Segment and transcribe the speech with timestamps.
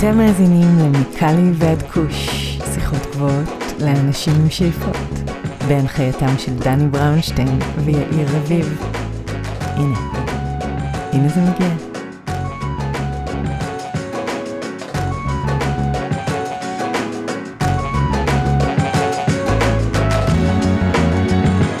[0.00, 2.28] אתם מאזינים למיקלי ועד כוש,
[2.74, 3.48] שיחות גבוהות
[3.80, 4.96] לאנשים עם שאיפות,
[5.68, 8.82] בהנחייתם של דני בראונשטיין ויאיר רביב.
[9.60, 9.98] הנה,
[11.12, 11.68] הנה זה מגיע.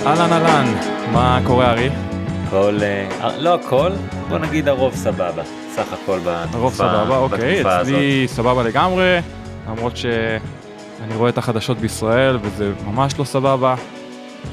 [0.06, 0.74] אהלן אהלן,
[1.12, 2.09] מה קורה ארי?
[2.50, 3.90] הכל, אה, לא הכל,
[4.28, 5.42] בוא נגיד הרוב סבבה,
[5.74, 9.18] סך הכל בתקופה, הרוב סבבה, אוקיי, אצלי סבבה לגמרי,
[9.68, 13.74] למרות שאני רואה את החדשות בישראל וזה ממש לא סבבה,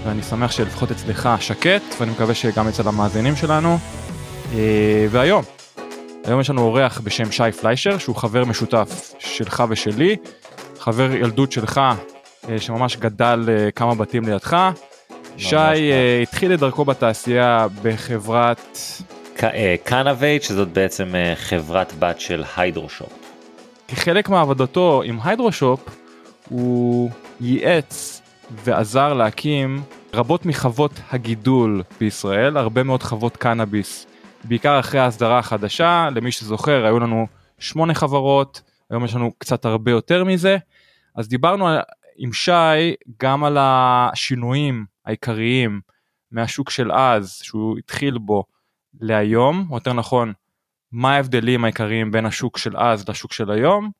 [0.03, 3.77] ואני שמח שלפחות אצלך שקט, ואני מקווה שגם אצל המאזינים שלנו.
[4.53, 5.43] אה, והיום,
[6.25, 10.15] היום יש לנו אורח בשם שי פליישר, שהוא חבר משותף שלך ושלי,
[10.79, 11.81] חבר ילדות שלך,
[12.49, 14.71] אה, שממש גדל אה, כמה בתים לידך.
[15.37, 18.77] שי אה, התחיל את דרכו בתעשייה בחברת
[19.83, 23.09] קנאבייט שזאת בעצם אה, חברת בת של היידרושופ.
[23.87, 25.79] כחלק מעבודתו עם היידרושופ
[26.49, 27.09] הוא
[27.41, 29.81] ייעץ ועזר להקים
[30.13, 34.05] רבות מחוות הגידול בישראל, הרבה מאוד חוות קנאביס,
[34.43, 37.27] בעיקר אחרי ההסדרה החדשה, למי שזוכר היו לנו
[37.59, 40.57] שמונה חברות, היום יש לנו קצת הרבה יותר מזה,
[41.15, 41.79] אז דיברנו על-
[42.17, 45.81] עם שי גם על השינויים העיקריים
[46.31, 48.43] מהשוק של אז שהוא התחיל בו
[49.01, 50.33] להיום, או יותר נכון
[50.91, 53.91] מה ההבדלים העיקריים בין השוק של אז לשוק של היום,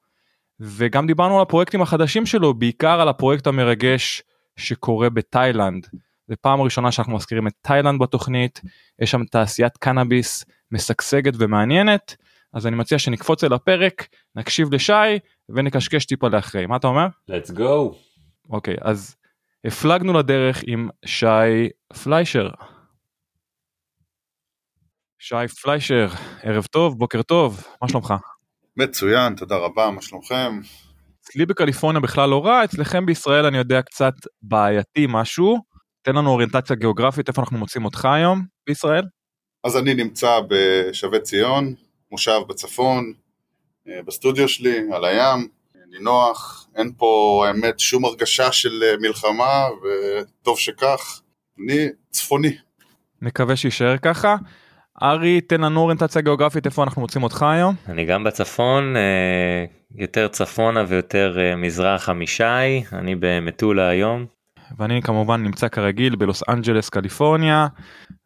[0.59, 4.23] וגם דיברנו על הפרויקטים החדשים שלו, בעיקר על הפרויקט המרגש
[4.55, 5.87] שקורה בתאילנד.
[6.27, 8.61] זו פעם ראשונה שאנחנו מזכירים את תאילנד בתוכנית,
[8.99, 12.15] יש שם תעשיית קנאביס משגשגת ומעניינת,
[12.53, 16.65] אז אני מציע שנקפוץ אל הפרק, נקשיב לשי ונקשקש טיפה לאחרי.
[16.65, 17.07] מה אתה אומר?
[17.31, 18.06] let's go.
[18.49, 19.15] אוקיי, אז
[19.65, 21.69] הפלגנו לדרך עם שי
[22.03, 22.49] פליישר.
[25.19, 26.07] שי פליישר,
[26.43, 28.13] ערב טוב, בוקר טוב, מה שלומך?
[28.77, 30.59] מצוין, תודה רבה, מה שלומכם?
[31.21, 35.57] אצלי בקליפורניה בכלל לא רע, אצלכם בישראל אני יודע קצת בעייתי משהו.
[36.01, 39.03] תן לנו אוריינטציה גיאוגרפית, איפה אנחנו מוצאים אותך היום בישראל?
[39.63, 41.73] אז אני נמצא בשבי ציון,
[42.11, 43.13] מושב בצפון,
[43.87, 45.47] אה, בסטודיו שלי, על הים,
[45.91, 51.21] נינוח, אין פה האמת שום הרגשה של אה, מלחמה, וטוב שכך.
[51.59, 52.57] אני צפוני.
[53.21, 54.35] נקווה שיישאר ככה.
[55.03, 57.75] ארי, תן לנו אוריינטציה גיאוגרפית, איפה אנחנו מוצאים אותך היום?
[57.87, 59.65] אני גם בצפון, אה,
[59.95, 62.43] יותר צפונה ויותר אה, מזרחה משי,
[62.93, 64.25] אני במטולה היום.
[64.77, 67.67] ואני כמובן נמצא כרגיל בלוס אנג'לס קליפורניה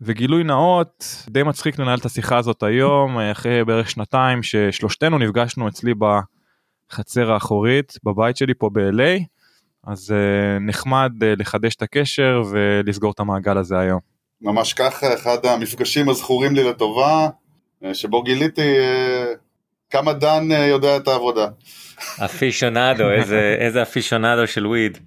[0.02, 5.94] וגילוי נאות די מצחיק לנהל את השיחה הזאת היום אחרי בערך שנתיים ששלושתנו נפגשנו אצלי
[6.92, 9.24] בחצר האחורית בבית שלי פה ב-LA
[9.88, 14.00] אז אה, נחמד אה, לחדש את הקשר ולסגור את המעגל הזה היום.
[14.42, 17.30] ממש ככה, אחד המפגשים הזכורים לי לטובה,
[17.84, 19.26] אה, שבו גיליתי אה,
[19.90, 21.48] כמה דן אה, יודע את העבודה.
[22.26, 24.98] אפישונדו, איזה, איזה אפישונדו של וויד.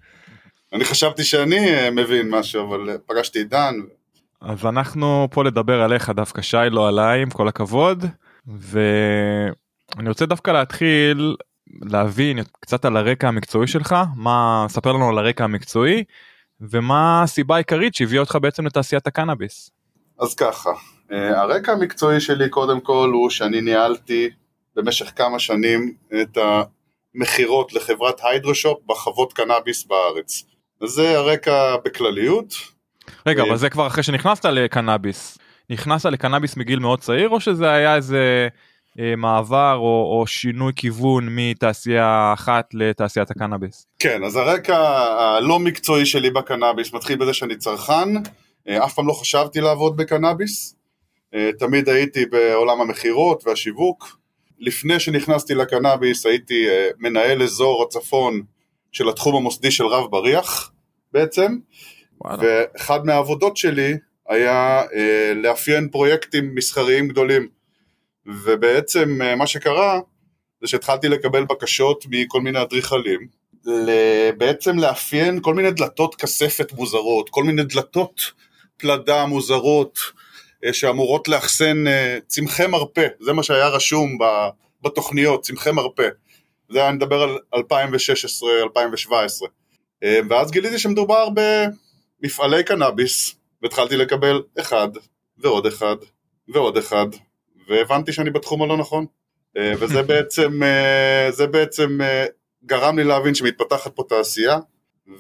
[0.73, 3.75] אני חשבתי שאני מבין משהו, אבל פגשתי את דן,
[4.41, 8.05] אז אנחנו פה לדבר עליך דווקא שי לא עליי עם כל הכבוד
[8.47, 11.37] ואני רוצה דווקא להתחיל
[11.83, 16.05] להבין קצת על הרקע המקצועי שלך מה ספר לנו על הרקע המקצועי
[16.61, 19.71] ומה הסיבה העיקרית שהביאה אותך בעצם לתעשיית הקנאביס.
[20.21, 20.71] אז ככה,
[21.13, 24.31] אה, הרקע המקצועי שלי קודם כל הוא שאני ניהלתי
[24.77, 26.39] במשך כמה שנים את
[27.15, 30.45] המכירות לחברת היידרושופ בחוות קנאביס בארץ.
[30.83, 32.55] אז זה הרקע בכלליות.
[33.27, 35.39] רגע אה, אבל זה כבר אחרי שנכנסת לקנאביס
[35.71, 38.49] נכנסת לקנאביס מגיל מאוד צעיר או שזה היה איזה
[39.17, 43.87] מעבר או, או שינוי כיוון מתעשייה אחת לתעשיית הקנאביס.
[43.99, 44.79] כן, אז הרקע
[45.19, 48.09] הלא מקצועי שלי בקנאביס מתחיל בזה שאני צרכן,
[48.69, 50.75] אה, אף פעם לא חשבתי לעבוד בקנאביס,
[51.35, 54.19] אה, תמיד הייתי בעולם המכירות והשיווק.
[54.59, 58.43] לפני שנכנסתי לקנאביס הייתי אה, מנהל אזור הצפון
[58.93, 60.73] של התחום המוסדי של רב בריח
[61.13, 61.57] בעצם,
[62.21, 62.43] וואלה.
[62.43, 63.95] ואחד מהעבודות שלי
[64.29, 67.54] היה אה, לאפיין פרויקטים מסחריים גדולים.
[68.27, 70.01] ובעצם אה, מה שקרה
[70.61, 73.45] זה שהתחלתי לקבל בקשות מכל מיני אדריכלים,
[74.39, 78.21] בעצם לאפיין כל מיני דלתות כספת מוזרות, כל מיני דלתות
[78.77, 79.99] פלדה מוזרות
[80.65, 84.19] אה, שאמורות לאחסן אה, צמחי מרפא, זה מה שהיה רשום
[84.83, 86.09] בתוכניות, צמחי מרפא.
[86.69, 89.13] זה היה מדבר על 2016-2017.
[90.03, 91.29] אה, ואז גיליתי שמדובר
[92.21, 94.89] במפעלי קנאביס, והתחלתי לקבל אחד
[95.39, 95.97] ועוד אחד
[96.49, 97.07] ועוד אחד,
[97.69, 99.07] והבנתי שאני בתחום הלא נכון.
[99.57, 102.27] אה, וזה בעצם, אה, זה בעצם אה,
[102.65, 104.59] גרם לי להבין שמתפתחת פה תעשייה,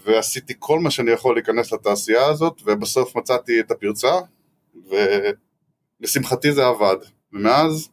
[0.05, 4.13] ועשיתי כל מה שאני יכול להיכנס לתעשייה הזאת, ובסוף מצאתי את הפרצה,
[6.01, 6.97] ולשמחתי זה עבד.
[7.33, 7.89] ומאז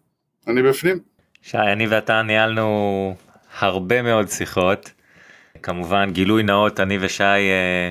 [0.47, 0.99] אני בפנים.
[1.41, 3.15] שי, אני ואתה ניהלנו
[3.59, 4.91] הרבה מאוד שיחות.
[5.63, 7.23] כמובן גילוי נאות אני ושי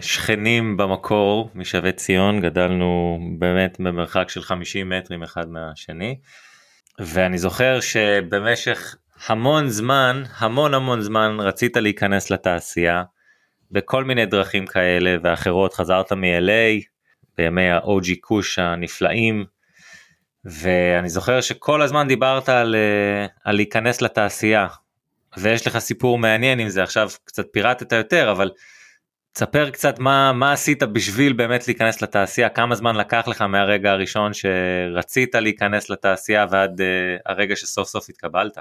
[0.01, 6.17] שכנים במקור משבי ציון גדלנו באמת במרחק של 50 מטרים אחד מהשני
[7.03, 13.03] ואני זוכר שבמשך המון זמן המון המון זמן רצית להיכנס לתעשייה
[13.71, 15.75] בכל מיני דרכים כאלה ואחרות.
[15.75, 16.85] חזרת מ-LA
[17.37, 19.45] בימי ה-OG כוש הנפלאים
[20.45, 24.67] ואני זוכר שכל הזמן דיברת על, אה, על להיכנס לתעשייה.
[25.37, 26.83] ויש לך סיפור מעניין עם זה.
[26.83, 28.51] עכשיו קצת פירטת יותר אבל
[29.33, 34.33] תספר קצת מה מה עשית בשביל באמת להיכנס לתעשייה כמה זמן לקח לך מהרגע הראשון
[34.35, 36.85] שרצית להיכנס לתעשייה ועד uh,
[37.27, 38.59] הרגע שסוף סוף התקבלת.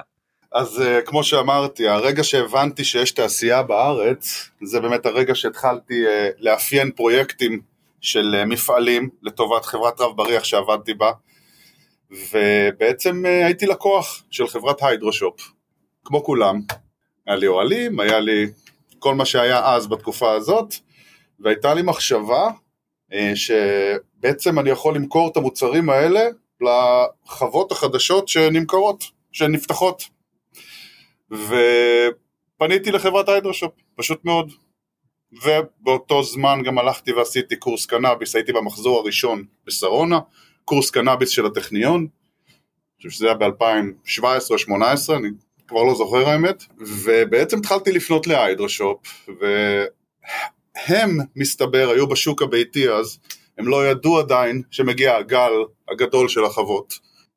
[0.51, 6.91] אז uh, כמו שאמרתי הרגע שהבנתי שיש תעשייה בארץ זה באמת הרגע שהתחלתי uh, לאפיין
[6.91, 7.61] פרויקטים
[8.01, 11.11] של uh, מפעלים לטובת חברת רב בריח שעבדתי בה
[12.11, 15.51] ובעצם uh, הייתי לקוח של חברת היידרושופ
[16.05, 16.61] כמו כולם.
[17.27, 18.45] היה לי אוהלים, היה לי
[18.99, 20.75] כל מה שהיה אז בתקופה הזאת,
[21.39, 22.49] והייתה לי מחשבה
[23.13, 26.21] אה, שבעצם אני יכול למכור את המוצרים האלה
[26.61, 30.03] לחוות החדשות שנמכרות, שנפתחות.
[31.31, 34.51] ופניתי לחברת היידרשופ, פשוט מאוד.
[35.43, 40.19] ובאותו זמן גם הלכתי ועשיתי קורס קנאביס, הייתי במחזור הראשון בשרונה,
[40.65, 45.27] קורס קנאביס של הטכניון, אני חושב שזה היה ב-2017 או 2018, אני
[45.69, 49.29] כבר לא זוכר האמת, ובעצם התחלתי לפנות להיידרשופ,
[50.87, 53.19] והם, מסתבר, היו בשוק הביתי אז,
[53.57, 55.51] הם לא ידעו עדיין שמגיע הגל
[55.91, 56.93] הגדול של החוות,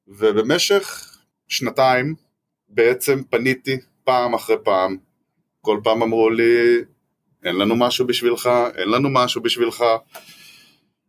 [0.09, 1.17] ובמשך
[1.49, 2.15] שנתיים
[2.69, 4.97] בעצם פניתי פעם אחרי פעם,
[5.61, 6.79] כל פעם אמרו לי,
[7.45, 9.85] אין לנו משהו בשבילך, אין לנו משהו בשבילך,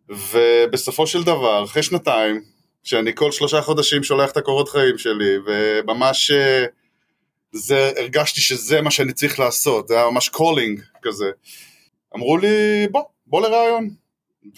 [0.09, 2.41] ובסופו של דבר, אחרי שנתיים,
[2.83, 6.31] שאני כל שלושה חודשים שולח את הקורות חיים שלי, וממש
[7.53, 11.31] זה, הרגשתי שזה מה שאני צריך לעשות, זה היה ממש calling כזה.
[12.15, 13.89] אמרו לי, בוא, בוא לראיון.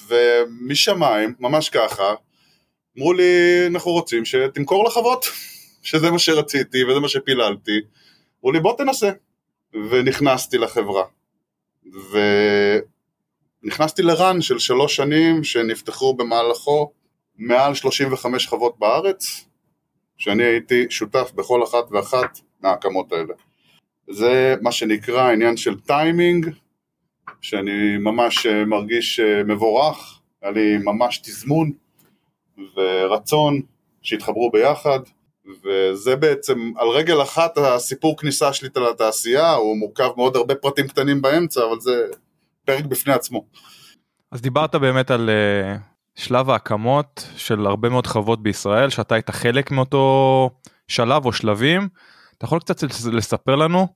[0.07, 2.13] ומשמיים, ממש ככה,
[2.97, 3.23] אמרו לי,
[3.67, 5.25] אנחנו רוצים שתמכור לחוות,
[5.83, 7.79] שזה מה שרציתי וזה מה שפיללתי.
[8.39, 9.11] אמרו לי, בוא תנסה.
[9.89, 11.03] ונכנסתי לחברה.
[13.63, 16.91] ונכנסתי לרן של שלוש שנים שנפתחו במהלכו
[17.37, 19.45] מעל 35 חוות בארץ,
[20.17, 23.33] שאני הייתי שותף בכל אחת ואחת ההקמות האלה.
[24.09, 26.49] זה מה שנקרא עניין של טיימינג,
[27.41, 31.71] שאני ממש אה, מרגיש אה, מבורך, היה לי ממש תזמון
[32.75, 33.61] ורצון
[34.01, 34.99] שהתחברו ביחד,
[35.63, 41.21] וזה בעצם על רגל אחת הסיפור כניסה שלי לתעשייה, הוא מורכב מאוד הרבה פרטים קטנים
[41.21, 42.05] באמצע, אבל זה
[42.65, 43.45] פרק בפני עצמו.
[44.31, 49.71] אז דיברת באמת על uh, שלב ההקמות של הרבה מאוד חוות בישראל, שאתה היית חלק
[49.71, 50.49] מאותו
[50.87, 51.87] שלב או שלבים.
[52.37, 53.87] אתה יכול קצת לספר לנו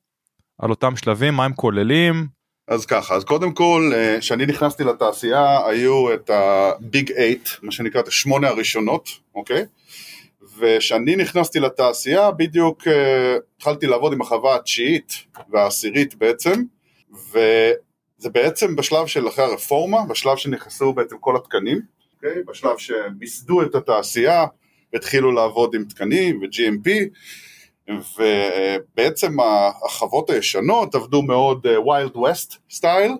[0.57, 2.27] על אותם שלבים, מה הם כוללים?
[2.67, 8.01] אז ככה, אז קודם כל, כשאני אה, נכנסתי לתעשייה, היו את הביג אייט, מה שנקרא
[8.01, 9.65] את השמונה הראשונות, אוקיי?
[10.59, 12.91] וכשאני נכנסתי לתעשייה, בדיוק uh,
[13.57, 15.13] התחלתי לעבוד עם החווה התשיעית
[15.49, 16.63] והעשירית בעצם,
[17.11, 21.81] וזה בעצם בשלב של אחרי הרפורמה, בשלב שנכנסו בעצם כל התקנים,
[22.15, 22.43] אוקיי?
[22.47, 24.45] בשלב שמיסדו את התעשייה,
[24.93, 26.89] והתחילו לעבוד עם תקנים ו-GMP,
[27.89, 29.37] ובעצם
[29.85, 33.11] החוות הישנות עבדו מאוד wild west style,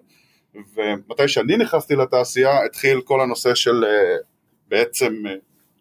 [0.76, 4.16] ומתי שאני נכנסתי לתעשייה התחיל כל הנושא של אה,
[4.68, 5.36] בעצם אה,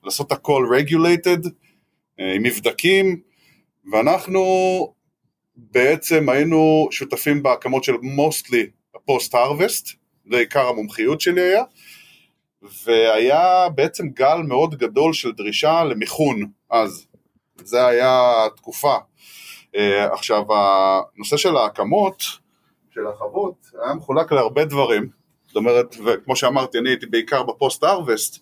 [0.04, 1.48] לעשות הכל regulated,
[2.20, 3.20] אה, עם מבדקים,
[3.92, 4.44] ואנחנו
[5.56, 9.88] בעצם היינו שותפים בהקמות של mostly הפוסט הרווסט,
[10.30, 11.62] זה עיקר המומחיות שלי היה,
[12.84, 17.07] והיה בעצם גל מאוד גדול של דרישה למיכון אז.
[17.64, 18.96] זה היה התקופה.
[19.76, 19.78] Uh,
[20.12, 22.22] עכשיו, הנושא של ההקמות
[22.94, 25.08] של החוות היה מחולק להרבה דברים,
[25.46, 28.38] זאת אומרת, וכמו שאמרתי, אני הייתי בעיקר בפוסט ארווסט,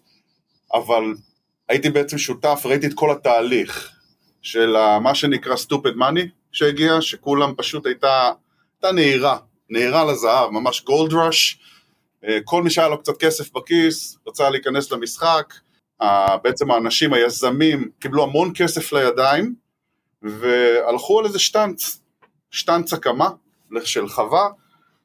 [0.74, 1.14] אבל
[1.68, 3.90] הייתי בעצם שותף, ראיתי את כל התהליך
[4.42, 8.32] של מה שנקרא stupid money שהגיע, שכולם פשוט הייתה,
[8.76, 9.38] הייתה נהירה,
[9.70, 11.58] נהירה לזהב, ממש גולד ראש,
[12.24, 15.54] אה, כל מי שהיה לו קצת כסף בכיס, רצה להיכנס למשחק,
[16.42, 19.54] בעצם האנשים, היזמים, קיבלו המון כסף לידיים
[20.22, 22.00] והלכו על איזה שטנץ,
[22.50, 23.28] שטנץ הקמה
[23.84, 24.48] של חווה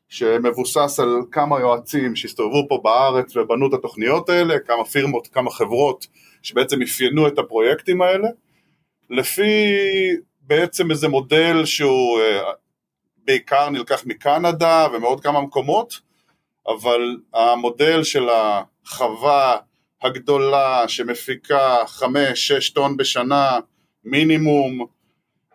[0.10, 6.07] שמבוסס על כמה יועצים שהסתובבו פה בארץ ובנו את התוכניות האלה, כמה פירמות, כמה חברות
[6.41, 8.27] שבעצם אפיינו את הפרויקטים האלה.
[9.10, 9.74] לפי
[10.41, 12.51] בעצם איזה מודל שהוא אה,
[13.17, 16.00] בעיקר נלקח מקנדה ומעוד כמה מקומות
[16.67, 19.57] אבל המודל של החווה
[20.03, 22.03] הגדולה שמפיקה 5-6
[22.74, 23.60] טון בשנה
[24.05, 24.86] מינימום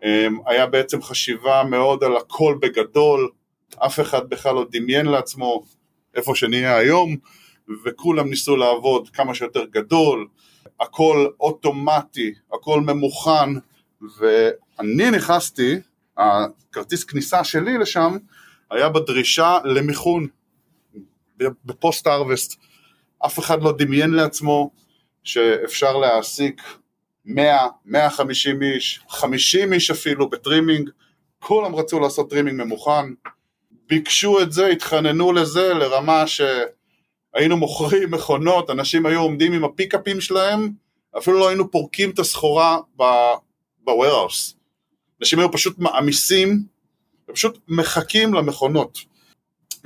[0.05, 3.31] אמ, היה בעצם חשיבה מאוד על הכל בגדול,
[3.79, 5.65] אף אחד בכלל לא דמיין לעצמו
[6.15, 7.17] איפה שנהיה היום,
[7.85, 10.29] וכולם ניסו לעבוד כמה שיותר גדול,
[10.81, 13.51] הכל אוטומטי, הכל ממוכן,
[14.19, 15.75] ואני נכנסתי,
[16.17, 18.17] הכרטיס כניסה שלי לשם
[18.71, 20.27] היה בדרישה למיכון,
[21.65, 22.66] ב post harvest.
[23.27, 24.71] אף אחד לא דמיין לעצמו
[25.25, 26.63] שאפשר להעסיק
[27.25, 30.91] 100, 150 איש, 50 איש אפילו ב trimming,
[31.39, 33.07] כולם רצו לעשות trimming ממוכן,
[33.89, 40.71] ביקשו את זה, התחננו לזה לרמה שהיינו מוכרים מכונות, אנשים היו עומדים עם הפיקאפים שלהם,
[41.19, 44.55] אפילו לא היינו פורקים את הסחורה ב-warehouse.
[45.21, 46.63] אנשים היו פשוט מעמיסים
[47.31, 48.99] ופשוט מחכים למכונות.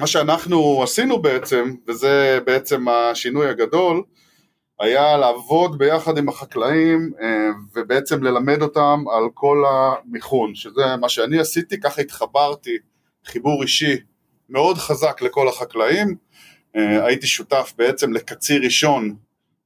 [0.00, 4.02] מה שאנחנו עשינו בעצם, וזה בעצם השינוי הגדול,
[4.80, 11.38] היה לעבוד ביחד עם החקלאים אה, ובעצם ללמד אותם על כל המיכון, שזה מה שאני
[11.38, 12.78] עשיתי, ככה התחברתי
[13.24, 13.96] חיבור אישי
[14.48, 16.16] מאוד חזק לכל החקלאים,
[16.76, 19.16] אה, הייתי שותף בעצם לקציר ראשון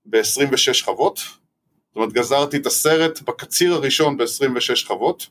[0.07, 5.27] ב-26 חוות, זאת אומרת גזרתי את הסרט בקציר הראשון ב-26 חוות,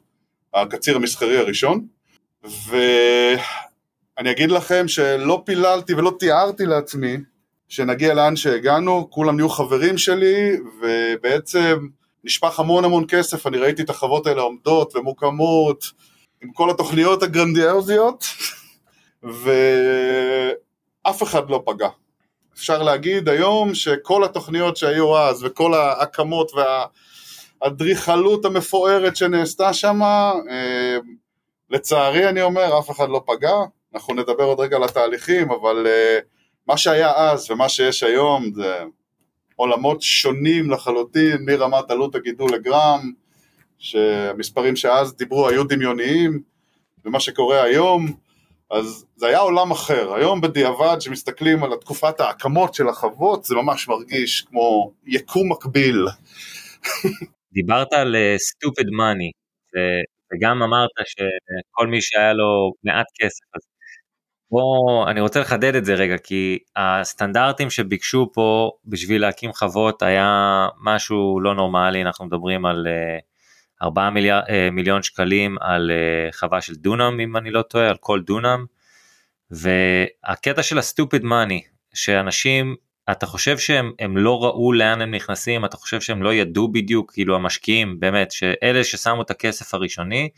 [0.53, 1.87] הקציר המסחרי הראשון,
[4.17, 7.17] ואני אגיד לכם שלא פיללתי ולא תיארתי לעצמי
[7.67, 11.87] שנגיע לאן שהגענו, כולם נהיו חברים שלי, ובעצם
[12.23, 15.85] נשפך המון המון כסף, אני ראיתי את החוות האלה עומדות ומוקמות,
[16.43, 18.25] עם כל התוכניות הגרנדיוזיות,
[19.23, 19.53] ואף
[21.23, 21.89] אחד לא פגע.
[22.55, 26.51] אפשר להגיד היום שכל התוכניות שהיו אז, וכל ההקמות
[27.61, 30.97] והאדריכלות המפוארת שנעשתה שם, אה,
[31.69, 33.53] לצערי אני אומר, אף אחד לא פגע,
[33.93, 36.23] אנחנו נדבר עוד רגע על התהליכים, אבל uh,
[36.67, 38.83] מה שהיה אז ומה שיש היום זה
[39.55, 43.11] עולמות שונים לחלוטין מרמת עלות הגידול לגרם,
[43.79, 46.41] שהמספרים שאז דיברו היו דמיוניים,
[47.05, 48.07] ומה שקורה היום,
[48.71, 50.13] אז זה היה עולם אחר.
[50.13, 56.05] היום בדיעבד, כשמסתכלים על תקופת ההקמות של החוות, זה ממש מרגיש כמו יקום מקביל.
[57.53, 59.31] דיברת על uh, stupid money,
[60.33, 63.61] וגם אמרת שכל מי שהיה לו מעט כסף, אז
[64.53, 70.67] בוא, אני רוצה לחדד את זה רגע, כי הסטנדרטים שביקשו פה בשביל להקים חוות היה
[70.83, 72.87] משהו לא נורמלי, אנחנו מדברים על
[73.83, 77.89] 4 אה, מיליאר, אה, מיליון שקלים על אה, חווה של דונם, אם אני לא טועה,
[77.89, 78.65] על כל דונם,
[79.51, 81.61] והקטע של הסטופיד מאני,
[81.93, 82.75] שאנשים,
[83.11, 87.35] אתה חושב שהם לא ראו לאן הם נכנסים, אתה חושב שהם לא ידעו בדיוק, כאילו
[87.35, 90.29] המשקיעים, באמת, שאלה ששמו את הכסף הראשוני,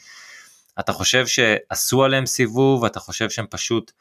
[0.80, 3.92] אתה חושב שעשו עליהם סיבוב, אתה חושב שהם פשוט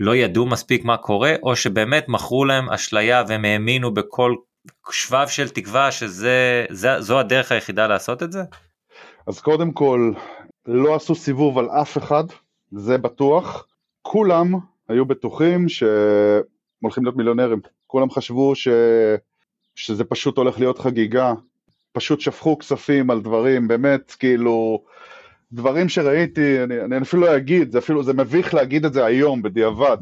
[0.00, 4.34] לא ידעו מספיק מה קורה, או שבאמת מכרו להם אשליה והם האמינו בכל
[4.90, 8.42] שבב של תקווה שזו הדרך היחידה לעשות את זה?
[9.26, 10.12] אז קודם כל,
[10.66, 12.24] לא עשו סיבוב על אף אחד,
[12.72, 13.66] זה בטוח.
[14.02, 14.54] כולם
[14.88, 16.42] היו בטוחים שהם
[16.82, 17.60] הולכים להיות מיליונרים.
[17.86, 18.68] כולם חשבו ש...
[19.74, 21.32] שזה פשוט הולך להיות חגיגה.
[21.92, 24.84] פשוט שפכו כספים על דברים, באמת, כאילו,
[25.52, 29.42] דברים שראיתי, אני, אני אפילו לא אגיד, זה אפילו, זה מביך להגיד את זה היום,
[29.42, 29.96] בדיעבד.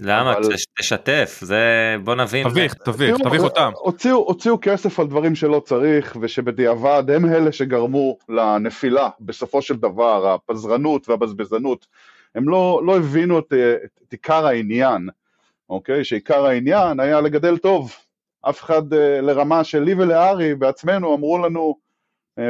[0.00, 0.32] למה?
[0.32, 0.42] אבל...
[0.78, 2.48] תשתף, זה, בוא נבין.
[2.48, 3.70] תביך, תביך, תביך אותם.
[3.74, 10.34] הוציאו, הוציאו כסף על דברים שלא צריך, ושבדיעבד הם אלה שגרמו לנפילה, בסופו של דבר,
[10.34, 11.86] הפזרנות והבזבזנות.
[12.34, 13.52] הם לא, לא הבינו את,
[13.84, 15.08] את, עיקר העניין,
[15.70, 16.04] אוקיי?
[16.04, 17.92] שעיקר העניין היה לגדל טוב.
[18.48, 21.76] אף אחד אה, לרמה שלי ולארי בעצמנו אמרו לנו,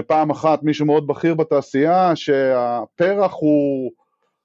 [0.06, 3.92] פעם אחת מישהו מאוד בכיר בתעשייה שהפרח הוא,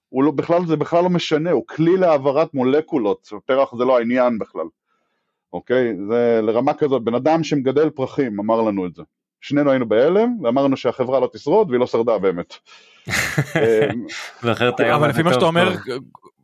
[0.10, 4.40] הוא לא, בכלל, זה בכלל לא משנה, הוא כלי להעברת מולקולות, פרח זה לא העניין
[4.40, 4.66] בכלל,
[5.54, 5.94] אוקיי?
[6.08, 9.04] זה לרמה כזאת, בן אדם שמגדל פרחים אמר לנו את זה.
[9.42, 12.54] שנינו היינו בהלם ואמרנו שהחברה לא תשרוד והיא לא שרדה באמת.
[14.96, 15.74] אבל לפי מה שאתה אומר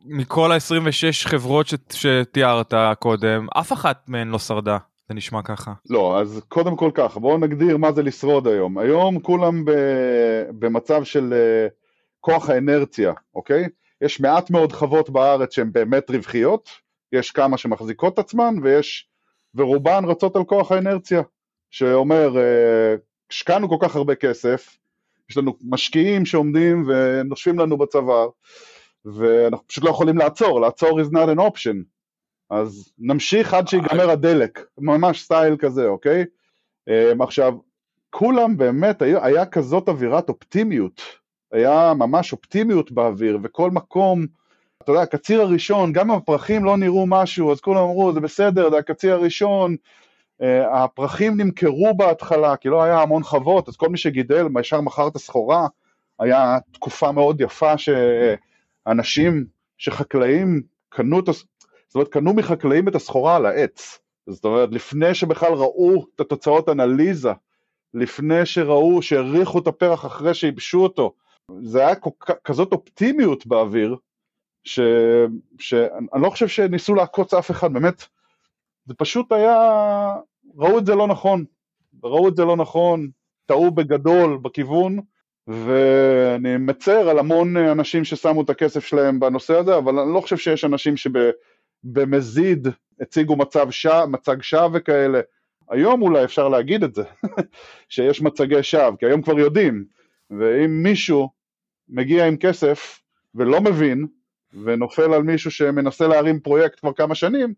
[0.04, 4.78] מכל ה-26 חברות שתיארת קודם אף אחת מהן לא שרדה.
[5.10, 5.72] זה נשמע ככה.
[5.90, 8.78] לא, אז קודם כל ככה, בואו נגדיר מה זה לשרוד היום.
[8.78, 9.70] היום כולם ב,
[10.58, 11.72] במצב של uh,
[12.20, 13.68] כוח האנרציה, אוקיי?
[14.00, 16.68] יש מעט מאוד חוות בארץ שהן באמת רווחיות,
[17.12, 19.08] יש כמה שמחזיקות עצמן, ויש,
[19.54, 21.22] ורובן רצות על כוח האנרציה,
[21.70, 23.00] שאומר, uh,
[23.30, 24.76] השקענו כל כך הרבה כסף,
[25.30, 28.28] יש לנו משקיעים שעומדים ונושבים לנו בצוואר,
[29.04, 31.99] ואנחנו פשוט לא יכולים לעצור, לעצור is not an option.
[32.50, 36.24] אז נמשיך עד שיגמר הדלק, ממש סטייל כזה, אוקיי?
[36.88, 37.54] אמ, עכשיו,
[38.10, 41.02] כולם באמת, היה, היה כזאת אווירת אופטימיות,
[41.52, 44.26] היה ממש אופטימיות באוויר, וכל מקום,
[44.82, 48.70] אתה יודע, הקציר הראשון, גם אם הפרחים לא נראו משהו, אז כולם אמרו, זה בסדר,
[48.70, 49.76] זה הקציר הראשון,
[50.42, 55.08] אה, הפרחים נמכרו בהתחלה, כי לא היה המון חוות, אז כל מי שגידל, ישר מכר
[55.08, 55.66] את הסחורה,
[56.18, 59.44] היה תקופה מאוד יפה שאנשים,
[59.78, 61.44] שחקלאים קנו, את הס-
[61.90, 63.98] זאת אומרת, קנו מחקלאים את הסחורה על העץ.
[64.26, 67.32] זאת אומרת, לפני שבכלל ראו את התוצאות אנליזה,
[67.94, 71.12] לפני שראו, שהריחו את הפרח אחרי שייבשו אותו,
[71.62, 71.94] זה היה
[72.44, 73.96] כזאת אופטימיות באוויר,
[74.64, 74.80] ש-
[75.58, 78.04] שאני לא חושב שניסו לעקוץ אף אחד, באמת,
[78.84, 79.56] זה פשוט היה,
[80.56, 81.44] ראו את זה לא נכון,
[82.04, 83.08] ראו את זה לא נכון,
[83.46, 85.00] טעו בגדול בכיוון,
[85.46, 90.36] ואני מצר על המון אנשים ששמו את הכסף שלהם בנושא הזה, אבל אני לא חושב
[90.36, 90.96] שיש אנשים
[91.84, 92.68] שבמזיד
[93.00, 95.20] הציגו מצב שווא, מצג שווא וכאלה.
[95.70, 97.02] היום אולי אפשר להגיד את זה,
[97.88, 99.84] שיש מצגי שווא, כי היום כבר יודעים,
[100.30, 101.30] ואם מישהו
[101.88, 103.00] מגיע עם כסף
[103.34, 104.06] ולא מבין,
[104.64, 107.54] ונופל על מישהו שמנסה להרים פרויקט כבר כמה שנים,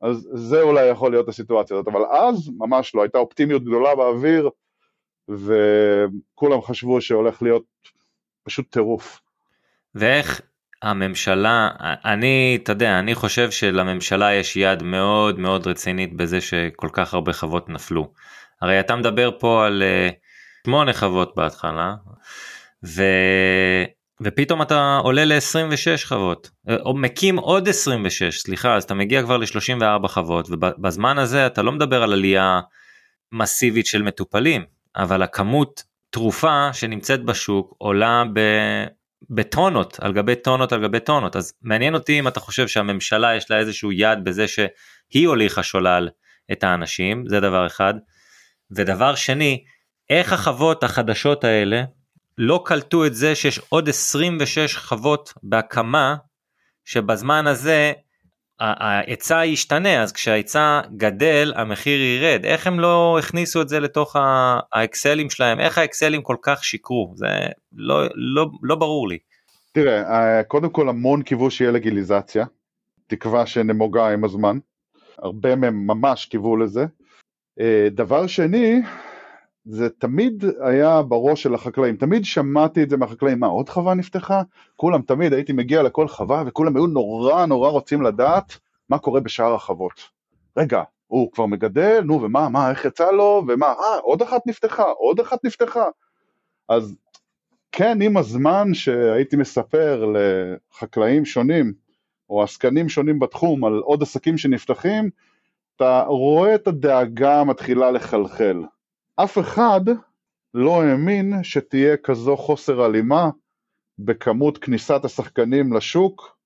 [0.00, 4.50] אז זה אולי יכול להיות הסיטואציה הזאת, אבל אז ממש לא, הייתה אופטימיות גדולה באוויר,
[5.28, 7.64] וכולם חשבו שהולך להיות
[8.42, 9.20] פשוט טירוף.
[9.94, 10.42] ואיך
[10.82, 11.68] הממשלה,
[12.04, 17.32] אני, אתה יודע, אני חושב שלממשלה יש יד מאוד מאוד רצינית בזה שכל כך הרבה
[17.32, 18.12] חוות נפלו.
[18.62, 20.08] הרי אתה מדבר פה על אה,
[20.66, 21.94] שמונה חוות בהתחלה,
[22.86, 23.02] ו...
[24.22, 29.36] ופתאום אתה עולה ל-26 חוות, אה, או מקים עוד 26, סליחה, אז אתה מגיע כבר
[29.36, 32.60] ל-34 חוות, ובזמן הזה אתה לא מדבר על עלייה
[33.32, 34.64] מסיבית של מטופלים,
[34.96, 38.40] אבל הכמות תרופה שנמצאת בשוק עולה ב...
[39.30, 43.50] בטונות על גבי טונות על גבי טונות אז מעניין אותי אם אתה חושב שהממשלה יש
[43.50, 46.08] לה איזשהו יד בזה שהיא הוליכה שולל
[46.52, 47.94] את האנשים זה דבר אחד.
[48.70, 49.64] ודבר שני
[50.10, 51.82] איך החוות החדשות האלה
[52.38, 56.16] לא קלטו את זה שיש עוד 26 חוות בהקמה
[56.84, 57.92] שבזמן הזה
[58.60, 62.44] ההיצע ישתנה אז כשההיצע גדל המחיר ירד.
[62.44, 64.16] איך הם לא הכניסו את זה לתוך
[64.72, 65.60] האקסלים שלהם?
[65.60, 67.12] איך האקסלים כל כך שיקרו?
[67.16, 67.26] זה
[67.72, 69.18] לא לא לא ברור לי.
[69.72, 72.44] תראה קודם כל המון קיוו שיהיה לגיליזציה.
[73.06, 74.58] תקווה שנמוגה עם הזמן.
[75.18, 76.86] הרבה מהם ממש קיוו לזה.
[77.90, 78.82] דבר שני
[79.64, 84.42] זה תמיד היה בראש של החקלאים, תמיד שמעתי את זה מהחקלאים, מה עוד חווה נפתחה?
[84.76, 89.54] כולם תמיד הייתי מגיע לכל חווה וכולם היו נורא נורא רוצים לדעת מה קורה בשאר
[89.54, 90.00] החוות.
[90.56, 94.82] רגע, הוא כבר מגדל, נו ומה, מה, איך יצא לו, ומה, אה, עוד אחת נפתחה,
[94.82, 95.84] עוד אחת נפתחה.
[96.68, 96.96] אז
[97.72, 101.72] כן, עם הזמן שהייתי מספר לחקלאים שונים,
[102.30, 105.10] או עסקנים שונים בתחום, על עוד עסקים שנפתחים,
[105.76, 108.62] אתה רואה את הדאגה מתחילה לחלחל.
[109.24, 109.80] אף אחד
[110.54, 113.30] לא האמין שתהיה כזו חוסר הלימה
[113.98, 116.36] בכמות כניסת השחקנים לשוק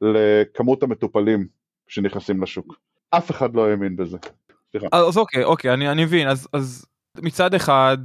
[0.00, 1.46] לכמות המטופלים
[1.88, 2.80] שנכנסים לשוק.
[3.10, 4.18] אף אחד לא האמין בזה.
[4.70, 4.86] סליחה.
[4.92, 6.28] אז אוקיי, אוקיי, אני, אני מבין.
[6.28, 6.86] אז, אז
[7.18, 7.98] מצד אחד,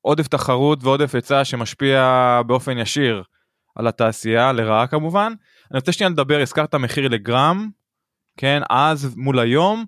[0.00, 3.22] עודף תחרות ועודף היצע שמשפיע באופן ישיר
[3.74, 5.32] על התעשייה, לרעה כמובן.
[5.70, 7.70] אני רוצה שנייה לדבר, הזכרת מחיר לגרם,
[8.36, 9.84] כן, אז מול היום.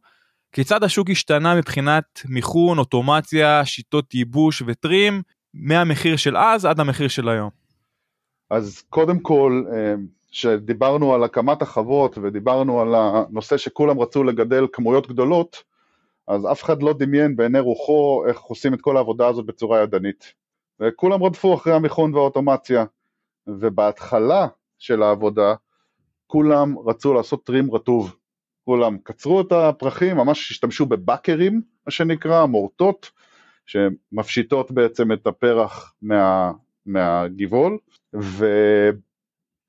[0.57, 5.23] כיצד השוק השתנה מבחינת מיכון, אוטומציה, שיטות ייבוש וטרים,
[5.55, 7.51] מהמחיר של אז עד המחיר של היום?
[8.51, 9.65] אז קודם כל,
[10.31, 15.63] כשדיברנו על הקמת החוות ודיברנו על הנושא שכולם רצו לגדל כמויות גדולות,
[16.29, 20.33] אז אף אחד לא דמיין בעיני רוחו איך עושים את כל העבודה הזאת בצורה ידנית.
[20.81, 22.85] וכולם רדפו אחרי המיכון והאוטומציה,
[23.47, 24.47] ובהתחלה
[24.79, 25.55] של העבודה
[26.27, 28.17] כולם רצו לעשות טרים רטוב.
[28.67, 33.11] כולם קצרו את הפרחים, ממש השתמשו בבקרים, מה שנקרא, מורטות,
[33.67, 36.53] שמפשיטות בעצם את הפרח מה,
[36.87, 37.79] מהגבעול,
[38.15, 38.47] ו,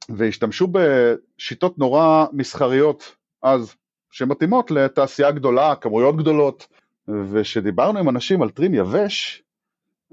[0.10, 3.76] והשתמשו בשיטות נורא מסחריות אז,
[4.12, 6.68] שמתאימות לתעשייה גדולה, כמויות גדולות,
[7.08, 9.44] וכשדיברנו עם אנשים על טרים יבש,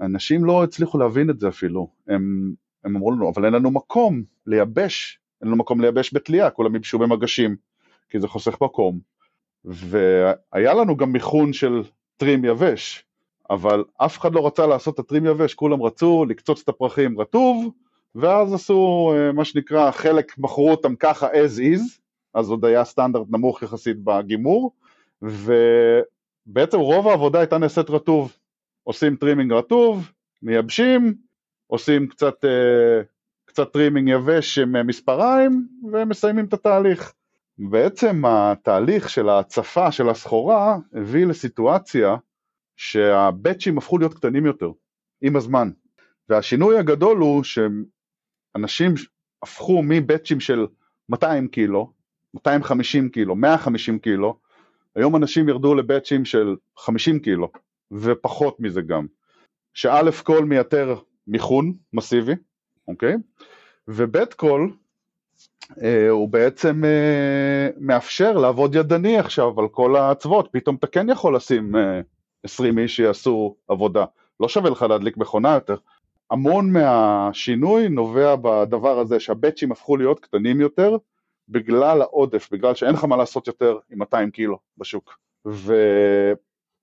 [0.00, 2.52] אנשים לא הצליחו להבין את זה אפילו, הם,
[2.84, 6.98] הם אמרו לנו, אבל אין לנו מקום לייבש, אין לנו מקום לייבש בתלייה, כולם ייבשו
[6.98, 7.56] במגשים.
[8.10, 8.98] כי זה חוסך מקום,
[9.64, 11.82] והיה לנו גם מיכון של
[12.16, 13.04] trim יבש,
[13.50, 17.20] אבל אף אחד לא רצה לעשות את ה trim יבש, כולם רצו לקצוץ את הפרחים
[17.20, 17.74] רטוב,
[18.14, 21.98] ואז עשו מה שנקרא, חלק מכרו אותם ככה as is,
[22.34, 24.72] אז עוד היה סטנדרט נמוך יחסית בגימור,
[25.22, 28.36] ובעצם רוב העבודה הייתה נעשית רטוב,
[28.82, 30.10] עושים trimming רטוב,
[30.42, 31.14] מייבשים,
[31.66, 32.44] עושים קצת,
[33.44, 37.14] קצת trimming יבש עם מספריים, ומסיימים את התהליך.
[37.58, 42.16] בעצם התהליך של ההצפה של הסחורה הביא לסיטואציה
[42.76, 44.70] שהבאצ'ים הפכו להיות קטנים יותר
[45.20, 45.70] עם הזמן
[46.28, 48.94] והשינוי הגדול הוא שאנשים
[49.42, 50.66] הפכו מבאצ'ים של
[51.08, 51.92] 200 קילו,
[52.34, 54.38] 250 קילו, 150 קילו,
[54.96, 57.52] היום אנשים ירדו לבאצ'ים של 50 קילו
[57.90, 59.06] ופחות מזה גם,
[59.74, 60.94] שא' כל מייתר
[61.26, 62.32] מיכון מסיבי
[62.88, 63.16] אוקיי?
[64.36, 64.83] קול אה,
[66.10, 71.76] הוא בעצם אה, מאפשר לעבוד ידני עכשיו על כל האצוות, פתאום אתה כן יכול לשים
[71.76, 72.00] אה,
[72.44, 74.04] 20 איש שיעשו עבודה,
[74.40, 75.76] לא שווה לך להדליק מכונה יותר.
[76.30, 80.96] המון מהשינוי נובע בדבר הזה שהבצ'ים הפכו להיות קטנים יותר
[81.48, 85.18] בגלל העודף, בגלל שאין לך מה לעשות יותר עם 200 קילו בשוק.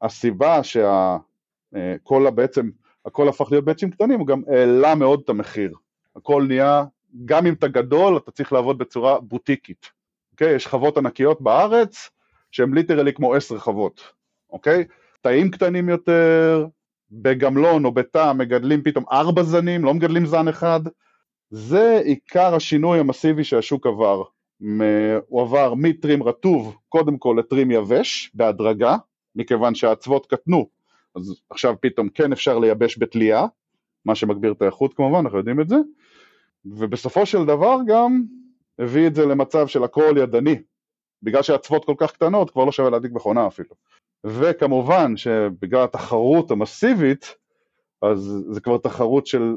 [0.02, 2.70] והסיבה שהכל בעצם,
[3.06, 5.74] הכל הפך להיות בצ'ים קטנים, הוא גם העלה מאוד את המחיר.
[6.16, 6.84] הכל נהיה,
[7.26, 9.90] גם אם אתה גדול, אתה צריך לעבוד בצורה בוטיקית.
[10.32, 10.56] אוקיי?
[10.56, 12.10] יש חוות ענקיות בארץ,
[12.52, 14.02] שהן ליטרלי כמו עשר חוות,
[14.50, 14.86] אוקיי?
[15.22, 16.68] תאים קטנים יותר,
[17.12, 20.80] בגמלון או בתא מגדלים פתאום ארבע זנים, לא מגדלים זן אחד.
[21.50, 24.24] זה עיקר השינוי המסיבי שהשוק עבר.
[25.28, 28.98] הוא עבר מטרים רטוב קודם כל לטרים יבש בהדרגה,
[29.36, 30.68] מכיוון שהאצוות קטנו,
[31.16, 33.46] אז עכשיו פתאום כן אפשר לייבש בתלייה,
[34.06, 35.76] מה שמגביר את האיכות כמובן, אנחנו יודעים את זה,
[36.66, 38.24] ובסופו של דבר גם
[38.80, 40.62] הביא את זה למצב של הכל ידני,
[41.24, 43.76] בגלל שהאצוות כל כך קטנות כבר לא שווה להדליק מכונה אפילו.
[44.24, 47.36] וכמובן שבגלל התחרות המסיבית,
[48.02, 49.56] אז זה כבר תחרות של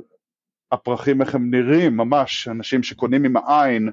[0.73, 3.90] הפרחים איך הם נראים, ממש, אנשים שקונים עם העין,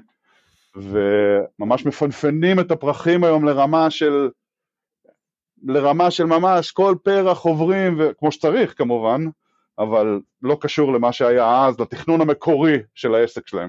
[0.76, 4.30] וממש מפנפנים את הפרחים היום לרמה של,
[5.62, 9.20] לרמה של ממש כל פרח עוברים, וכמו שצריך כמובן,
[9.78, 13.68] אבל לא קשור למה שהיה אז, לתכנון המקורי של העסק שלהם.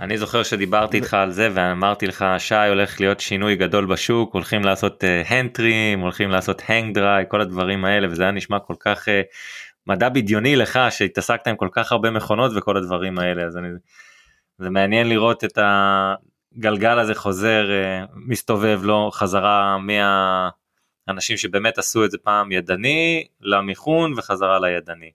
[0.00, 4.64] אני זוכר שדיברתי איתך על זה ואמרתי לך שי הולך להיות שינוי גדול בשוק הולכים
[4.64, 9.08] לעשות הנטרים uh, הולכים לעשות הנג דריי כל הדברים האלה וזה היה נשמע כל כך
[9.08, 9.10] uh,
[9.86, 13.68] מדע בדיוני לך שהתעסקת עם כל כך הרבה מכונות וכל הדברים האלה אז אני
[14.58, 15.58] זה מעניין לראות את
[16.56, 24.12] הגלגל הזה חוזר uh, מסתובב לו חזרה מהאנשים שבאמת עשו את זה פעם ידני למיכון
[24.16, 25.10] וחזרה לידני.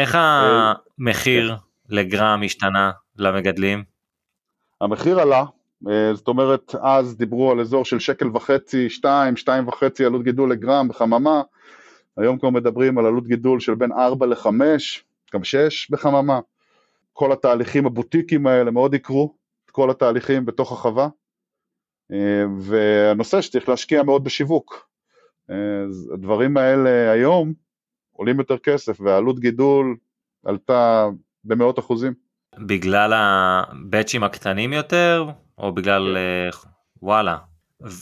[0.00, 1.56] איך המחיר
[1.88, 3.84] לגרם השתנה למגדלים?
[4.80, 5.44] המחיר עלה,
[5.88, 10.52] אה, זאת אומרת אז דיברו על אזור של שקל וחצי, שתיים, שתיים וחצי עלות גידול
[10.52, 11.42] לגרם בחממה,
[12.16, 16.40] היום כבר מדברים על עלות גידול של בין ארבע לחמש, גם שש בחממה.
[17.12, 19.34] כל התהליכים הבוטיקים האלה מאוד יקרו,
[19.64, 21.08] את כל התהליכים בתוך החווה,
[22.12, 24.88] אה, והנושא שצריך להשקיע מאוד בשיווק.
[25.50, 25.56] אה,
[26.14, 27.67] הדברים האלה היום
[28.18, 29.96] עולים יותר כסף והעלות גידול
[30.44, 31.06] עלתה
[31.44, 32.12] במאות אחוזים.
[32.58, 36.16] בגלל הבאצ'ים הקטנים יותר או בגלל
[36.52, 36.58] כן.
[36.58, 36.68] uh,
[37.02, 37.36] וואלה.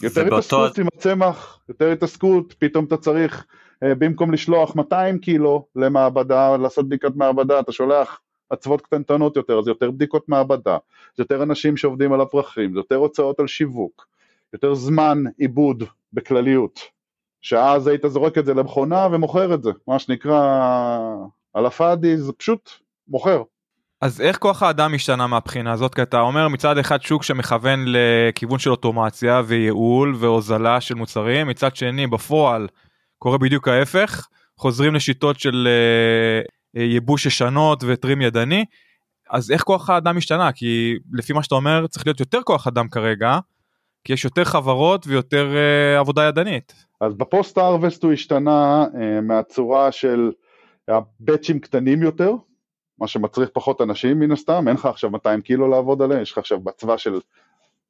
[0.02, 0.36] יותר ובאותו...
[0.36, 6.86] התעסקות עם הצמח, יותר התעסקות, פתאום אתה צריך uh, במקום לשלוח 200 קילו למעבדה, לעשות
[6.86, 8.20] בדיקת מעבדה, אתה שולח
[8.52, 10.76] אצוות קטנטנות יותר, אז יותר בדיקות מעבדה,
[11.16, 14.06] זה יותר אנשים שעובדים על הפרחים, זה יותר הוצאות על שיווק,
[14.52, 16.80] יותר זמן עיבוד בכלליות,
[17.40, 20.40] שאז היית זורק את זה למכונה ומוכר את זה, מה שנקרא
[21.54, 22.70] על הפאדי זה פשוט
[23.08, 23.42] מוכר.
[24.00, 25.94] אז איך כוח האדם השתנה מהבחינה הזאת?
[25.94, 31.76] כי אתה אומר מצד אחד שוק שמכוון לכיוון של אוטומציה וייעול והוזלה של מוצרים, מצד
[31.76, 32.68] שני בפועל
[33.18, 34.26] קורה בדיוק ההפך,
[34.58, 35.68] חוזרים לשיטות של
[36.76, 38.64] uh, ייבוש ישנות וטרים ידני,
[39.30, 40.52] אז איך כוח האדם השתנה?
[40.52, 43.38] כי לפי מה שאתה אומר צריך להיות יותר כוח אדם כרגע,
[44.06, 46.84] כי יש יותר חברות ויותר uh, עבודה ידנית.
[47.00, 50.32] אז בפוסט ארווסט הוא השתנה uh, מהצורה של
[50.88, 52.32] הבאצ'ים קטנים יותר,
[52.98, 56.38] מה שמצריך פחות אנשים מן הסתם, אין לך עכשיו 200 קילו לעבוד עליהם, יש לך
[56.38, 57.20] עכשיו בצבא של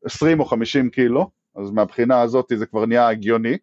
[0.05, 3.57] 20 או 50 קילו, אז מהבחינה הזאת זה כבר נהיה הגיוני.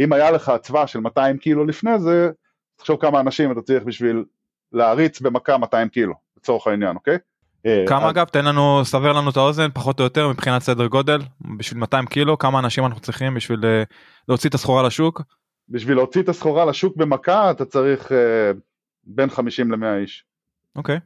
[0.00, 2.30] אם היה לך צבא של 200 קילו לפני זה,
[2.76, 4.24] תחשוב כמה אנשים אתה צריך בשביל
[4.72, 7.18] להריץ במכה 200 קילו, לצורך העניין, אוקיי?
[7.66, 11.20] אה, כמה אגב תן לנו סבר לנו את האוזן פחות או יותר מבחינת סדר גודל
[11.58, 13.82] בשביל 200 קילו כמה אנשים אנחנו צריכים בשביל אה,
[14.28, 15.22] להוציא את הסחורה לשוק?
[15.68, 18.50] בשביל להוציא את הסחורה לשוק במכה אתה צריך אה,
[19.04, 20.24] בין 50 ל-100 איש.
[20.76, 20.98] אוקיי.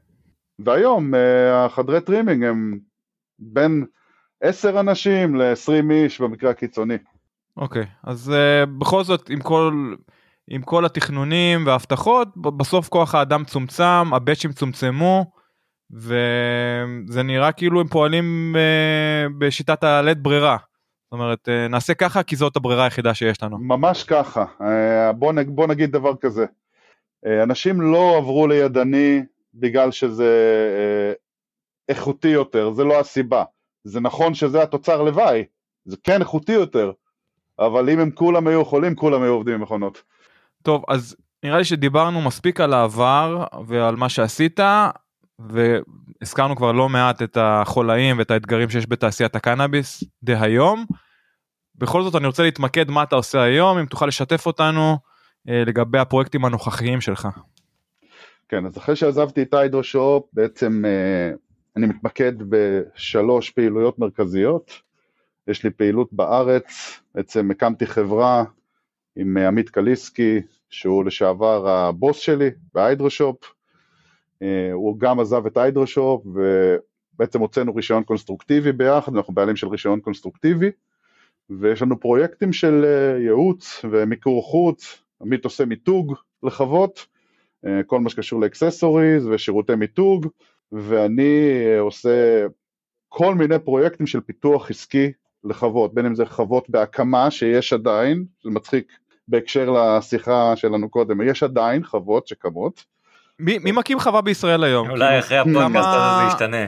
[0.59, 1.15] והיום
[1.53, 2.79] החדרי trimming הם
[3.39, 3.85] בין
[4.43, 6.97] 10 אנשים ל-20 איש במקרה הקיצוני.
[7.57, 7.87] אוקיי.
[8.03, 8.33] אז
[8.79, 9.95] בכל זאת עם כל,
[10.49, 15.38] עם כל התכנונים וההבטחות, בסוף כוח האדם צומצם, הבאצ'ים צומצמו,
[15.91, 20.57] וזה נראה כאילו הם פועלים אה, בשיטת הלית ברירה.
[21.05, 23.59] זאת אומרת, אה, נעשה ככה כי זאת הברירה היחידה שיש לנו.
[23.59, 24.65] ממש ככה, אה,
[25.13, 26.47] בוא, נ, בוא נגיד דבר כזה.
[27.43, 29.23] אנשים לא עברו לידני
[29.55, 30.25] בגלל שזה
[30.79, 31.13] אה,
[31.89, 33.45] איכותי יותר, זה לא הסיבה.
[33.85, 35.45] זה נכון שזה התוצר לוואי,
[35.85, 36.93] זה כן איכותי יותר,
[37.59, 40.03] אבל אם הם כולם היו יכולים, כולם היו עובדים עם מכונות.
[40.63, 44.61] טוב, אז נראה לי שדיברנו מספיק על העבר ועל מה שעשית,
[45.39, 50.85] והזכרנו כבר לא מעט את החולאים ואת האתגרים שיש בתעשיית הקנאביס דהיום.
[51.75, 54.99] בכל זאת אני רוצה להתמקד מה אתה עושה היום, אם תוכל לשתף אותנו
[55.49, 57.29] אה, לגבי הפרויקטים הנוכחיים שלך.
[58.49, 61.31] כן, אז אחרי שעזבתי את היידרושופ, בעצם אה,
[61.77, 64.73] אני מתמקד בשלוש פעילויות מרכזיות.
[65.49, 68.45] יש לי פעילות בארץ, בעצם הקמתי חברה
[69.17, 73.58] עם עמית קליסקי, שהוא לשעבר הבוס שלי בהיידרושופ.
[74.43, 80.01] אה, הוא גם עזב את היידרושופ, ובעצם הוצאנו רישיון קונסטרוקטיבי ביחד, אנחנו בעלים של רישיון
[80.01, 80.71] קונסטרוקטיבי,
[81.51, 87.07] ויש לנו פרויקטים של אה, ייעוץ ומיקור חוץ, עמית עושה מיתוג לחוות,
[87.87, 90.27] כל מה שקשור לאקססוריז ושירותי מיתוג,
[90.73, 92.47] ואני עושה
[93.09, 95.13] כל מיני פרויקטים של פיתוח עסקי
[95.45, 98.93] לחוות, בין אם זה חוות בהקמה שיש עדיין, זה מצחיק
[99.29, 102.85] בהקשר לשיחה שלנו קודם, יש עדיין חוות שקמות.
[103.39, 104.91] מי, מי מקים חווה בישראל היום?
[104.91, 106.67] אולי אחרי הפודקאסט הזה זה ישתנה.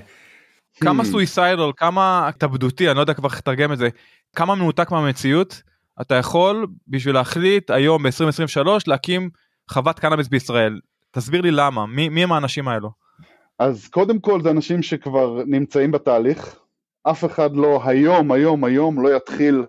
[0.81, 3.89] כמה סויסיידל, כמה התאבדותי, אני לא יודע כבר איך לתרגם את זה,
[4.37, 5.63] כמה מנותק מהמציאות
[6.01, 9.31] אתה יכול בשביל להחליט היום ב-2023 להקים
[9.71, 10.81] חוות קנאביס בישראל.
[11.11, 12.91] תסביר לי למה, מי, מי הם האנשים האלו?
[13.59, 16.57] אז קודם כל זה אנשים שכבר נמצאים בתהליך,
[17.03, 19.65] אף אחד לא היום, היום, היום לא יתחיל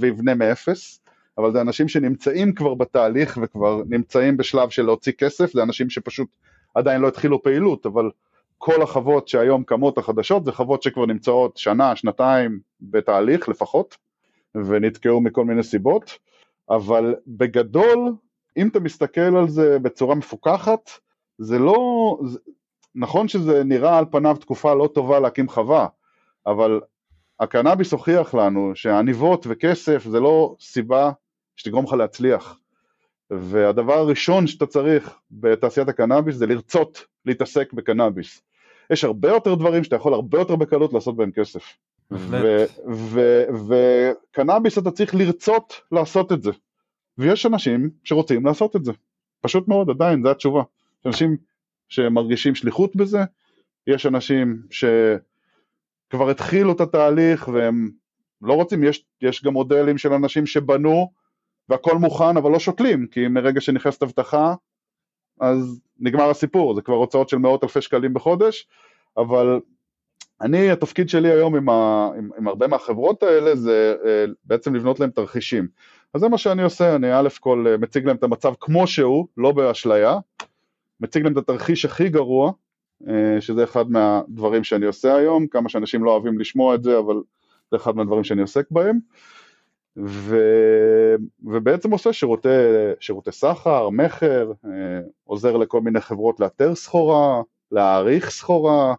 [0.00, 1.00] ויבנה מאפס,
[1.38, 6.28] אבל זה אנשים שנמצאים כבר בתהליך וכבר נמצאים בשלב של להוציא כסף, זה אנשים שפשוט
[6.74, 8.10] עדיין לא התחילו פעילות, אבל
[8.58, 13.96] כל החוות שהיום קמות החדשות זה חוות שכבר נמצאות שנה, שנתיים בתהליך לפחות,
[14.54, 16.18] ונתקעו מכל מיני סיבות,
[16.70, 18.12] אבל בגדול,
[18.56, 20.90] אם אתה מסתכל על זה בצורה מפוקחת,
[21.38, 21.76] זה לא,
[22.24, 22.38] זה,
[22.94, 25.86] נכון שזה נראה על פניו תקופה לא טובה להקים חווה,
[26.46, 26.80] אבל
[27.40, 31.10] הקנאביס הוכיח לנו שעניבות וכסף זה לא סיבה
[31.58, 32.58] שתגרום לך להצליח.
[33.30, 38.42] והדבר הראשון שאתה צריך בתעשיית הקנאביס זה לרצות להתעסק בקנאביס.
[38.90, 41.76] יש הרבה יותר דברים שאתה יכול הרבה יותר בקלות לעשות בהם כסף.
[43.68, 46.50] וקנאביס אתה צריך לרצות לעשות את זה.
[47.18, 48.92] ויש אנשים שרוצים לעשות את זה.
[49.40, 50.62] פשוט מאוד, עדיין, זו התשובה.
[51.00, 51.36] יש אנשים
[51.88, 53.18] שמרגישים שליחות בזה,
[53.86, 57.90] יש אנשים שכבר התחילו את התהליך והם
[58.42, 61.10] לא רוצים, יש, יש גם מודלים של אנשים שבנו
[61.68, 64.54] והכל מוכן אבל לא שותלים, כי מרגע שנכנסת אבטחה
[65.40, 68.68] אז נגמר הסיפור, זה כבר הוצאות של מאות אלפי שקלים בחודש,
[69.16, 69.60] אבל
[70.40, 75.00] אני, התפקיד שלי היום עם, ה, עם, עם הרבה מהחברות האלה זה אה, בעצם לבנות
[75.00, 75.68] להם תרחישים.
[76.14, 79.26] אז זה מה שאני עושה, אני א' כל אה, מציג להם את המצב כמו שהוא,
[79.36, 80.18] לא באשליה,
[81.00, 82.52] מציג להם את התרחיש הכי גרוע,
[83.08, 87.16] אה, שזה אחד מהדברים שאני עושה היום, כמה שאנשים לא אוהבים לשמוע את זה, אבל
[87.70, 88.98] זה אחד מהדברים שאני עוסק בהם.
[90.06, 90.36] ו...
[91.44, 92.48] ובעצם עושה שירותי,
[93.00, 98.94] שירותי סחר, מכר, אה, עוזר לכל מיני חברות לאתר סחורה, להעריך סחורה,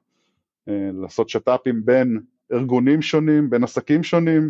[0.69, 2.19] אה, לעשות שת"פים בין
[2.53, 4.49] ארגונים שונים, בין עסקים שונים.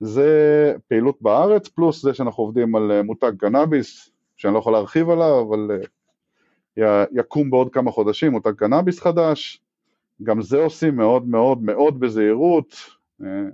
[0.00, 5.46] זה פעילות בארץ, פלוס זה שאנחנו עובדים על מותג קנאביס, שאני לא יכול להרחיב עליו,
[5.48, 5.70] אבל
[7.12, 9.60] יקום בעוד כמה חודשים מותג קנאביס חדש,
[10.22, 12.76] גם זה עושים מאוד מאוד מאוד בזהירות.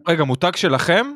[0.08, 1.06] רגע, מותג שלכם?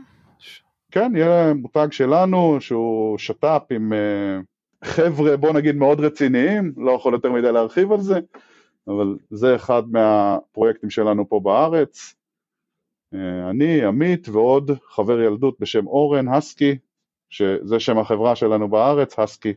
[0.91, 4.39] כן, יהיה מותג שלנו שהוא שת"פ עם אה,
[4.85, 8.21] חבר'ה בוא נגיד מאוד רציניים, לא יכול יותר מדי להרחיב על זה,
[8.89, 12.15] אבל זה אחד מהפרויקטים שלנו פה בארץ.
[13.15, 16.79] אה, אני, עמית ועוד חבר ילדות בשם אורן, הסקי,
[17.31, 19.53] שזה שם החברה שלנו בארץ, הסקי.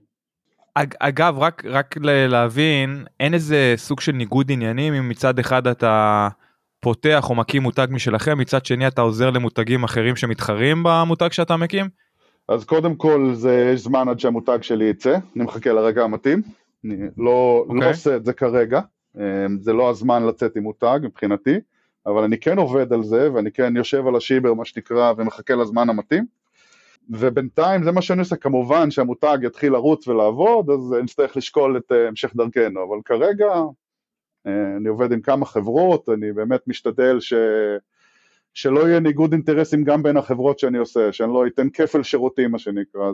[0.99, 6.27] אגב רק רק להבין אין איזה סוג של ניגוד עניינים אם מצד אחד אתה
[6.83, 11.85] פותח או מקים מותג משלכם מצד שני אתה עוזר למותגים אחרים שמתחרים במותג שאתה מקים?
[12.47, 16.41] אז קודם כל זה יש זמן עד שהמותג שלי יצא אני מחכה לרגע המתאים
[16.85, 17.73] אני לא, okay.
[17.73, 17.87] לא אוקיי.
[17.87, 18.81] עושה את זה כרגע
[19.17, 19.21] אמ,
[19.59, 21.55] זה לא הזמן לצאת עם מותג מבחינתי
[22.05, 25.89] אבל אני כן עובד על זה ואני כן יושב על השיבר מה שנקרא ומחכה לזמן
[25.89, 26.25] המתאים
[27.09, 32.07] ובינתיים זה מה שאני עושה, כמובן שהמותג יתחיל לרוץ ולעבוד, אז נצטרך לשקול את אה,
[32.07, 33.63] המשך דרכנו, אבל כרגע אה,
[34.45, 37.33] אני עובד עם כמה חברות, אני באמת משתדל ש...
[38.53, 42.59] שלא יהיה ניגוד אינטרסים גם בין החברות שאני עושה, שאני לא אתן כפל שירותים מה
[42.59, 43.11] שנקרא,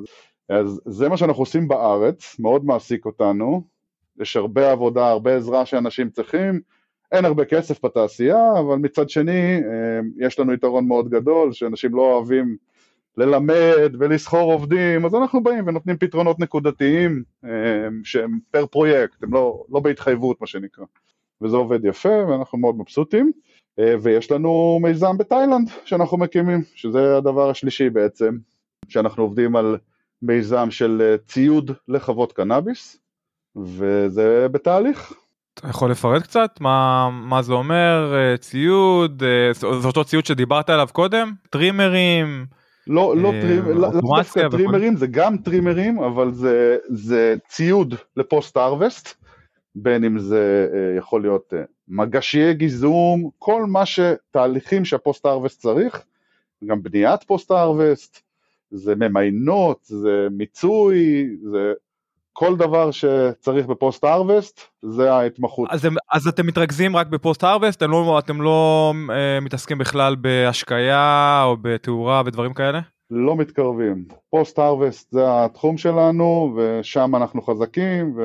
[0.50, 3.64] אז זה מה שאנחנו עושים בארץ, מאוד מעסיק אותנו,
[4.20, 6.60] יש הרבה עבודה, הרבה עזרה שאנשים צריכים,
[7.12, 12.02] אין הרבה כסף בתעשייה, אבל מצד שני אה, יש לנו יתרון מאוד גדול, שאנשים לא
[12.02, 12.58] אוהבים
[13.18, 17.50] ללמד ולסחור עובדים, אז אנחנו באים ונותנים פתרונות נקודתיים אה,
[18.04, 20.86] שהם פר פרויקט, הם לא, לא בהתחייבות מה שנקרא,
[21.44, 23.32] וזה עובד יפה ואנחנו מאוד מבסוטים,
[23.80, 28.38] אה, ויש לנו מיזם בתאילנד שאנחנו מקימים, שזה הדבר השלישי בעצם,
[28.90, 29.78] שאנחנו עובדים על
[30.22, 32.98] מיזם של אה, ציוד לחוות קנאביס,
[33.56, 35.14] וזה בתהליך.
[35.54, 36.62] אתה יכול לפרט קצת?
[36.62, 38.16] מה מה זה אומר?
[38.40, 39.24] ציוד?
[39.56, 41.32] זה אותו ציוד שדיברת עליו קודם?
[41.50, 42.46] טרימרים?
[42.90, 47.96] לא, לא, אה, trim, לא, לא דווקא טרימרים, זה גם טרימרים, אבל זה, זה ציוד
[48.18, 49.16] ל post harvest,
[49.76, 55.62] בין אם זה אה, יכול להיות אה, מגשיי גיזום, כל מה שתהליכים שה post harvest
[55.62, 56.04] צריך,
[56.66, 58.22] גם בניית post harvest,
[58.72, 61.74] זה ממיינות, זה מיצוי, זה
[62.34, 65.70] כל דבר שצריך ב post harvest, זה ההתמחות.
[65.72, 70.16] אז, אז אתם מתרכזים רק ב post harvest, אתם לא, אתם לא אה, מתעסקים בכלל
[70.16, 72.80] בהשקיה או בתאורה ודברים כאלה?
[73.12, 74.06] לא מתקרבים.
[74.30, 78.16] post harvest זה התחום שלנו, ושם אנחנו חזקים,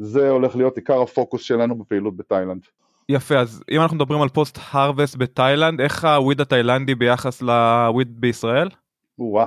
[0.00, 2.62] וזה הולך להיות עיקר הפוקוס שלנו בפעילות בתאילנד.
[3.08, 7.58] יפה, אז אם אנחנו מדברים על post harvest בתאילנד, איך ה weed התאילנדי ביחס ל
[7.58, 8.68] weed בישראל?
[9.18, 9.46] וואה,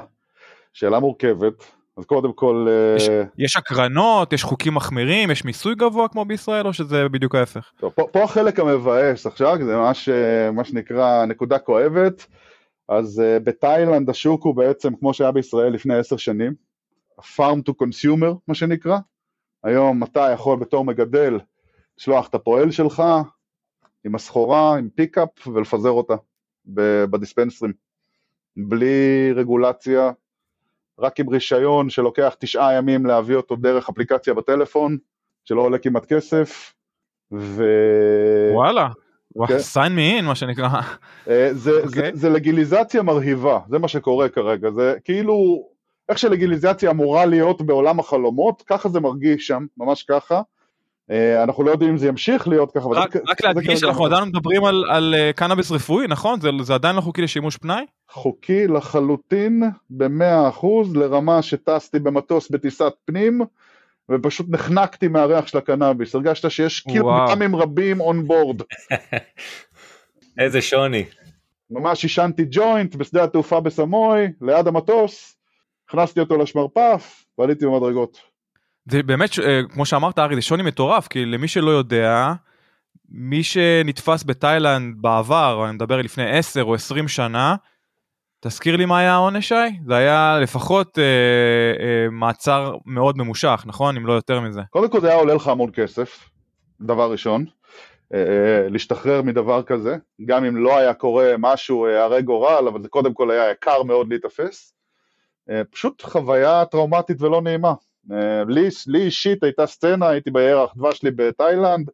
[0.73, 1.53] שאלה מורכבת.
[1.97, 2.67] אז קודם כל...
[2.97, 3.11] יש, uh...
[3.37, 7.71] יש הקרנות, יש חוקים מחמירים, יש מיסוי גבוה כמו בישראל, או שזה בדיוק ההפך?
[7.79, 10.09] טוב, פה, פה החלק המבאס עכשיו, זה ממש
[10.53, 12.25] מה שנקרא נקודה כואבת.
[12.89, 16.53] אז uh, בתאילנד השוק הוא בעצם כמו שהיה בישראל לפני עשר שנים,
[17.19, 18.97] farm to consumer מה שנקרא.
[19.63, 21.39] היום אתה יכול בתור מגדל
[21.97, 23.03] לשלוח את הפועל שלך
[24.05, 26.15] עם הסחורה, עם פיקאפ ולפזר אותה
[27.09, 27.73] בדיספנסרים.
[28.57, 30.11] בלי רגולציה,
[30.99, 34.97] רק עם רישיון שלוקח תשעה ימים להביא אותו דרך אפליקציה בטלפון,
[35.45, 36.73] שלא עולה כמעט כסף,
[37.31, 37.65] ו...
[38.53, 38.89] וואלה,
[39.47, 39.57] כן.
[39.73, 40.69] sign me in מה שנקרא.
[41.27, 41.87] אה, זה, okay.
[41.87, 42.15] זה, אוקיי.
[42.15, 45.67] זה לגיליזציה מרהיבה, זה מה שקורה כרגע, זה כאילו,
[46.09, 50.41] איך שלגיליזציה אמורה להיות בעולם החלומות, ככה זה מרגיש שם, ממש ככה.
[51.11, 52.87] אה, אנחנו לא יודעים אם זה ימשיך להיות ככה.
[52.89, 56.41] רק, רק להדגיש, אנחנו עדיין מדברים על, על אה, קנאביס רפואי, נכון?
[56.41, 57.85] זה, זה עדיין לא חוקי לשימוש פנאי?
[58.09, 63.41] חוקי לחלוטין, במאה אחוז, לרמה שטסתי במטוס בטיסת פנים,
[64.11, 68.61] ופשוט נחנקתי מהריח של הקנאביס, הרגשת שיש קילוגרמים רבים און בורד.
[70.39, 71.03] איזה שוני.
[71.71, 75.32] ממש עישנתי ג'וינט בשדה התעופה בסמוי, ליד המטוס,
[75.93, 78.17] הכנסתי אותו לשמרפף, ועליתי במדרגות.
[78.85, 82.33] זה באמת, אה, כמו שאמרת ארי, זה שוני מטורף, כי למי שלא יודע,
[83.09, 87.55] מי שנתפס בתאילנד בעבר, אני מדבר לפני 10 או 20 שנה,
[88.39, 89.55] תזכיר לי מה היה העונש שי?
[89.87, 93.97] זה היה לפחות אה, אה, מעצר מאוד ממושך, נכון?
[93.97, 94.61] אם לא יותר מזה.
[94.69, 96.29] קודם כל זה היה עולה לך המון כסף,
[96.81, 97.45] דבר ראשון.
[98.13, 102.81] אה, אה להשתחרר מדבר כזה, גם אם לא היה קורה משהו אה, הרי גורל, אבל
[102.81, 104.72] זה קודם כל היה יקר מאוד להיתפס.
[105.49, 107.73] אה, פשוט חוויה טראומטית ולא נעימה.
[108.11, 111.89] אה, לי, לי אישית הייתה סצנה, הייתי בירח דבש שלי בתאילנד,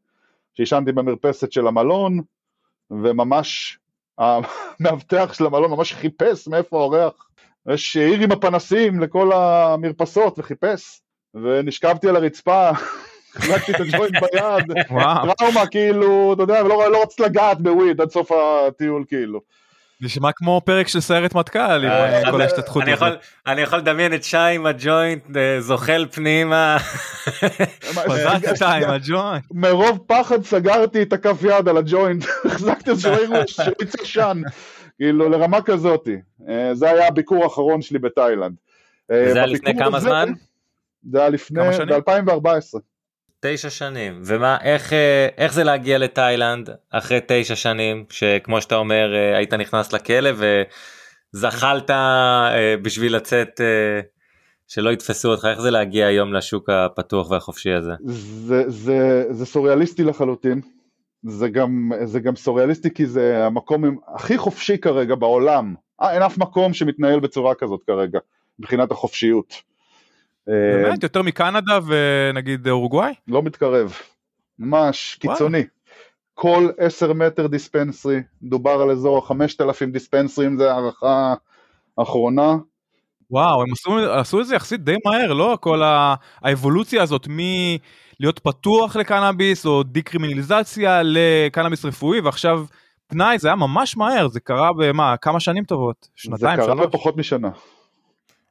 [0.53, 2.21] שעישנתי במרפסת של המלון,
[2.91, 3.79] וממש
[4.17, 7.13] המאבטח של המלון ממש חיפש מאיפה האורח,
[7.69, 11.01] יש עיר עם הפנסים לכל המרפסות וחיפש,
[11.33, 12.69] ונשכבתי על הרצפה,
[13.35, 14.87] החזקתי את הג'וינט ביד,
[15.37, 19.41] טראומה כאילו, אתה יודע, ולא לא רציתי לגעת בוויד עד סוף הטיול כאילו.
[20.01, 23.19] נשמע כמו פרק של סיירת מטכ"ל עם אה, אה, כל ההשתתפות הזאת.
[23.47, 26.77] אני יכול לדמיין את שי עם הג'וינט אה, זוחל פנימה.
[28.07, 29.43] פזצת עם הג'וינט.
[29.51, 33.15] מרוב פחד סגרתי את הכף יד על הג'וינט, החזקתי את זה
[33.47, 34.41] שהוא יצא שן,
[34.97, 36.15] כאילו לרמה כזאתי.
[36.73, 38.55] זה היה הביקור האחרון שלי בתאילנד.
[39.07, 40.33] זה היה לפני כמה זמן?
[41.11, 42.79] זה היה לפני, ב-2014.
[43.41, 49.15] תשע שנים ומה איך אה, איך זה להגיע לתאילנד אחרי תשע שנים שכמו שאתה אומר
[49.15, 50.29] אה, היית נכנס לכלא
[51.33, 53.61] וזחלת אה, בשביל לצאת
[54.67, 57.91] שלא יתפסו אותך איך זה להגיע היום לשוק הפתוח והחופשי הזה.
[58.05, 60.61] זה זה זה סוריאליסטי לחלוטין
[61.23, 63.83] זה גם זה גם סוריאליסטי כי זה המקום
[64.15, 68.19] הכי חופשי כרגע בעולם אין אף מקום שמתנהל בצורה כזאת כרגע
[68.59, 69.68] מבחינת החופשיות.
[70.49, 71.03] באמת?
[71.03, 73.13] יותר מקנדה ונגיד אורוגוואי?
[73.27, 73.93] לא מתקרב,
[74.59, 75.63] ממש קיצוני.
[76.33, 81.33] כל 10 מטר דיספנסרי, דובר על אזור ה-5,000 דיספנסרים, זה הערכה
[81.97, 82.55] האחרונה.
[83.31, 85.57] וואו, הם עשו, עשו את זה יחסית די מהר, לא?
[85.61, 85.81] כל
[86.41, 92.65] האבולוציה הזאת מלהיות פתוח לקנאביס או דיקרימינליזציה לקנאביס רפואי, ועכשיו
[93.07, 96.07] פנאי, זה היה ממש מהר, זה קרה במה, כמה שנים טובות?
[96.15, 96.69] שנתיים, שלוש?
[96.69, 97.49] זה קרה בפחות משנה.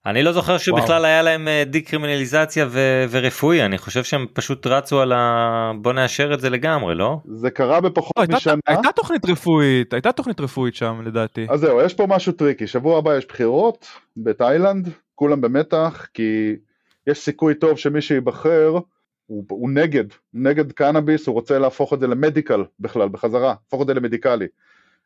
[0.08, 5.00] אני לא זוכר שבכלל היה להם אה, דיקרימינליזציה ו- ורפואי אני חושב שהם פשוט רצו
[5.00, 5.72] על ה...
[5.82, 7.16] בוא נאשר את זה לגמרי לא?
[7.24, 8.52] זה קרה בפחות לא, משנה.
[8.66, 11.46] הייתה, הייתה תוכנית רפואית הייתה תוכנית רפואית שם לדעתי.
[11.50, 13.86] אז זהו יש פה משהו tricky שבוע הבא יש בחירות
[14.16, 16.56] בתאילנד כולם במתח כי
[17.06, 18.78] יש סיכוי טוב שמי שייבחר
[19.26, 20.04] הוא, הוא נגד
[20.34, 24.46] נגד קנאביס הוא רוצה להפוך את זה למדיקל בכלל בחזרה להפוך את זה למדיקלי.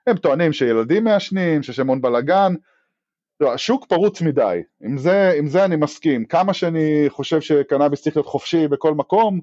[0.06, 2.54] הם טוענים שילדים מעשנים שיש המון בלאגן
[3.42, 8.16] לא, השוק פרוץ מדי, עם זה, עם זה אני מסכים, כמה שאני חושב שקנאביס צריך
[8.16, 9.40] להיות חופשי בכל מקום,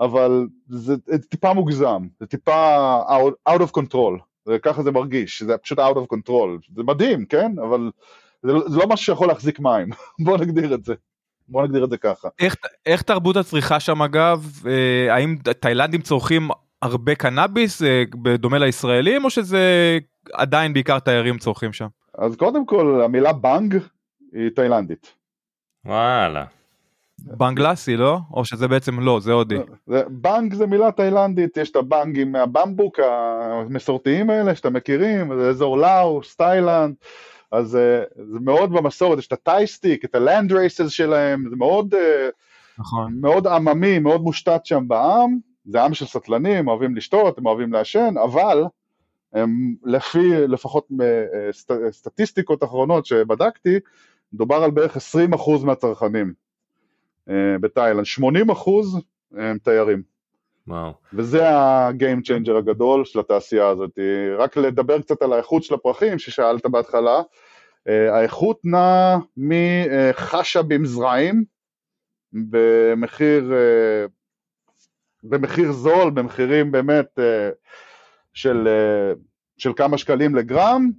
[0.00, 5.58] אבל זה, זה טיפה מוגזם, זה טיפה out, out of control, וככה זה מרגיש, זה
[5.58, 7.52] פשוט out of control, זה מדהים, כן?
[7.58, 7.90] אבל
[8.42, 9.88] זה, זה לא משהו שיכול להחזיק מים,
[10.24, 10.94] בוא נגדיר את זה.
[11.48, 12.28] בוא נגדיר את זה ככה.
[12.38, 12.56] איך,
[12.86, 14.52] איך תרבות הצריכה שם אגב?
[14.66, 16.48] אה, האם תאילנדים צורכים
[16.82, 19.98] הרבה קנאביס אה, בדומה לישראלים או שזה
[20.32, 21.86] עדיין בעיקר תיירים צורכים שם?
[22.18, 23.78] אז קודם כל המילה בנג
[24.32, 25.14] היא תאילנדית.
[25.84, 26.44] וואלה.
[27.18, 28.18] בנגלסי לא?
[28.32, 29.56] או שזה בעצם לא, זה הודי.
[30.08, 36.36] בנג זה מילה תאילנדית, יש את הבנגים מהבמבוק המסורתיים האלה שאתם מכירים, זה אזור לאוס,
[36.36, 36.94] תאילנד,
[37.52, 38.02] אז אה,
[38.32, 42.28] זה מאוד במסורת, יש את הטייסטיק, את הלנד רייסס שלהם, זה מאוד, אה,
[42.78, 43.16] נכון.
[43.20, 48.14] מאוד עממי, מאוד מושתת שם בעם, זה עם של סטלנים, אוהבים לשתות, הם אוהבים לעשן,
[48.24, 48.64] אבל
[49.84, 53.78] לפי לפחות אה, סט, סטטיסטיקות אחרונות שבדקתי,
[54.32, 55.00] מדובר על בערך 20%
[55.64, 56.32] מהצרכנים
[57.60, 58.04] בתאילנד,
[58.50, 58.52] 80%
[59.32, 60.02] הם תיירים.
[60.66, 60.92] וואו.
[61.12, 63.98] וזה ה-game changer הגדול של התעשייה הזאת.
[64.38, 67.22] רק לדבר קצת על האיכות של הפרחים ששאלת בהתחלה,
[67.88, 71.44] אה, האיכות נעה מחשה במזרעים
[72.32, 74.06] במחיר, אה,
[75.22, 77.50] במחיר זול, במחירים באמת אה,
[78.34, 78.68] של,
[79.56, 80.90] של כמה שקלים לגרם,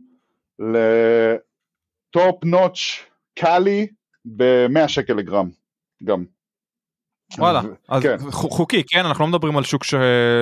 [0.59, 3.05] לטופ נוטש
[3.35, 3.87] קאלי
[4.25, 5.49] ב-100 שקל לגרם
[6.03, 6.25] גם.
[7.37, 8.17] וואלה, אז כן.
[8.31, 9.05] חוקי, כן?
[9.05, 9.93] אנחנו לא מדברים על שוק, ש...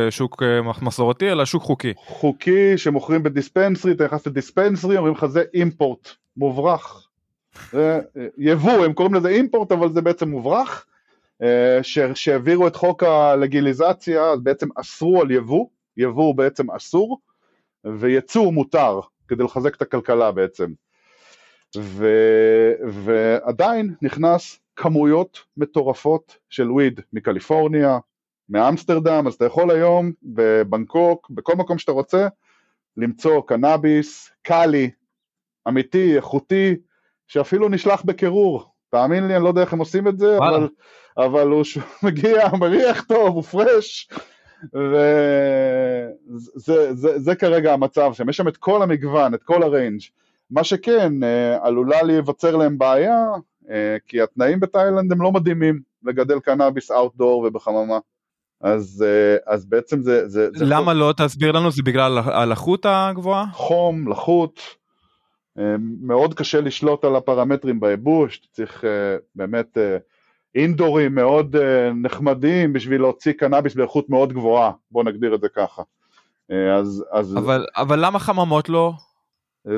[0.10, 0.44] שוק
[0.82, 1.94] מסורתי, אלא שוק חוקי.
[2.06, 7.08] חוקי שמוכרים בדיספנסרי, אתה נכנס לדיספנסרי, אומרים לך זה אימפורט, מוברח.
[7.72, 8.00] זה
[8.38, 10.86] יבוא, הם קוראים לזה אימפורט, אבל זה בעצם מוברח.
[12.14, 15.66] שהעבירו את חוק הלגיליזציה, אז בעצם אסרו על יבוא,
[15.98, 17.20] יבוא בעצם אסור,
[18.00, 20.74] ויצוא מותר, כדי לחזק את הכלכלה בעצם.
[21.78, 22.08] ו...
[22.88, 28.00] ועדיין נכנס כמויות מטורפות של וויד מקליפורניה,
[28.50, 32.28] מאמסטרדם, אז אתה יכול היום בבנקוק, בכל מקום שאתה רוצה,
[32.98, 34.92] למצוא קנאביס, קאלי,
[35.68, 36.76] אמיתי, איכותי,
[37.28, 38.72] שאפילו נשלח בקירור.
[38.90, 40.70] תאמין לי, אני לא יודע איך הם עושים את זה, אבל,
[41.18, 41.64] אבל הוא
[42.04, 44.10] מגיע, מריח טוב, הוא פרש,
[44.74, 46.42] וזה
[46.94, 50.02] זה, זה כרגע המצב שם, יש שם את כל המגוון, את כל הריינג'.
[50.52, 53.26] מה שכן, אה, עלולה להיווצר להם בעיה,
[53.70, 58.00] אה, כי התנאים בתאילנד הם לא מדהימים לגדל קנאביס אאוטדור ובחממה.
[58.62, 60.28] אז, אה, אז בעצם זה...
[60.28, 60.94] זה, זה למה.
[60.94, 61.14] לא?
[61.18, 63.46] תסביר לנו, זה בגלל הלחות הגבוהה?
[63.54, 64.60] חום, לחות,
[66.02, 68.84] מאוד קשה לשלוט על הפרמטרים בייבוש, צריך
[69.36, 69.78] באמת
[70.56, 71.56] אינדורים מאוד
[71.96, 75.82] נחמדים בשביל להוציא קנאביס באיכות מאוד גבוהה, בוא נגדיר את זה ככה.
[76.80, 77.38] אז, אז...
[77.38, 78.94] אבל, אבל למה חממות לא?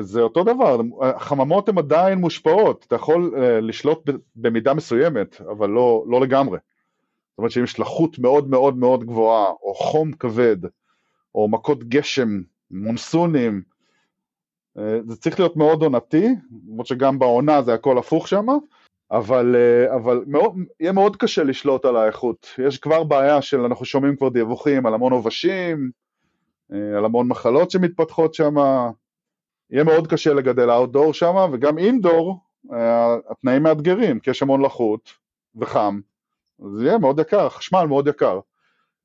[0.00, 6.04] זה אותו דבר, החממות הן עדיין מושפעות, אתה יכול uh, לשלוט במידה מסוימת, אבל לא,
[6.08, 6.58] לא לגמרי.
[7.30, 10.56] זאת אומרת שאם יש לחות מאוד מאוד מאוד גבוהה, או חום כבד,
[11.34, 13.62] או מכות גשם, מונסונים,
[14.74, 16.28] זה צריך להיות מאוד עונתי,
[16.68, 18.46] למרות שגם בעונה זה הכל הפוך שם,
[19.18, 22.48] אבל, uh, אבל מאוד, יהיה מאוד קשה לשלוט על האיכות.
[22.58, 25.90] יש כבר בעיה של, אנחנו שומעים כבר דיווחים על המון עובשים,
[26.72, 28.54] uh, על המון מחלות שמתפתחות שם,
[29.70, 32.40] יהיה מאוד קשה לגדל אאוטדור שם, וגם אינדור,
[32.72, 35.10] אה, התנאים מאתגרים, כי יש המון לחות
[35.56, 36.00] וחם,
[36.72, 38.40] זה יהיה מאוד יקר, חשמל מאוד יקר.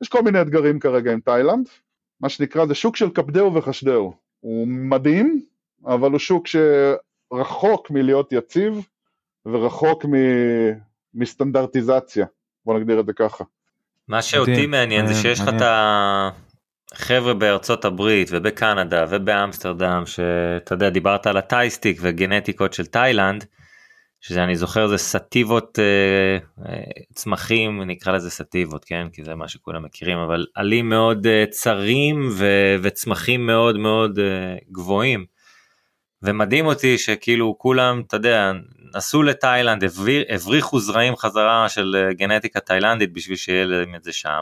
[0.02, 1.70] יש כל מיני אתגרים כרגע עם תאילנד,
[2.22, 4.14] מה שנקרא זה שוק של קפדאו וחשדאו.
[4.40, 5.46] הוא מדהים,
[5.86, 8.88] אבל הוא שוק שרחוק מלהיות יציב
[9.52, 10.14] ורחוק מ...
[11.14, 12.26] מסטנדרטיזציה,
[12.66, 13.44] בוא נגדיר את זה ככה.
[14.08, 16.30] מה שאותי מעניין זה שיש לך את ה...
[16.94, 23.46] חבר'ה בארצות הברית ובקנדה ובאמסטרדם שאתה יודע דיברת על הטייסטיק וגנטיקות של תאילנד
[24.22, 26.82] שזה אני זוכר זה סטיבות אה, אה,
[27.14, 32.30] צמחים נקרא לזה סטיבות כן כי זה מה שכולם מכירים אבל עלים מאוד אה, צרים
[32.32, 32.46] ו,
[32.82, 35.26] וצמחים מאוד מאוד אה, גבוהים.
[36.24, 38.52] ומדהים אותי שכאילו כולם אתה יודע
[38.96, 39.84] נסעו לתאילנד
[40.30, 44.42] הבריחו זרעים חזרה של אה, גנטיקה תאילנדית בשביל שיהיה להם את זה שם.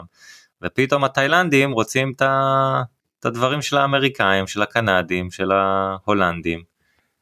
[0.62, 6.62] ופתאום התאילנדים רוצים את הדברים של האמריקאים, של הקנדים, של ההולנדים.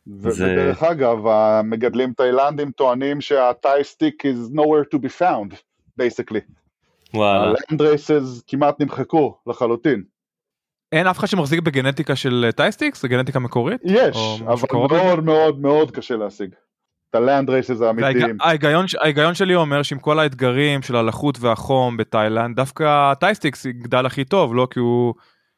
[0.07, 0.91] ודרך זה...
[0.91, 5.55] אגב, המגדלים תאילנדים טוענים שהטייסטיק is nowhere to be found,
[6.01, 6.41] basically.
[7.15, 7.55] וואלה.
[7.71, 10.03] ה landraces כמעט נמחקו לחלוטין.
[10.97, 13.03] אין אף אחד שמחזיק בגנטיקה של Thai sticks?
[13.03, 13.81] זה גנטיקה מקורית?
[13.85, 14.17] יש,
[14.47, 16.55] אבל מאוד מאוד מאוד קשה להשיג.
[17.11, 18.37] את ה landraces האמיתיים.
[18.41, 24.07] ההיגיון, ההיגיון שלי אומר שעם כל האתגרים של הלחות והחום בתאילנד, דווקא Thai sticks יגדל
[24.07, 25.15] הכי טוב, לא כי הוא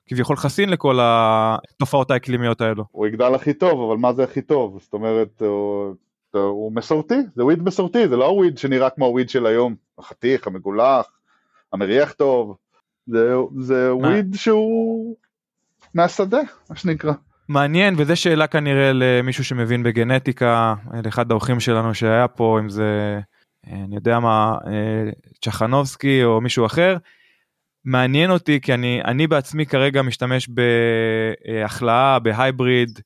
[0.07, 2.85] כביכול חסין לכל התופעות האקלימיות האלו.
[2.91, 4.79] הוא יגדל הכי טוב, אבל מה זה הכי טוב?
[4.83, 5.95] זאת אומרת, הוא,
[6.33, 10.47] הוא מסורתי, זה weed מסורתי, זה לא weed שנראה כמו ה weed של היום, החתיך,
[10.47, 11.07] המגולח,
[11.73, 12.57] המריח טוב,
[13.07, 15.17] זה, זה וויד שהוא
[15.95, 17.13] מהשדה, מה שנקרא.
[17.49, 20.75] מעניין וזה שאלה כנראה למישהו שמבין בגנטיקה
[21.05, 23.21] לאחד האורחים שלנו שהיה פה אם זה
[23.67, 24.57] אני יודע מה,
[25.45, 26.97] צ'חנובסקי או מישהו אחר,
[27.85, 33.01] מעניין אותי כי אני, אני בעצמי כרגע משתמש בהחלאה, בהייבריד,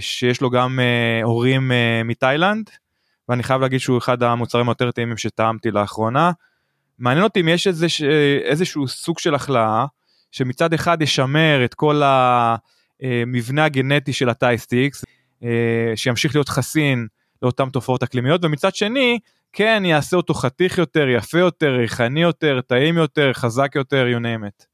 [0.00, 0.78] שיש לו גם
[1.22, 1.70] הורים
[2.04, 2.70] מתאילנד,
[3.28, 6.30] ואני חייב להגיד שהוא אחד המוצרים היותר טעימים שטעמתי לאחרונה.
[6.98, 7.86] מעניין אותי אם יש איזה,
[8.44, 9.84] איזשהו סוג של החלאה,
[10.34, 15.04] שמצד אחד ישמר את כל המבנה הגנטי של הטייסטיקס,
[15.94, 17.06] שימשיך להיות חסין
[17.42, 19.18] לאותן תופעות אקלימיות, ומצד שני,
[19.52, 24.46] כן יעשה אותו חתיך יותר, יפה יותר, ריחני יותר, טעים יותר, חזק יותר, you name
[24.46, 24.66] it.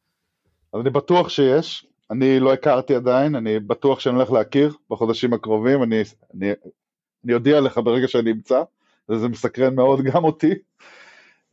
[0.72, 5.82] אז אני בטוח שיש, אני לא הכרתי עדיין, אני בטוח שאני הולך להכיר בחודשים הקרובים,
[5.82, 6.02] אני,
[6.34, 6.50] אני,
[7.24, 8.62] אני אודיע לך ברגע שאני אמצא,
[9.08, 10.54] וזה מסקרן מאוד גם אותי.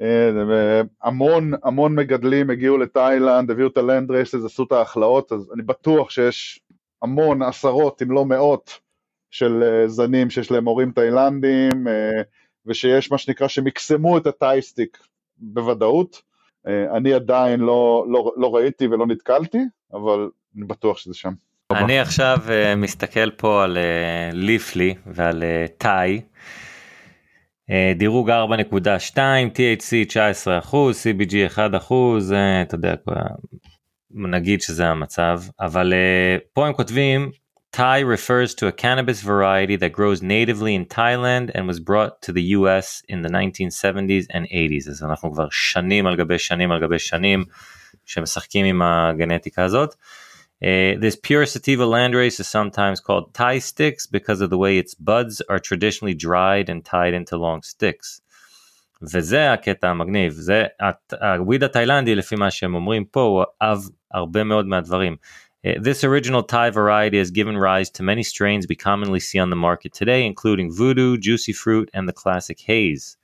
[0.02, 5.64] אה, המון המון מגדלים הגיעו לתאילנד, הביאו את הלנד רייסס, עשו את ההכלאות, אז אני
[5.64, 6.60] בטוח שיש
[7.02, 8.80] המון, עשרות אם לא מאות
[9.32, 12.22] של אה, זנים שיש להם הורים תאילנדים, אה,
[12.66, 14.98] ושיש מה שנקרא שמקסמו את הטייסטיק
[15.38, 16.28] בוודאות.
[16.96, 19.58] אני עדיין לא, לא, לא ראיתי ולא נתקלתי,
[19.94, 21.34] אבל אני בטוח שזה שם.
[21.72, 22.38] אני עכשיו
[22.78, 23.78] מסתכל פה על
[24.34, 25.44] ליפלי ועל
[25.78, 26.22] טאי.
[27.98, 32.94] דירוג 4.2, THC 19 אחוז, CBG 1 אחוז, אתה יודע,
[34.12, 35.94] נגיד שזה המצב, אבל
[36.54, 37.32] פה הם כותבים
[37.72, 42.32] Thai refers to a cannabis variety that grows natively in Thailand and was brought to
[42.32, 44.90] the US in the 1970s and 80s.
[44.90, 47.44] אז אנחנו כבר שנים על גבי שנים על גבי שנים
[48.06, 49.90] שמשחקים עם הגנטיקה הזאת.
[49.90, 50.27] Uh,
[50.61, 55.41] this pure sativa landrace is sometimes called tie sticks because of the way its buds
[55.49, 58.21] are traditionally dried and tied into long sticks.
[59.03, 60.65] וזה הקטע המגניב, זה
[61.21, 65.17] הוויד התאילנדי לפי מה שהם אומרים פה הוא אב הרבה מאוד מהדברים.
[65.65, 69.51] Uh, this original Thai variety has given rise to many strains we commonly see on
[69.51, 73.17] the market today, including Voodoo, Juicy Fruit, and the classic Haze.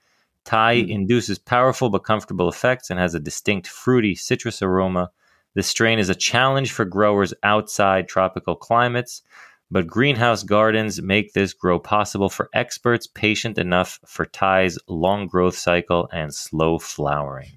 [0.44, 0.88] Thai mm.
[0.88, 5.10] induces powerful but comfortable effects and has a distinct fruity citrus aroma
[5.54, 9.22] This strain is a challenge for growers outside tropical climates,
[9.70, 15.56] but greenhouse gardens make this grow possible for experts patient enough for Thai's long growth
[15.56, 17.52] cycle and slow flowering.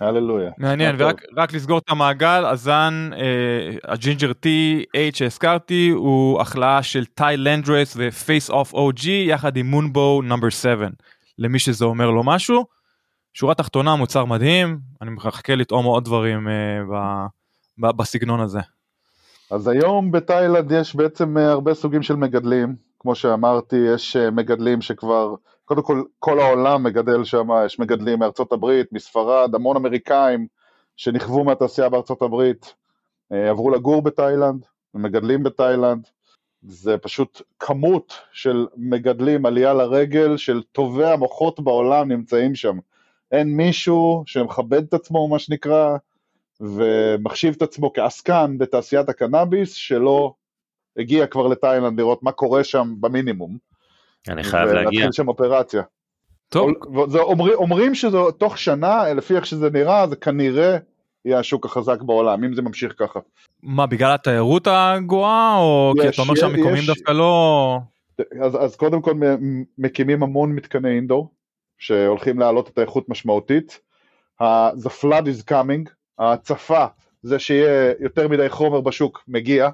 [0.00, 0.50] הללויה.
[0.58, 7.06] מעניין, ורק רק לסגור את המעגל, הזן, אה, הג'ינג'ר טי, H שהזכרתי, הוא החלאה של
[7.06, 10.88] טאי לנדרס ופייס אוף OG יחד עם מונבו נאמבר 7,
[11.38, 12.73] למי שזה אומר לו משהו.
[13.37, 16.51] שורה תחתונה מוצר מדהים אני מחכה לטעום עוד דברים uh,
[17.81, 18.59] ב, בסגנון הזה.
[19.51, 22.75] אז היום בתאילנד יש בעצם uh, הרבה סוגים של מגדלים.
[22.99, 28.51] כמו שאמרתי יש uh, מגדלים שכבר קודם כל כל העולם מגדל שם יש מגדלים מארצות
[28.51, 30.47] הברית מספרד המון אמריקאים
[30.97, 32.73] שנכוו מהתעשייה בארצות הברית
[33.29, 36.07] עברו לגור בתאילנד מגדלים בתאילנד.
[36.61, 42.77] זה פשוט כמות של מגדלים עלייה לרגל של טובי המוחות בעולם נמצאים שם
[43.35, 45.97] אין מישהו שמכבד את עצמו, מה שנקרא,
[46.61, 50.33] ומחשיב את עצמו כעסקן בתעשיית הקנאביס, שלא
[50.97, 53.57] הגיע כבר לתאילנד לראות מה קורה שם במינימום.
[54.27, 54.89] אני חייב להגיע.
[54.89, 55.81] ולהתחיל שם אופרציה.
[56.49, 56.71] טוב.
[57.09, 60.77] זה אומר, אומרים שזה תוך שנה, לפי איך שזה נראה, זה כנראה
[61.25, 63.19] יהיה השוק החזק בעולם, אם זה ממשיך ככה.
[63.63, 67.79] מה, בגלל התיירות הגואה, או יש, כי אתה אומר שהמקומים דווקא לא...
[68.41, 69.13] אז, אז קודם כל
[69.77, 71.29] מקימים המון מתקני אינדור,
[71.77, 73.79] שהולכים להעלות את האיכות משמעותית.
[74.41, 76.85] The flood is coming, ההצפה,
[77.23, 79.69] זה שיהיה יותר מדי חומר בשוק, מגיע.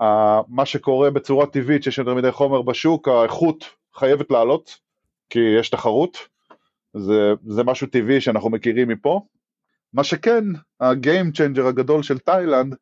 [0.00, 3.64] אה, מה שקורה בצורה טבעית, שיש יותר מדי חומר בשוק, האיכות
[3.94, 4.78] חייבת לעלות,
[5.30, 6.18] כי יש תחרות.
[6.96, 9.20] זה, זה משהו טבעי שאנחנו מכירים מפה.
[9.92, 10.44] מה שכן,
[10.80, 12.74] ה-game changer הגדול של תאילנד,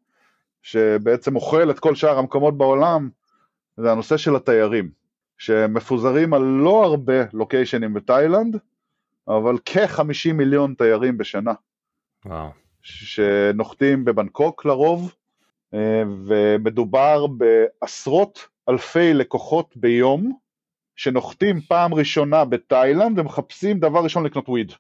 [0.63, 3.11] שבעצם אוכל את כל שאר המקומות בעולם,
[3.77, 5.00] זה הנושא של התיירים.
[5.41, 8.57] שמפוזרים על לא הרבה לוקיישנים בתאילנד,
[9.29, 11.53] אבל כ-50 מיליון תיירים בשנה.
[12.27, 12.51] וואו.
[12.83, 15.15] שנוחתים בבנקוק לרוב,
[15.75, 20.33] אה, ומדובר בעשרות אלפי לקוחות ביום,
[20.97, 24.73] שנוחתים פעם ראשונה בתאילנד ומחפשים דבר ראשון לקנות וויד.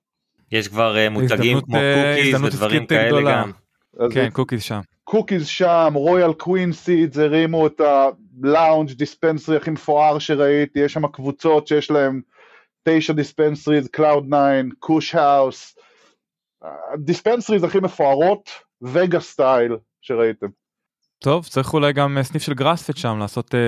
[0.52, 3.42] יש כבר אה, מותגים כמו Cookies אה, ודברים כאלה גדולה.
[3.42, 3.50] גם.
[4.12, 4.80] כן, Cookies שם.
[5.04, 11.06] Cookies שם, Royal Queen Seeds הרימו את ה lounge dispensary הכי מפואר שראיתי, יש שם
[11.06, 12.20] קבוצות שיש להם
[12.88, 15.78] תשע dispensaries, Cloud 9, Kush House,
[16.96, 18.50] dispensaries הכי מפוארות,
[18.82, 20.46] וגאס style שראיתם.
[21.18, 23.58] טוב צריך אולי גם סניף של גראספד שם לעשות אה,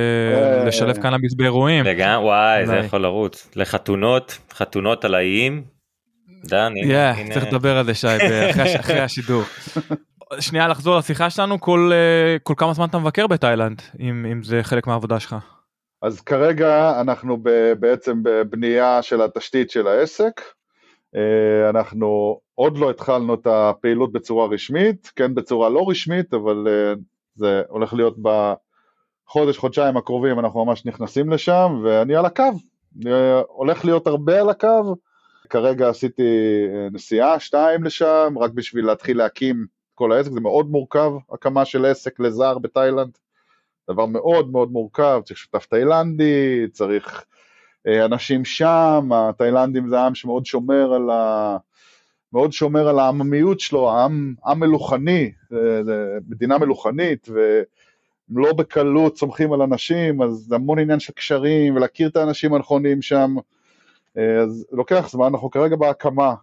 [0.60, 1.84] אה, לשלב קנאביס באירועים.
[1.84, 5.64] לגמרי וואי זה יכול לרוץ לחתונות חתונות על האיים.
[6.44, 6.72] דן,
[7.32, 8.06] צריך לדבר על זה שי
[8.80, 9.42] אחרי השידור.
[10.40, 14.62] שנייה לחזור לשיחה שלנו כל uh, כל כמה זמן אתה מבקר בתאילנד אם אם זה
[14.62, 15.36] חלק מהעבודה שלך.
[16.02, 20.40] אז כרגע אנחנו ב, בעצם בבנייה של התשתית של העסק.
[21.16, 26.94] אה, אנחנו עוד לא התחלנו את הפעילות בצורה רשמית, כן בצורה לא רשמית, אבל אה,
[27.34, 32.52] זה הולך להיות בחודש, חודשיים הקרובים, אנחנו ממש נכנסים לשם, ואני על הקו,
[33.48, 34.96] הולך להיות הרבה על הקו.
[35.50, 36.22] כרגע עשיתי
[36.68, 39.66] אה, נסיעה, שתיים לשם, רק בשביל להתחיל להקים
[40.03, 43.18] כל העסק, זה מאוד מורכב, הקמה של עסק לזר בתאילנד,
[43.90, 47.24] דבר מאוד מאוד מורכב, צריך שותף תאילנדי, צריך
[47.86, 51.57] אה, אנשים שם, התאילנדים זה עם שמאוד שומר על ה...
[52.32, 55.32] מאוד שומר על העממיות שלו, העם עם מלוכני,
[56.28, 62.09] מדינה מלוכנית, והם לא בקלות סומכים על אנשים, אז זה המון עניין של קשרים, ולהכיר
[62.09, 63.34] את האנשים הנכונים שם,
[64.18, 66.34] אה, אז לוקח זמן, אנחנו כרגע בהקמה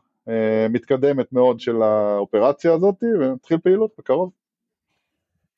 [0.69, 4.31] מתקדמת מאוד של האופרציה הזאת, ונתחיל פעילות בקרוב.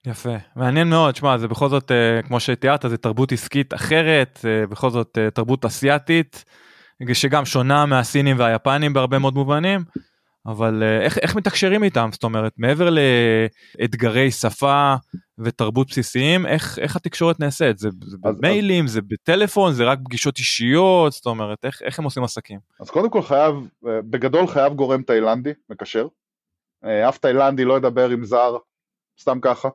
[0.07, 4.67] יפה, מעניין מאוד, שמע, זה בכל זאת, אה, כמו שתיארת, זה תרבות עסקית אחרת, אה,
[4.67, 6.45] בכל זאת אה, תרבות אסיאתית,
[7.13, 9.84] שגם שונה מהסינים והיפנים בהרבה מאוד מובנים,
[10.45, 12.09] אבל איך, איך מתקשרים איתם?
[12.11, 12.89] זאת אומרת, מעבר
[13.80, 14.95] לאתגרי שפה
[15.44, 17.78] ותרבות בסיסיים, איך, איך התקשורת נעשית?
[17.78, 18.92] זה, זה אז, במיילים, אז...
[18.92, 22.60] זה בטלפון, זה רק פגישות אישיות, זאת אומרת, איך, איך הם עושים עסקים?
[22.80, 26.08] אז קודם כל חייב, בגדול חייב גורם תאילנדי, מקשר.
[26.84, 28.58] אף תאילנדי לא ידבר עם זר,
[29.20, 29.70] סתם ככה.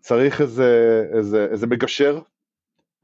[0.00, 2.20] צריך איזה, איזה, איזה מגשר,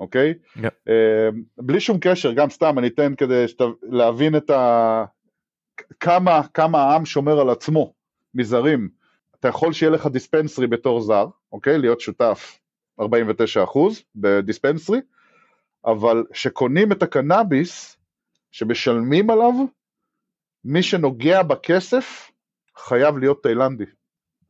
[0.00, 0.34] אוקיי?
[0.56, 0.60] Yeah.
[0.88, 5.04] אה, בלי שום קשר, גם סתם, אני אתן כדי שת, להבין את ה...
[6.00, 7.92] כמה, כמה העם שומר על עצמו
[8.34, 8.88] מזרים.
[9.40, 11.78] אתה יכול שיהיה לך דיספנסרי בתור זר, אוקיי?
[11.78, 12.58] להיות שותף
[13.00, 13.04] 49%
[14.14, 15.00] בדיספנסרי,
[15.84, 17.96] אבל שקונים את הקנאביס,
[18.50, 19.52] שמשלמים עליו,
[20.64, 22.30] מי שנוגע בכסף
[22.78, 23.84] חייב להיות תאילנדי,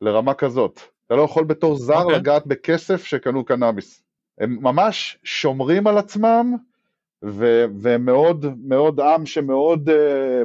[0.01, 0.79] לרמה כזאת.
[1.07, 2.03] אתה לא יכול בתור זר okay.
[2.03, 2.19] אוקיי.
[2.19, 4.03] לגעת בכסף שקנו קנאביס.
[4.37, 6.55] הם ממש שומרים על עצמם,
[7.25, 10.41] ו- והם מאוד מאוד עם שמאוד, אה,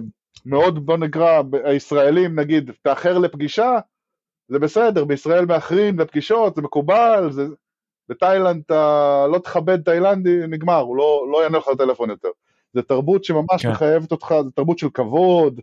[0.46, 3.78] מאוד בוא נקרא, הישראלים נגיד, תאחר לפגישה,
[4.48, 7.46] זה בסדר, בישראל מאחרים לפגישות, זה מקובל, זה...
[8.08, 12.28] בתאילנד אתה לא תכבד תאילנדי, נגמר, הוא לא, לא יענה לך לטלפון יותר.
[12.72, 13.70] זה תרבות שממש כן.
[13.70, 15.60] מחייבת אותך, זה תרבות של כבוד,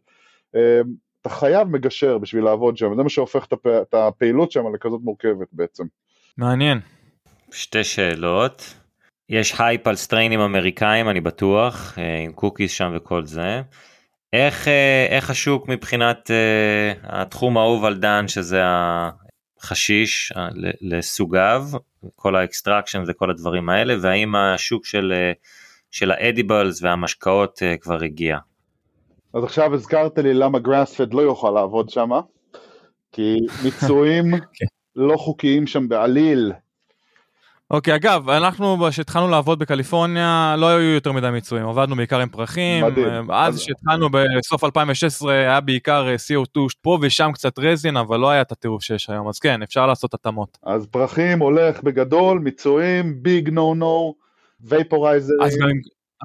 [0.56, 0.82] אה,
[1.22, 5.84] אתה חייב מגשר בשביל לעבוד שם, זה מה שהופך את הפעילות שם לכזאת מורכבת בעצם.
[6.38, 6.80] מעניין.
[7.52, 8.74] שתי שאלות.
[9.30, 13.62] יש הייפ על strainים אמריקאים אני בטוח אה, עם Cookies שם וכל זה.
[14.34, 18.62] איך, אה, איך השוק מבחינת uh, התחום האהוב על דן שזה
[19.62, 20.34] החשיש
[20.82, 21.64] לסוגיו
[22.16, 25.14] כל ה extraction וכל הדברים האלה והאם השוק של,
[25.92, 28.38] של ה edibles והמשקאות כבר הגיע.
[29.34, 32.10] אז עכשיו הזכרת לי למה גראספד לא יוכל לעבוד שם,
[33.12, 34.66] כי מיצויים כן.
[34.96, 36.52] לא חוקיים שם בעליל.
[37.74, 42.86] אוקיי, אגב, אנחנו כשהתחלנו לעבוד בקליפורניה לא היו יותר מדי מיצויים, עבדנו בעיקר עם פרחים,
[42.86, 43.32] מדהים.
[43.32, 48.42] אז כשהתחלנו בסוף 2016 היה בעיקר אה, CO2 פה ושם קצת רזין, אבל לא היה
[48.42, 50.58] את הטירוף שיש היום, אז כן, אפשר לעשות התאמות.
[50.64, 54.16] אז פרחים הולך בגדול, מיצויים, ביג נו נו,
[54.62, 55.42] וייפורייזרים.
[55.42, 55.68] אז גם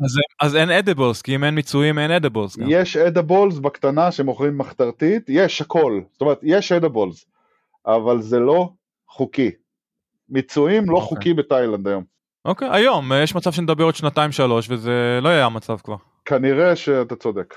[0.05, 2.67] אז, אז אין אדיבולס, כי אם אין מיצויים אין אדיבולס גם.
[2.71, 7.27] יש אדיבולס בקטנה שמוכרים מחתרתית, יש הכל, זאת אומרת יש אדיבולס,
[7.87, 8.69] אבל זה לא
[9.09, 9.51] חוקי.
[10.31, 11.01] מיצויים לא okay.
[11.01, 11.09] אוקיי.
[11.09, 12.05] חוקי בתאילנד היום.
[12.45, 15.97] אוקיי, okay, היום, יש מצב שנדבר עוד שנתיים שלוש וזה לא יהיה המצב כבר.
[16.25, 17.55] כנראה שאתה צודק.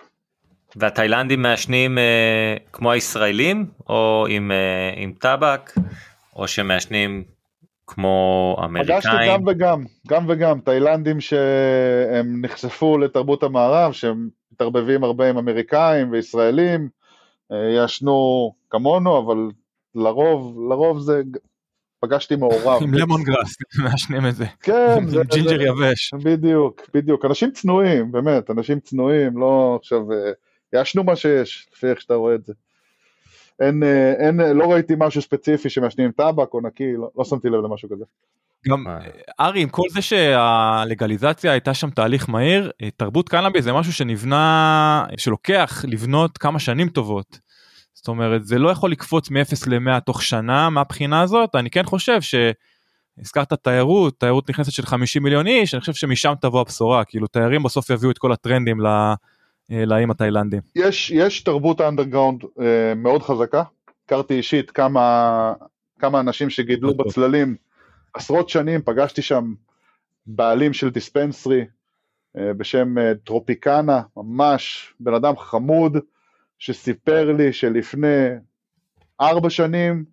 [0.76, 5.72] והתאילנדים מעשנים אה, כמו הישראלים, או עם, אה, עם טבק,
[6.36, 7.24] או שמעשנים
[7.88, 9.00] כמו אמריקאים?
[9.00, 16.12] פגשתי גם וגם, גם וגם, תאילנדים שהם נחשפו לתרבות המערב, שהם מתערבבים הרבה עם אמריקאים
[16.12, 16.90] וישראלים,
[17.52, 19.52] אה, יעשנו כמונו, אבל
[19.96, 21.22] לרוב, לרוב זה,
[22.02, 22.84] פגשתי מעורב.
[22.84, 24.46] עם lemongrass, מעשנים את זה.
[24.62, 24.96] כן.
[24.98, 26.14] עם ג'ינג'ר יבש.
[26.24, 30.32] בדיוק, בדיוק, אנשים צנועים, באמת, אנשים צנועים, לא עכשיו, אה,
[30.74, 32.54] יעשנו מה שיש, לפי איך שאתה רואה את זה.
[33.60, 37.64] אין, אה, אין, לא ראיתי משהו ספציפי שמעשנים טבק או נקי, לא, לא שמתי לב
[37.64, 38.06] למשהו כזה.
[38.68, 38.98] גם אה.
[39.40, 45.06] ארי עם כל זה שהלגליזציה הייתה שם תהליך מהיר אה, תרבות קנאביס זה משהו שנבנה
[45.18, 47.40] שלוקח לבנות כמה שנים טובות.
[48.02, 52.20] זאת אומרת זה לא יכול לקפוץ מ-0 ל-100 תוך שנה מהבחינה הזאת אני כן חושב
[52.22, 57.64] שהזכרת תיירות תיירות נכנסת של 50 מיליון איש אני חושב שמשם תבוא הבשורה כאילו תיירים
[57.64, 58.88] בסוף יביאו את כל הטרנדים ל...
[59.72, 60.62] אה, לאיים התאילנדים.
[60.76, 63.64] יש, יש תרבות אנדרגאונד אה, מאוד חזקה,
[64.06, 65.54] הכרתי אישית כמה,
[66.00, 67.56] כמה אנשים שגידלו בצללים.
[68.14, 69.54] עשרות שנים, פגשתי שם
[70.26, 71.66] בעלים של דיספנסרי
[72.38, 75.98] אה, בשם אה, טרופיקנה, ממש בן אדם חמוד,
[76.62, 78.28] שסיפר לי שלפני
[79.22, 80.06] ארבע שנים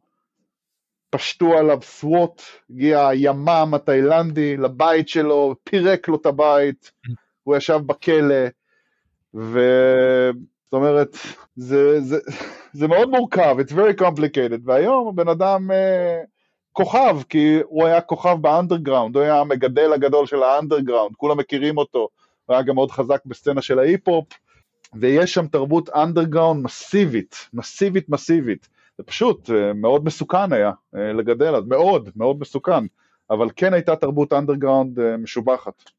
[1.11, 6.93] פשטו עליו סוואט, הגיע הימ"מ התאילנדי לבית שלו, פירק לו את הבית,
[7.43, 8.45] הוא ישב בכלא,
[9.35, 11.17] וזאת אומרת,
[11.57, 12.19] זה, זה,
[12.73, 16.21] זה מאוד מורכב, it's very complicated, והיום הבן אדם אה,
[16.73, 21.39] כוכב, כי הוא היה כוכב ב underground, הוא היה המגדל הגדול של ה underground, כולם
[21.39, 22.09] מכירים אותו,
[22.47, 24.27] הוא היה גם מאוד חזק בסצנה של ההיפ-הופ,
[24.95, 28.69] ויש שם תרבות underground מסיבית, מסיבית מסיבית.
[28.99, 32.85] זה פשוט אה, מאוד מסוכן היה אה, לגדל אז, מאוד, מאוד מסוכן,
[33.31, 35.91] אבל כן הייתה תרבות אנדרגראונד אה, משובחת.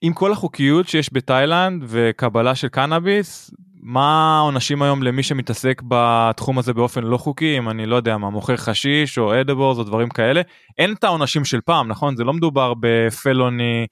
[0.00, 3.50] עם כל החוקיות שיש בתאילנד וקבלה של קנאביס,
[3.82, 8.30] מה העונשים היום למי שמתעסק בתחום הזה באופן לא חוקי, אם אני לא יודע מה,
[8.30, 10.40] מוכר חשיש או אדבורס או דברים כאלה,
[10.78, 12.16] אין את העונשים של פעם, נכון?
[12.16, 13.86] זה לא מדובר בפלוני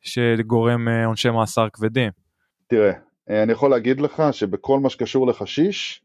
[0.00, 2.10] שגורם עונשי מאסר כבדים.
[2.66, 2.92] תראה,
[3.28, 6.02] אני יכול להגיד לך שבכל מה שקשור לחשיש,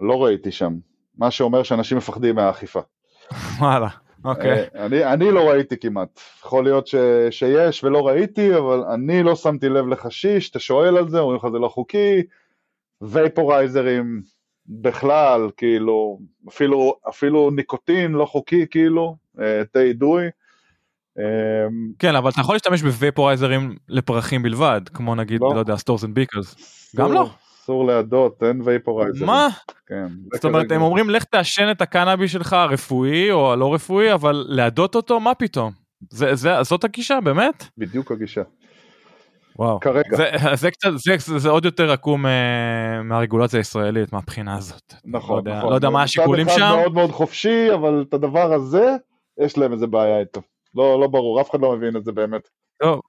[0.00, 0.74] לא ראיתי שם
[1.18, 2.80] מה שאומר שאנשים מפחדים מהאכיפה.
[3.58, 3.88] וואלה,
[4.24, 4.64] אוקיי.
[4.74, 6.94] אה, אני, אני לא ראיתי כמעט, יכול להיות ש,
[7.30, 11.46] שיש ולא ראיתי, אבל אני לא שמתי לב לחשיש, אתה שואל על זה, אומרים לך
[11.52, 12.22] זה לא חוקי,
[13.00, 14.22] ו vaporizerים
[14.66, 20.28] בכלל, כאילו, אפילו, אפילו ניקוטין לא חוקי, כאילו, אה, את האידוי.
[21.18, 21.24] אה,
[21.98, 26.04] כן אבל אתה יכול להשתמש ב vaporizerים לפרחים בלבד כמו נגיד לא, לא יודע Storz &
[26.04, 26.54] Bickel
[26.96, 27.28] גם לא
[27.64, 29.26] אסור לידות, אין וייפורייזר.
[29.26, 29.48] מה?
[29.86, 30.06] כן.
[30.34, 34.94] זאת אומרת, הם אומרים לך תעשן את הקנאביס שלך הרפואי או הלא רפואי, אבל להדות
[34.94, 35.72] אותו, מה פתאום?
[36.10, 37.64] זה, זה, זאת הגישה, באמת?
[37.78, 38.42] בדיוק הגישה.
[39.58, 39.80] וואו.
[39.80, 40.16] כרגע.
[40.16, 42.28] זה, זה, קצת, זה, זה, זה עוד יותר עקום uh,
[43.04, 44.94] מהרגולציה הישראלית מהבחינה הזאת.
[45.04, 45.70] נכון, לא יודע, נכון.
[45.70, 46.74] לא יודע מה השיקולים שם.
[46.76, 48.96] מאוד מאוד חופשי, אבל את הדבר הזה,
[49.44, 50.40] יש להם איזה בעיה איתו.
[50.74, 52.48] לא, לא ברור, אף אחד לא מבין את זה באמת.
[52.82, 53.00] טוב,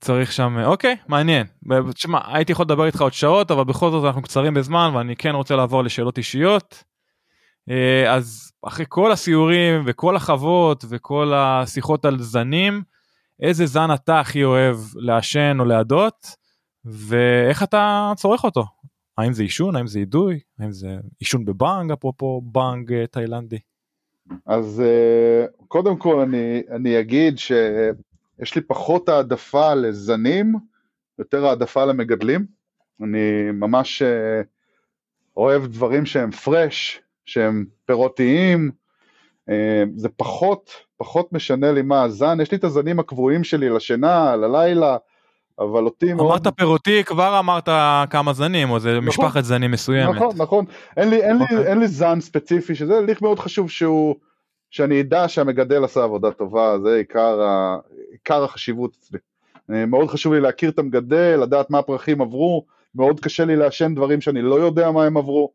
[0.00, 1.46] צריך שם אוקיי מעניין
[1.94, 5.34] תשמע הייתי יכול לדבר איתך עוד שעות אבל בכל זאת אנחנו קצרים בזמן ואני כן
[5.34, 6.84] רוצה לעבור לשאלות אישיות.
[7.70, 12.82] אה, אז אחרי כל הסיורים וכל החוות וכל השיחות על זנים
[13.40, 16.26] איזה זן אתה הכי אוהב לעשן או להדות
[16.84, 18.64] ואיך אתה צורך אותו
[19.18, 23.58] האם זה עישון האם זה אידוי האם זה עישון בבאנג אפרופו באנג אה, תאילנדי.
[24.46, 27.52] אז אה, קודם כל אני אני אגיד ש...
[28.38, 30.54] יש לי פחות העדפה לזנים,
[31.18, 32.46] יותר העדפה למגדלים.
[33.02, 34.42] אני ממש אה,
[35.36, 38.70] אוהב דברים שהם פרש, שהם פירותיים,
[39.48, 44.36] אה, זה פחות, פחות משנה לי מה הזן, יש לי את הזנים הקבועים שלי לשינה,
[44.36, 44.96] ללילה,
[45.58, 46.30] אבל אותי אמרת מאוד...
[46.30, 47.68] אמרת פירותי, כבר אמרת
[48.10, 50.16] כמה זנים, או זה נכון, משפחת זנים מסוימת.
[50.16, 50.64] נכון, נכון,
[50.96, 51.36] אין לי, אין.
[51.36, 51.66] לי, אוקיי.
[51.66, 54.14] אין לי זן ספציפי, שזה הליך מאוד חשוב שהוא,
[54.70, 57.76] שאני אדע שהמגדל עשה עבודה טובה, זה עיקר, ה,
[58.12, 59.18] עיקר החשיבות אצלי.
[59.70, 63.94] אה, מאוד חשוב לי להכיר את המגדל, לדעת מה הפרחים עברו, מאוד קשה לי לעשן
[63.94, 65.52] דברים שאני לא יודע מה הם עברו,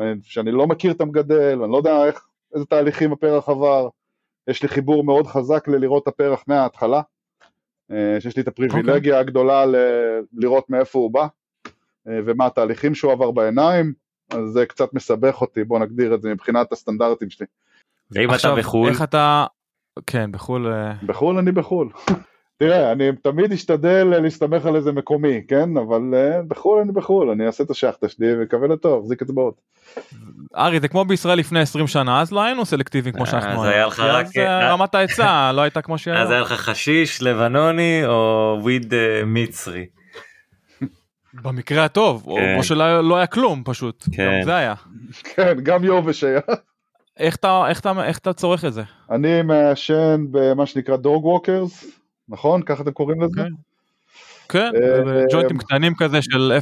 [0.00, 3.88] אה, שאני לא מכיר את המגדל, אני לא יודע איך, איזה תהליכים הפרח עבר,
[4.48, 7.00] יש לי חיבור מאוד חזק ללראות את הפרח מההתחלה,
[8.20, 8.96] שיש לי את הפריבילגיה okay.
[8.96, 9.14] אוקיי.
[9.14, 11.26] הגדולה ל- לראות מאיפה הוא בא,
[12.06, 13.92] ומה התהליכים שהוא עבר בעיניים,
[14.30, 17.46] אז זה קצת מסבך אותי, בוא נגדיר את זה מבחינת הסטנדרטים שלי.
[18.10, 18.88] ואם אתה בחו"ל?
[18.88, 19.46] איך אתה...
[20.06, 20.72] כן, בחו"ל...
[20.72, 21.88] אה, בחו"ל אני בחו"ל.
[22.60, 25.76] תראה, אני תמיד אשתדל להסתמך על איזה מקומי, כן?
[25.76, 29.60] אבל uh, בחו"ל אני בחו"ל, אני אעשה את השחטה שלי ואקווה לטוב, זיק אצבעות.
[30.56, 33.86] ארי, זה כמו בישראל לפני 20 שנה, אז לא היינו סלקטיביים כמו שאנחנו אז היה
[33.86, 34.26] לך רק...
[34.26, 36.08] אז אה, רמת ההיצע לא הייתה כמו ש...
[36.08, 38.94] אז היה לך חשיש לבנוני או וויד
[39.26, 39.86] מצרי.
[41.42, 42.62] במקרה הטוב, או כן.
[42.62, 44.40] שלא לא היה כלום פשוט, כן.
[44.44, 44.74] זה היה.
[45.24, 46.40] כן, גם יובש היה.
[47.18, 48.82] איך אתה, איך אתה, איך אתה צורך את זה?
[49.10, 51.99] אני מעשן במה שנקרא דוג ווקרס,
[52.30, 52.62] נכון?
[52.62, 53.42] ככה אתם קוראים לזה?
[54.48, 54.72] כן, כן
[55.32, 56.52] ג'וינטים קטנים כזה של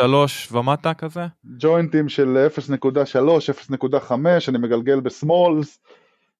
[0.00, 0.04] 0.3
[0.52, 1.26] ומטה כזה?
[1.58, 2.74] ג'וינטים של 0.3,
[3.72, 4.12] 0.5,
[4.48, 5.78] אני מגלגל בסמולס,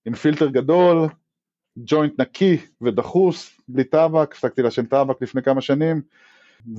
[0.06, 1.08] עם פילטר גדול,
[1.78, 6.02] ג'וינט נקי ודחוס, בלי טבק, הפסקתי לעשן טבק לפני כמה שנים,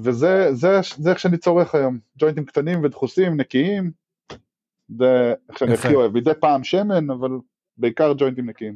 [0.04, 3.92] וזה זה, זה איך שאני צורך היום, ג'וינטים קטנים ודחוסים, נקיים,
[4.98, 7.30] זה איך שאני הכי אוהב, מדי פעם שמן, אבל
[7.78, 8.76] בעיקר ג'וינטים נקיים.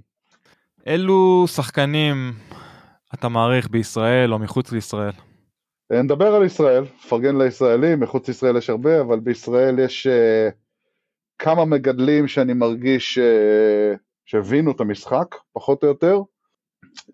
[0.85, 2.33] אילו שחקנים
[3.13, 5.11] אתה מעריך בישראל או מחוץ לישראל?
[5.91, 10.51] אה, נדבר על ישראל, פרגן לישראלים, מחוץ לישראל יש הרבה, אבל בישראל יש uh,
[11.39, 16.21] כמה מגדלים שאני מרגיש uh, שהבינו את המשחק, פחות או יותר.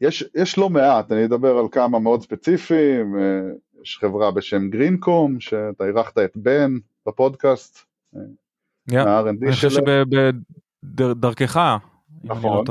[0.02, 3.20] יש, יש לא מעט, אני אדבר על כמה מאוד ספציפיים, uh,
[3.82, 6.78] יש חברה בשם גרינקום, שאתה אירחת את בן
[7.08, 7.80] בפודקאסט,
[8.94, 11.78] מה-R&D אני חושב שבדרכך,
[12.26, 12.66] לא נכון.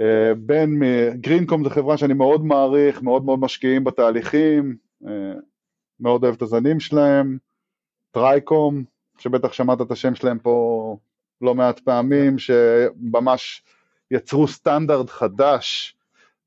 [0.00, 0.82] אה, בין
[1.14, 4.76] גרינקום זה חברה שאני מאוד מעריך, מאוד מאוד משקיעים בתהליכים,
[5.06, 5.34] אה,
[6.00, 7.38] מאוד אוהב את הזנים שלהם,
[8.10, 8.84] טרייקום,
[9.18, 10.96] שבטח שמעת את השם שלהם פה
[11.40, 13.62] לא מעט פעמים, שממש
[14.10, 15.96] יצרו סטנדרט חדש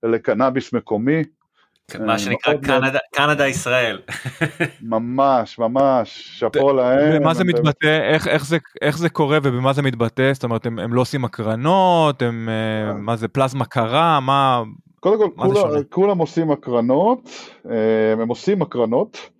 [0.04, 1.24] לקנאביס מקומי.
[2.00, 4.02] מה שנקרא קנדה, קנדה ישראל.
[4.82, 7.22] ממש ממש שאפו להם.
[7.22, 10.80] ומה זה מתבטא איך, איך, זה, איך זה קורה ובמה זה מתבטא זאת אומרת הם,
[10.80, 12.50] הם לא עושים הקרנות הם
[12.98, 14.64] מה זה פלזמה קרה מה.
[15.00, 17.30] קודם כל כולם, כולם עושים הקרנות
[18.22, 19.33] הם עושים הקרנות.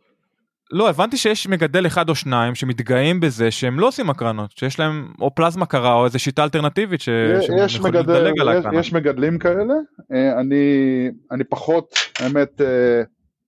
[0.74, 5.14] לא הבנתי שיש מגדל אחד או שניים שמתגאים בזה שהם לא עושים הקרנות שיש להם
[5.22, 7.10] או פלזמה קרה או איזה שיטה אלטרנטיבית ש...
[7.58, 9.74] יש, מגדל, יש, יש מגדלים כאלה.
[10.12, 12.62] אני אני פחות האמת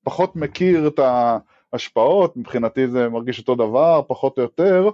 [0.03, 0.99] פחות מכיר את
[1.73, 4.89] ההשפעות מבחינתי זה מרגיש אותו דבר פחות או יותר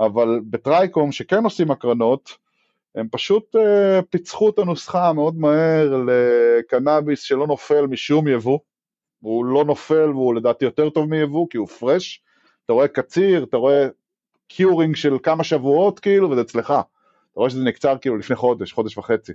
[0.00, 2.30] אבל בטרייקום שכן עושים הקרנות
[2.94, 3.56] הם פשוט
[4.10, 8.58] פיצחו את הנוסחה מאוד מהר לקנאביס שלא נופל משום יבוא
[9.26, 12.22] והוא לא נופל והוא לדעתי יותר טוב מיבוא כי הוא פרש,
[12.64, 13.88] אתה רואה קציר, אתה רואה
[14.48, 16.80] קיורינג של כמה שבועות כאילו וזה אצלך, אתה
[17.34, 19.32] רואה שזה נקצר כאילו לפני חודש, חודש וחצי.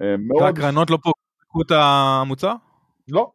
[0.00, 2.54] אה, והקרנות לא פוגעות את המוצר?
[3.08, 3.30] לא,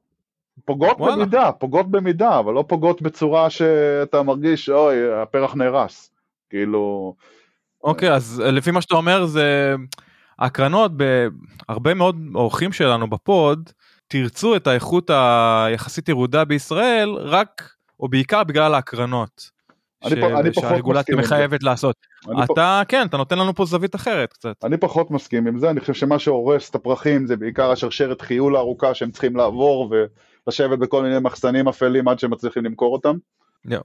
[0.66, 1.16] פוגעות וואלה.
[1.16, 6.12] במידה, פוגעות במידה, אבל לא פוגעות בצורה שאתה מרגיש אוי הפרח נהרס,
[6.50, 7.16] כאילו...
[7.84, 9.76] אוקיי, אז לפי מה שאתה אומר זה
[10.40, 13.70] הקרנות בהרבה מאוד אורחים שלנו בפוד
[14.08, 19.58] תרצו את האיכות היחסית ירודה בישראל רק או בעיקר בגלל ההקרנות.
[20.04, 20.24] אני, ש...
[20.24, 21.96] אני שהרגולציה מחייבת לעשות.
[22.44, 22.88] אתה פ...
[22.88, 24.56] כן אתה נותן לנו פה זווית אחרת קצת.
[24.64, 28.56] אני פחות מסכים עם זה אני חושב שמה שהורס את הפרחים זה בעיקר השרשרת חיול
[28.56, 29.94] הארוכה שהם צריכים לעבור
[30.48, 33.18] ולשבת בכל מיני מחסנים אפלים עד שהם מצליחים למכור אותם.
[33.68, 33.82] Yeah.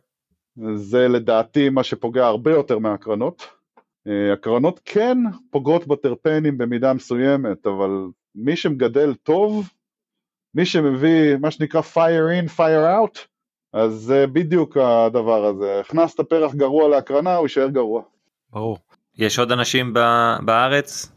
[0.75, 3.47] זה לדעתי מה שפוגע הרבה יותר מהקרנות.
[4.07, 5.19] אה, הקרנות כן
[5.51, 7.91] פוגעות בטרפנים במידה מסוימת אבל
[8.35, 9.69] מי שמגדל טוב
[10.55, 13.19] מי שמביא מה שנקרא fire in, fire out,
[13.73, 15.81] אז זה בדיוק הדבר הזה.
[15.81, 18.03] הכנסת פרח גרוע להקרנה, הוא יישאר גרוע.
[18.53, 18.79] ברור.
[19.19, 19.95] יש עוד אנשים
[20.45, 21.13] בארץ?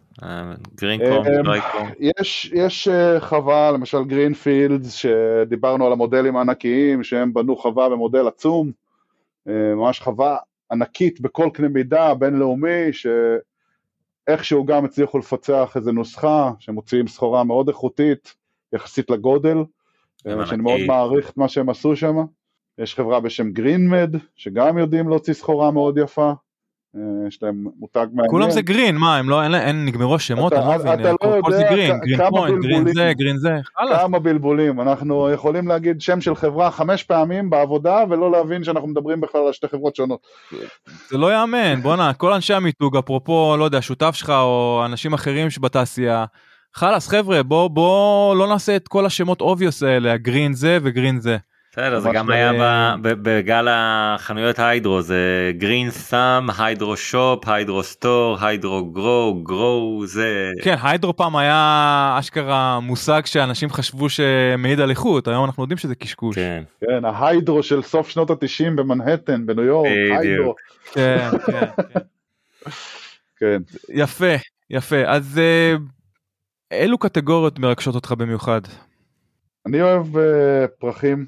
[0.76, 1.90] גרינקום, אה, דרייקום?
[2.00, 8.72] יש, יש אה, חווה, למשל גרינפילדס, שדיברנו על המודלים הענקיים, שהם בנו חווה במודל עצום,
[9.48, 10.38] אה, ממש חווה
[10.72, 12.90] ענקית בכל קנה מידה בינלאומי,
[14.28, 18.36] שאיכשהו גם הצליחו לפצח איזה נוסחה, שמוציאים סחורה מאוד איכותית,
[18.74, 19.58] יחסית לגודל,
[20.28, 22.16] אה, שאני מאוד מעריך את מה שהם עשו שם.
[22.78, 26.34] יש חברה בשם GreenMed, שגם יודעים להוציא סחורה מאוד יפה.
[26.96, 28.30] אה, יש להם מותג מעניין.
[28.30, 31.36] כולם זה green, מה, הם לא, אין, אין נגמרו השמות, אני לא מבין, אתה לא
[31.36, 33.60] יודע green, green point, green זה, green זה,
[34.00, 39.22] כמה בלבולים, אנחנו יכולים להגיד שם של חברה חמש פעמים בעבודה ולא להבין שאנחנו מדברים
[39.22, 40.28] בכלל על שתי חברות שונות.
[41.10, 45.50] זה לא יאמן, בואנה, כל אנשי המיתוג, אפרופו, לא יודע, שותף שלך או אנשים אחרים
[45.50, 46.26] שבתעשייה,
[46.78, 50.90] חלאס חבר'ה בוא בוא לא נעשה את כל השמות obvious האלה ה green זה ו
[50.90, 51.38] green זה.
[51.72, 58.86] בסדר זה גם היה בגל החנויות hydro זה green thumb hydro shop hydro store hydro
[58.86, 65.46] grow grow זה כן hydro פעם היה אשכרה מושג שאנשים חשבו שמעיד על איכות היום
[65.46, 66.36] אנחנו יודעים שזה קשקוש.
[66.36, 70.56] כן, כן ההיידרו של סוף שנות התשעים במנהטן בניו יורק היידרו.
[70.94, 72.00] כן, כן, כן.
[73.40, 73.62] כן.
[73.90, 74.36] יפה
[74.70, 75.40] יפה אז.
[75.40, 75.95] Uh,
[76.82, 78.62] אילו קטגוריות מרגשות אותך במיוחד?
[79.66, 80.20] אני אוהב uh,
[80.80, 81.26] פרחים,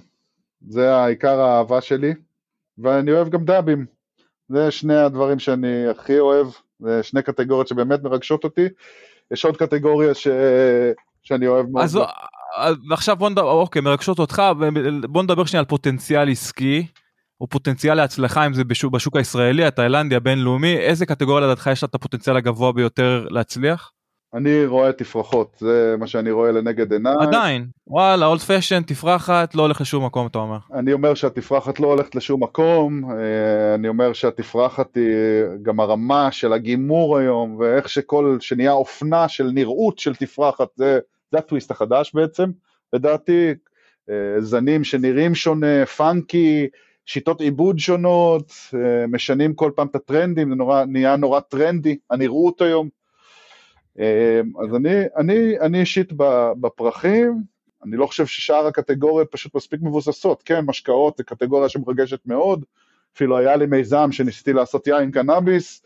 [0.70, 2.14] זה העיקר האהבה שלי,
[2.78, 3.86] ואני אוהב גם דאבים.
[4.50, 6.48] זה שני הדברים שאני הכי אוהב,
[6.80, 8.68] זה שני קטגוריות שבאמת מרגשות אותי.
[9.32, 10.28] יש עוד קטגוריה ש...
[11.24, 11.84] שאני אוהב מאוד.
[11.84, 12.00] אז,
[12.92, 14.42] עכשיו בוא נדבר, אוקיי, מרגשות אותך,
[15.10, 16.88] בוא נדבר שנייה על פוטנציאל עסקי,
[17.42, 21.88] או פוטנציאל להצלחה אם זה בשוק, בשוק הישראלי, התאילנדי, הבינלאומי, איזה קטגוריה לדעתך יש לה
[21.88, 23.92] את הפוטנציאל הגבוה ביותר להצליח?
[24.38, 27.16] אני רואה תפרחות, זה מה שאני רואה לנגד עיניי.
[27.22, 30.58] עדיין, וואלה, אולד פשן, תפרחת, לא הולך לשום מקום, אתה אומר.
[30.74, 35.04] אני אומר שהתפרחת לא הולכת לשום מקום, אה, אני אומר שהתפרחת היא
[35.62, 41.00] גם הרמה של הגימור היום, ואיך שכל, שנהיה אופנה של נראות של תפרחת, זה,
[41.32, 42.50] זה הטוויסט החדש בעצם,
[42.94, 43.54] לדעתי,
[44.10, 46.68] אה, זנים שנראים שונה, פאנקי,
[47.06, 52.62] שיטות עיבוד שונות, אה, משנים כל פעם את הטרנדים, זה נורא, נהיה נורא טרנדי, הנראות
[52.62, 52.97] היום.
[54.00, 56.14] אמ, אז אני, אני, אני אישית
[56.62, 57.44] בפרחים,
[57.86, 62.66] אני לא חושב ששאר הקטגוריות פשוט מספיק מבוססות, כן, משקאות זה קטגוריה שמרגשת מאוד,
[63.16, 65.82] אפילו היה לי מיזם שניסיתי לעשות יין קנאביס,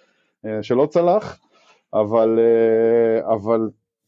[0.46, 1.40] אה, שלא צלח,
[1.94, 3.60] אבל, אה, אבל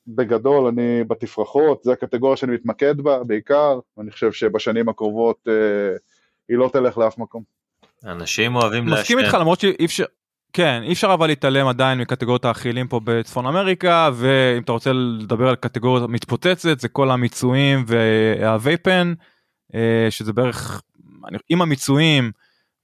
[0.08, 5.54] בגדול אני בתפרחות, זו הקטגוריה שאני מתמקד בה בעיקר, ואני חושב שבשנים הקרובות אה,
[6.50, 7.44] היא לא תלך לאף מקום.
[8.06, 9.02] אנשים אוהבים לעשן.
[9.02, 10.06] מסכים איתך למרות שאי אפשר,
[10.54, 15.50] כן, אי אפשר אבל להתעלם עדיין מקטגוריות האכילים פה בצפון אמריקה, ואם אתה רוצה לדבר
[15.50, 19.14] על קטגוריות מתפוצצת, זה כל המיצויים והווייפן,
[19.76, 20.82] אה, שזה בערך,
[21.50, 22.32] עם המיצויים,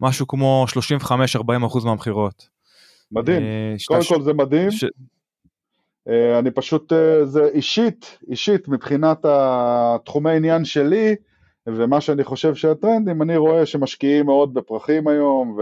[0.02, 2.48] משהו כמו 35-40% מהמכירות.
[3.12, 4.72] מדהים, אה, קודם כל זה מדהים.
[4.72, 4.86] ש...
[6.10, 6.94] אה, אני פשוט,
[7.24, 11.16] זה אישית, אישית מבחינת התחומי עניין שלי,
[11.68, 15.58] ומה שאני חושב שהטרנדים, אני רואה שמשקיעים מאוד בפרחים היום,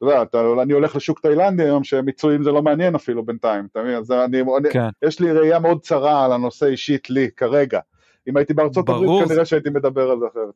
[0.00, 3.82] ואתה יודע, אתה, אני הולך לשוק תאילנדי היום, שמיצויים זה לא מעניין אפילו בינתיים, אתה
[3.82, 3.94] מבין?
[3.94, 4.42] אז אני,
[4.72, 4.88] כן.
[5.02, 7.80] יש לי ראייה מאוד צרה על הנושא אישית לי כרגע.
[8.28, 9.14] אם הייתי בארצות ברור.
[9.14, 10.54] הברית, כנראה שהייתי מדבר על זה אחרת.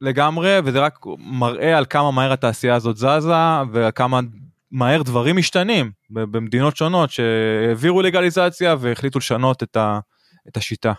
[0.00, 3.32] לגמרי, וזה רק מראה על כמה מהר התעשייה הזאת זזה,
[3.72, 4.20] וכמה
[4.70, 9.98] מהר דברים משתנים במדינות שונות שהעבירו לגליזציה והחליטו לשנות את, ה,
[10.48, 10.92] את השיטה.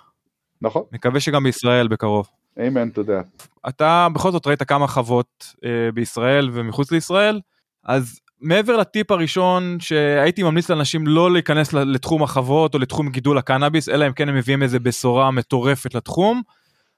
[0.62, 0.84] נכון?
[0.92, 2.28] מקווה שגם בישראל בקרוב.
[2.60, 3.22] אמן, יודע.
[3.70, 7.42] אתה בכל זאת ראית כמה חוות אה, בישראל ומחוץ לישראל,
[7.84, 13.90] אז מעבר לטיפ הראשון שהייתי ממליץ לאנשים לא להיכנס לתחום החוות או לתחום גידול הקנאביס,
[13.90, 16.42] אלא אם כן הם מביאים איזה בשורה מטורפת לתחום,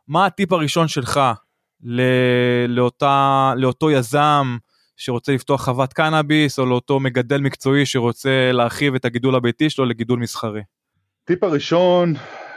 [0.07, 1.19] מה הטיפ הראשון שלך
[1.83, 4.57] ל- לאותה, לאותו יזם
[4.97, 10.19] שרוצה לפתוח חוות קנאביס, או לאותו מגדל מקצועי שרוצה להרחיב את הגידול הביתי שלו לגידול
[10.19, 10.61] מסחרי?
[11.25, 12.13] טיפ הראשון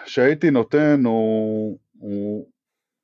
[0.06, 2.46] שהייתי נותן הוא, הוא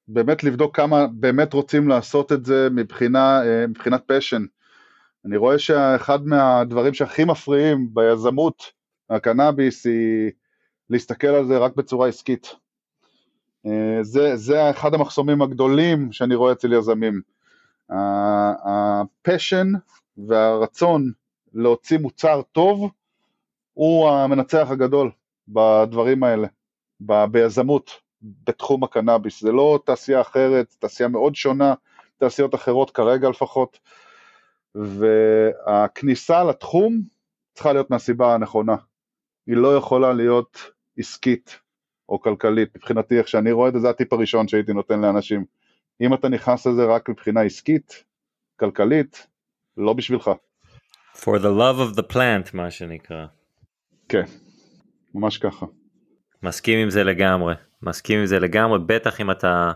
[0.09, 4.45] באמת לבדוק כמה באמת רוצים לעשות את זה מבחינה, אה, מבחינת פשן.
[5.25, 8.63] אני רואה שאחד מהדברים שהכי מפריעים ביזמות
[9.11, 10.31] הקנאביס היא
[10.91, 12.55] להסתכל על זה רק בצורה עסקית.
[13.67, 17.21] אה, זה, זה אחד המחסומים הגדולים שאני רואה אצל יזמים.
[18.65, 19.73] הפשן
[20.29, 21.13] והרצון
[21.55, 22.91] להוציא מוצר טוב
[23.75, 25.11] הוא המנצח הגדול
[25.49, 26.49] בדברים האלה,
[27.31, 27.91] ביזמות,
[28.23, 29.41] בתחום הקנאביס.
[29.43, 31.75] זה לא תעשייה אחרת, תעשייה מאוד שונה,
[32.19, 33.79] תעשיות אחרות כרגע לפחות,
[34.75, 37.01] והכניסה לתחום
[37.55, 38.77] צריכה להיות מהסיבה הנכונה.
[39.47, 41.59] היא לא יכולה להיות עסקית
[42.09, 42.77] או כלכלית.
[42.77, 45.45] מבחינתי, איך שאני רואה את זה, זה הטיפ הראשון שהייתי נותן לאנשים.
[46.01, 48.05] אם אתה נכנס לזה רק מבחינה עסקית,
[48.57, 49.27] כלכלית,
[49.77, 50.31] לא בשבילך.
[51.15, 53.27] For the love of the plant מה שנקרא.
[54.09, 54.25] כן,
[55.15, 55.67] ממש ככה.
[56.43, 59.73] מסכים עם זה לגמרי, מסכים עם זה לגמרי, בטח אם אתה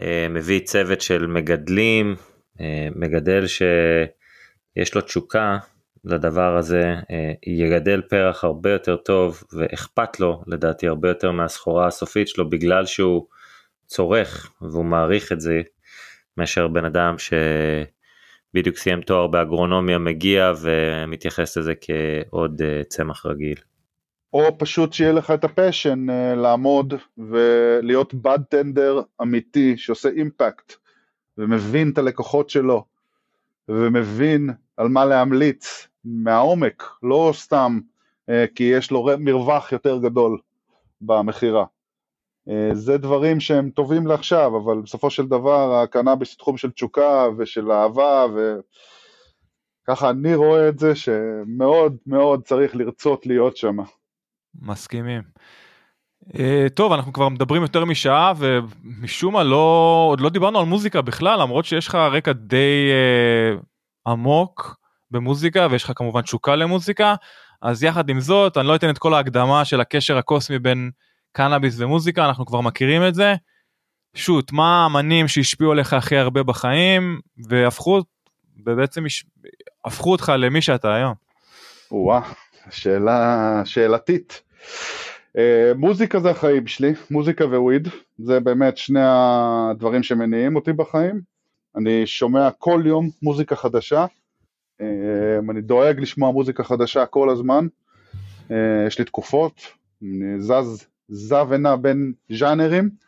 [0.00, 2.16] אה, מביא צוות של מגדלים,
[2.60, 5.58] אה, מגדל שיש לו תשוקה
[6.04, 12.28] לדבר הזה, אה, יגדל פרח הרבה יותר טוב ואכפת לו לדעתי הרבה יותר מהסחורה הסופית
[12.28, 13.26] שלו בגלל שהוא
[13.86, 15.62] צורך והוא מעריך את זה
[16.36, 23.58] מאשר בן אדם שבדיוק סיים תואר באגרונומיה מגיע ומתייחס לזה כעוד צמח רגיל.
[24.34, 30.72] או פשוט שיהיה לך את הפשן אה, לעמוד ולהיות בד טנדר אמיתי שעושה אימפקט
[31.38, 32.84] ומבין את הלקוחות שלו
[33.68, 37.80] ומבין על מה להמליץ מהעומק, לא סתם
[38.28, 40.38] אה, כי יש לו מרווח יותר גדול
[41.00, 41.64] במכירה.
[42.48, 47.72] אה, זה דברים שהם טובים לעכשיו, אבל בסופו של דבר הקנאביס תחום של תשוקה ושל
[47.72, 48.26] אהבה
[49.84, 53.76] וככה אני רואה את זה שמאוד מאוד צריך לרצות להיות שם.
[54.62, 55.22] מסכימים.
[56.24, 61.02] Uh, טוב אנחנו כבר מדברים יותר משעה ומשום מה לא עוד לא דיברנו על מוזיקה
[61.02, 64.76] בכלל למרות שיש לך רקע די uh, עמוק
[65.10, 67.14] במוזיקה ויש לך כמובן תשוקה למוזיקה
[67.62, 70.90] אז יחד עם זאת אני לא אתן את כל ההקדמה של הקשר הקוסמי בין
[71.32, 73.34] קנאביס ומוזיקה אנחנו כבר מכירים את זה.
[74.14, 78.00] שוט מה האמנים שהשפיעו עליך הכי הרבה בחיים והפכו
[78.66, 79.04] ובעצם
[79.84, 81.14] הפכו אותך למי שאתה היום.
[81.90, 82.20] וואה,
[82.70, 84.42] שאלה שאלתית.
[85.38, 87.88] אה, מוזיקה זה החיים שלי, מוזיקה ווויד,
[88.18, 91.20] זה באמת שני הדברים שמניעים אותי בחיים.
[91.76, 94.06] אני שומע כל יום מוזיקה חדשה,
[94.80, 94.86] אה,
[95.50, 97.66] אני דואג לשמוע מוזיקה חדשה כל הזמן,
[98.50, 99.60] אה, יש לי תקופות,
[100.02, 103.04] אני זז, זע ונע בין ז'אנרים.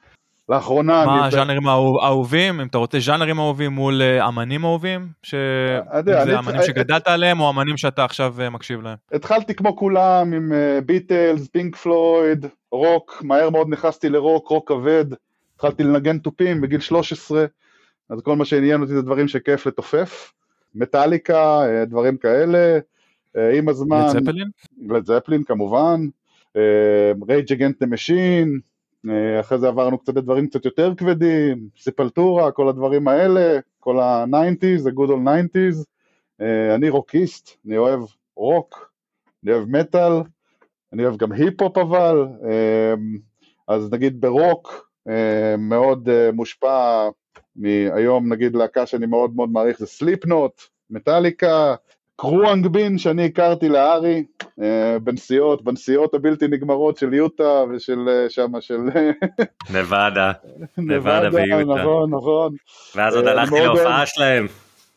[0.49, 1.27] לאחרונה מה אני...
[1.27, 5.09] הז'אנרים האהוב- האהובים אם אתה רוצה ז'אנרים אהובים מול אה, אמנים אהובים?
[5.99, 8.97] יודע, שזה אני- אמנים שגדלת עליהם או אמנים שאתה עכשיו אה, מקשיב להם.
[9.13, 10.53] התחלתי כמו כולם עם
[10.87, 15.05] ביטלס, פינק פלויד, רוק, מהר מאוד נכנסתי לרוק, רוק כבד,
[15.55, 17.45] התחלתי לנגן תופים בגיל 13,
[18.11, 20.33] אז כל מה שעניין אותי זה דברים שכיף לתופף,
[20.75, 21.39] מטאליקה,
[21.69, 22.79] אה, דברים כאלה,
[23.37, 24.07] אה, עם הזמן?
[24.89, 25.43] לד זפלין?
[25.45, 26.01] כמובן,
[27.29, 28.61] Rage Against the Machine, אה,
[29.41, 35.09] אחרי זה עברנו קצת לדברים קצת יותר כבדים, ספולטורה, כל הדברים האלה, כל ה-90's, ה-good
[35.09, 35.85] old 90's,
[36.41, 38.01] אה, אני רוקיסט, אני אוהב
[38.37, 38.93] רוק,
[39.45, 40.13] אני אוהב מטאל,
[40.93, 42.95] אני אוהב גם היפ-הופ אבל, אה,
[43.69, 47.09] אז נגיד ברוק אה, מאוד אה, מושפע
[47.57, 51.75] מהיום נגיד להקה שאני מאוד מאוד מעריך זה סליפנוט, מטאליקה,
[52.17, 54.25] קרואנגבין שאני הכרתי לארי,
[54.63, 58.77] אה, בנסיעות, בנסיעות הבלתי נגמרות של יוטה ושל אה, שמה של
[59.75, 60.33] נבדה,
[60.79, 61.83] נבדה ויוטה.
[61.83, 62.55] נכון, נכון.
[62.95, 64.07] ואז עוד אה, הלכתי להופעה.
[64.07, 64.47] שלהם.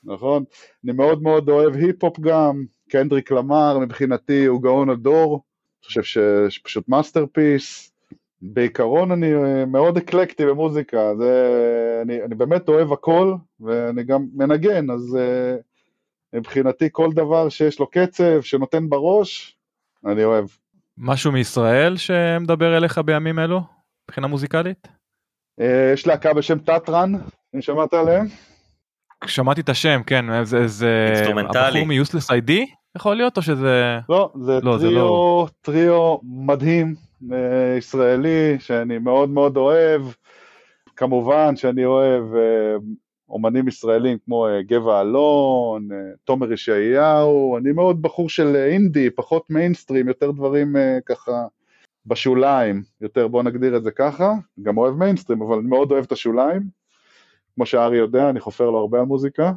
[0.03, 0.43] נכון,
[0.85, 5.41] אני מאוד מאוד אוהב היפ-הופ גם, קנדריק למר מבחינתי הוא גאון הדור,
[5.85, 6.17] חושב ש-
[6.49, 7.91] שפשוט masterpiece.
[8.41, 11.53] בעיקרון אני אה, מאוד אקלקטי במוזיקה, זה,
[12.05, 15.55] אני, אני באמת אוהב הכל, ואני גם מנגן, אז אה,
[16.33, 19.57] מבחינתי כל דבר שיש לו קצב, שנותן בראש,
[20.05, 20.45] אני אוהב.
[20.97, 23.61] משהו מישראל שמדבר אליך בימים אלו,
[24.09, 24.87] מבחינה מוזיקלית?
[25.59, 27.13] אה, יש להקה בשם טטרן,
[27.55, 28.25] אם שמעת עליהם?
[29.25, 31.67] שמעתי את השם, כן, זה, זה אינסטרומנטלי.
[31.67, 32.65] הבחור מיוסלס איי-די
[32.95, 33.99] יכול להיות או שזה...
[34.09, 35.47] לא, זה לא, זה טריו, לא.
[35.61, 36.95] טריו מדהים,
[37.31, 40.01] אה, ישראלי, שאני מאוד מאוד אוהב.
[40.95, 42.75] כמובן שאני אוהב אה,
[43.29, 49.09] אומנים ישראלים כמו אה, גבע אלון, אה, תומר ישעיהו, אני מאוד בחור של אה, אינדי,
[49.09, 50.75] פחות מיינסטרים, יותר דברים
[51.05, 51.45] ככה
[52.05, 56.61] בשוליים, יותר בוא נגדיר את זה ככה, גם אוהב מיינסטרים, אבל מאוד אוהב את השוליים.
[57.55, 59.51] כמו שארי יודע, אני חופר לו הרבה על מוזיקה.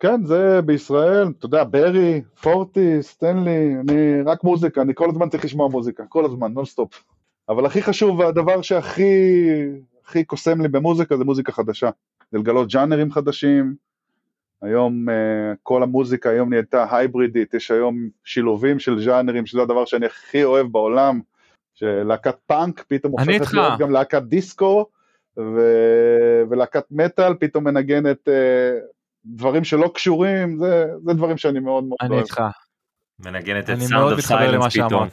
[0.00, 5.44] כן, זה בישראל, אתה יודע, ברי, פורטי, סטנלי, אני רק מוזיקה, אני כל הזמן צריך
[5.44, 7.04] לשמוע מוזיקה, כל הזמן, נונסטופ.
[7.48, 9.04] אבל הכי חשוב, והדבר שהכי
[10.12, 11.90] הכי קוסם לי במוזיקה זה מוזיקה חדשה.
[12.32, 13.74] זה לגלות ג'אנרים חדשים.
[14.62, 15.14] היום אה,
[15.62, 20.66] כל המוזיקה היום נהייתה הייברידית, יש היום שילובים של ג'אנרים, שזה הדבר שאני הכי אוהב
[20.66, 21.20] בעולם,
[21.74, 23.54] שלהקת פאנק פתאום אני הופכת.
[23.54, 24.86] להיות גם להקת דיסקו,
[25.36, 25.60] ו...
[26.50, 28.78] ולהקת מטאל פתאום מנגנת אה,
[29.24, 32.22] דברים שלא קשורים, זה, זה דברים שאני מאוד מאוד אני אוהב.
[32.22, 32.40] איתך,
[33.18, 35.08] מנגנת את אני Sound of Silence פתאום.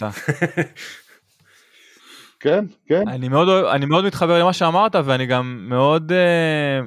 [2.40, 6.80] כן, כן, אני מאוד, אני מאוד מתחבר למה שאמרת ואני גם מאוד אה,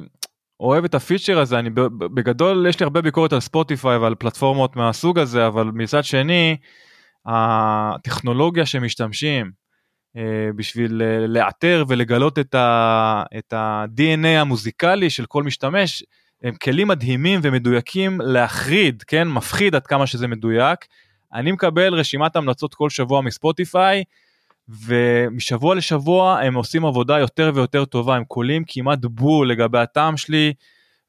[0.62, 1.70] אוהב את הפיצ'ר הזה אני
[2.14, 6.56] בגדול יש לי הרבה ביקורת על ספוטיפיי ועל פלטפורמות מהסוג הזה אבל מצד שני
[7.26, 9.50] הטכנולוגיה שמשתמשים
[10.16, 10.22] אה,
[10.56, 16.04] בשביל אה, לאתר ולגלות את ה- את ה-DNA המוזיקלי של כל משתמש
[16.42, 20.78] הם כלים מדהימים ומדויקים להחריד כן מפחיד עד כמה שזה מדויק.
[21.34, 24.04] אני מקבל רשימת המלצות כל שבוע מספוטיפיי
[24.68, 30.52] ומשבוע לשבוע הם עושים עבודה יותר ויותר טובה הם קולים כמעט בול לגבי הטעם שלי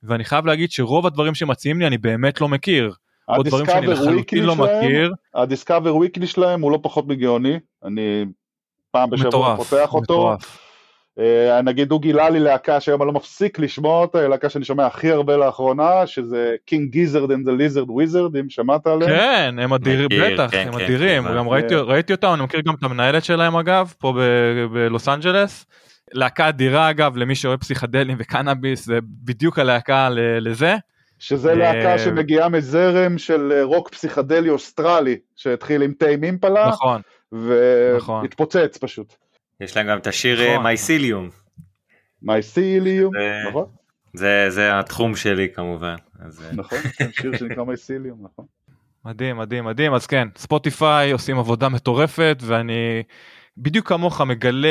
[0.03, 2.93] ואני חייב להגיד שרוב הדברים שמציעים לי אני באמת לא מכיר.
[3.25, 5.13] עוד דברים שאני לחלוטין לא שלהם, מכיר.
[5.33, 8.25] ה Discover Weekly שלהם הוא לא פחות מגאוני, אני
[8.91, 9.69] פעם בשבוע מטורף.
[9.69, 10.62] פותח אותו, מטורף.
[11.19, 14.65] אה, נגיד הוא גילה לי להקה שהיום אני לא מפסיק לשמוע אותה, היא להקה שאני
[14.65, 19.11] שומע הכי הרבה לאחרונה, שזה King Gizzard and the Lizard Wizard, אם שמעת עליהם.
[19.11, 21.37] כן הם אדירים בטח כן, הם כן, אדירים כמובן.
[21.37, 25.65] גם ראיתי ראיתי אותם אני מכיר גם את המנהלת שלהם אגב פה ב- בלוס אנג'לס.
[26.13, 30.75] להקה אדירה אגב למי שאוהב פסיכדלים וקנאביס זה בדיוק הלהקה ל- לזה.
[31.19, 37.01] שזה אה, להקה שמגיעה מזרם של אה, רוק פסיכדלי אוסטרלי, שהתחיל עם טיים אימפלה, נכון
[37.97, 38.21] נכון.
[38.21, 39.15] והתפוצץ פשוט.
[39.61, 40.63] יש להם גם את השיר נכון.
[40.63, 41.29] מייסיליום.
[42.21, 43.65] מייסיליום, זה- נכון?
[44.13, 45.95] זה זה התחום שלי כמובן.
[46.19, 46.77] אז, אה, נכון,
[47.21, 48.45] שיר שנקרא מייסיליום, נכון.
[49.05, 53.03] מדהים מדהים מדהים אז כן ספוטיפיי עושים עבודה מטורפת ואני
[53.57, 54.67] בדיוק כמוך מגלה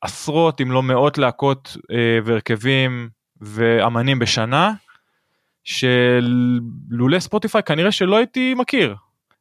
[0.00, 3.08] עשרות אם לא מאות להקות אה, והרכבים
[3.40, 4.72] ואמנים בשנה
[5.64, 8.94] שלולא ספוטיפיי כנראה שלא הייתי מכיר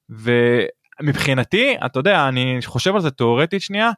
[0.10, 3.91] ומבחינתי אתה יודע אני חושב על זה תאורטית שנייה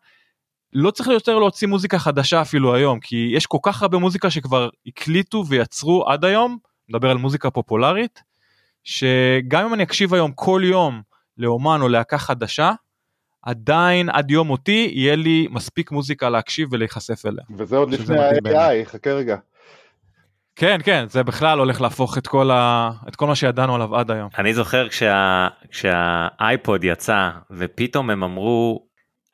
[0.78, 4.70] לא צריך יותר להוציא מוזיקה חדשה אפילו היום כי יש כל כך הרבה מוזיקה שכבר
[4.88, 6.58] הקליטו ויצרו עד היום
[6.90, 8.22] מדבר על מוזיקה פופולרית
[8.84, 11.02] שגם אם אני אקשיב היום כל יום
[11.38, 12.72] לאומן או להקה חדשה
[13.42, 17.44] עדיין עד יום מותי יהיה לי מספיק מוזיקה להקשיב ולהיחשף אליה.
[17.58, 18.20] וזה עוד לפני.
[18.20, 19.36] ה-AI, חכה רגע.
[20.56, 22.92] כן כן זה בכלל הולך להפוך את כל, ה...
[23.08, 24.30] את כל מה שידענו עליו עד היום.
[24.38, 28.85] אני זוכר כשה- כשהאייפוד יצא ופתאום הם אמרו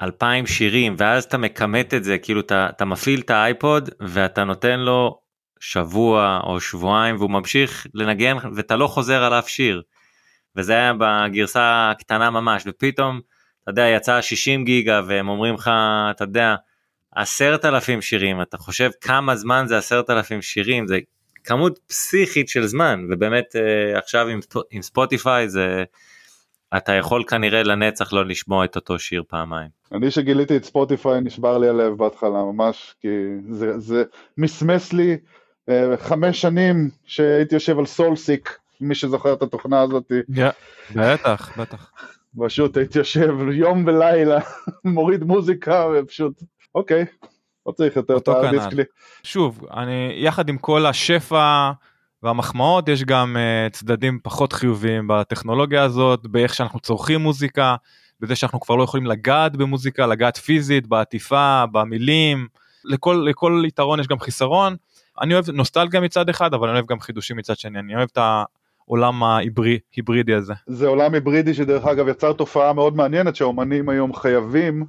[0.02, 4.80] 2,000 שירים ואז אתה מכמת את זה כאילו אתה, אתה מפעיל את האייפוד ואתה נותן
[4.80, 5.20] לו
[5.60, 9.82] שבוע או שבועיים והוא ממשיך לנגן ואתה לא חוזר על אף שיר.
[10.56, 13.22] וזה היה בגרסה הקטנה ממש ופתאום
[13.64, 15.72] אתה יודע יצא 60 גיגה והם אומרים לך
[16.12, 16.56] אתה יודע
[17.16, 21.00] עשרת אלפים שירים אתה חושב כמה זמן זה עשרת אלפים שירים זה
[21.44, 24.40] כמות פסיכית של זמן ובאמת אה, עכשיו עם,
[24.72, 25.84] עם ספוטיפיי זה
[26.78, 29.70] אתה יכול כנראה לנצח לא לשמוע את אותו שיר פעמיים.
[29.92, 33.08] אני שגיליתי את ספוטיפיי נשבר לי הלב בהתחלה ממש, כי
[33.50, 34.04] זה, זה
[34.38, 35.18] מסמס לי
[35.70, 40.12] אה, חמש שנים שהייתי יושב על סולסיק, מי שזוכר את התוכנה הזאת,
[40.96, 41.92] בטח בטח.
[42.46, 44.40] פשוט הייתי יושב יום ולילה,
[44.86, 46.44] מוריד מוזיקה ופשוט,
[46.76, 47.06] אוקיי,
[47.66, 48.60] לא צריך יותר את אותו כנ"ל.
[48.60, 48.84] הדיסק לי.
[49.24, 51.72] שוב אני יחד עם כל השפע
[52.24, 57.76] והמחמאות יש גם uh, צדדים פחות חיוביים בטכנולוגיה הזאת באיך שאנחנו צורכים מוזיקה
[58.20, 62.48] בזה שאנחנו כבר לא יכולים לגעת במוזיקה לגעת פיזית בעטיפה במילים
[62.86, 64.76] לכל לכל יתרון יש גם חיסרון
[65.22, 68.18] אני אוהב נוסטלגיה מצד אחד אבל אני אוהב גם חידושים מצד שני אני אוהב את
[68.92, 70.54] העולם ההיברידי הזה.
[70.68, 74.86] זה עולם היברידי שדרך אגב יצר תופעה מאוד מעניינת שהאומנים היום חייבים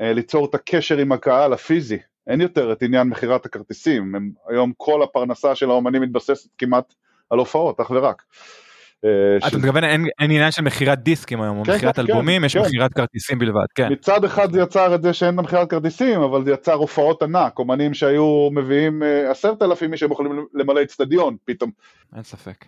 [0.00, 1.98] אה, ליצור את הקשר עם הקהל הפיזי.
[2.30, 6.94] אין יותר את עניין מכירת הכרטיסים, הם, היום כל הפרנסה של האומנים מתבססת כמעט
[7.30, 8.22] על הופעות, אך ורק.
[9.04, 12.56] אה, אתה מתכוון אין עניין של מכירת דיסקים היום, או כן, מכירת כן, אלבומים, יש
[12.56, 12.62] כן.
[12.62, 13.92] מכירת כרטיסים בלבד, כן.
[13.92, 17.94] מצד אחד זה יצר את זה שאין מכירת כרטיסים, אבל זה יצר הופעות ענק, אומנים
[17.94, 21.70] שהיו מביאים אה, עשרת אלפים איש יכולים למלא אצטדיון פתאום.
[22.14, 22.64] אין ספק.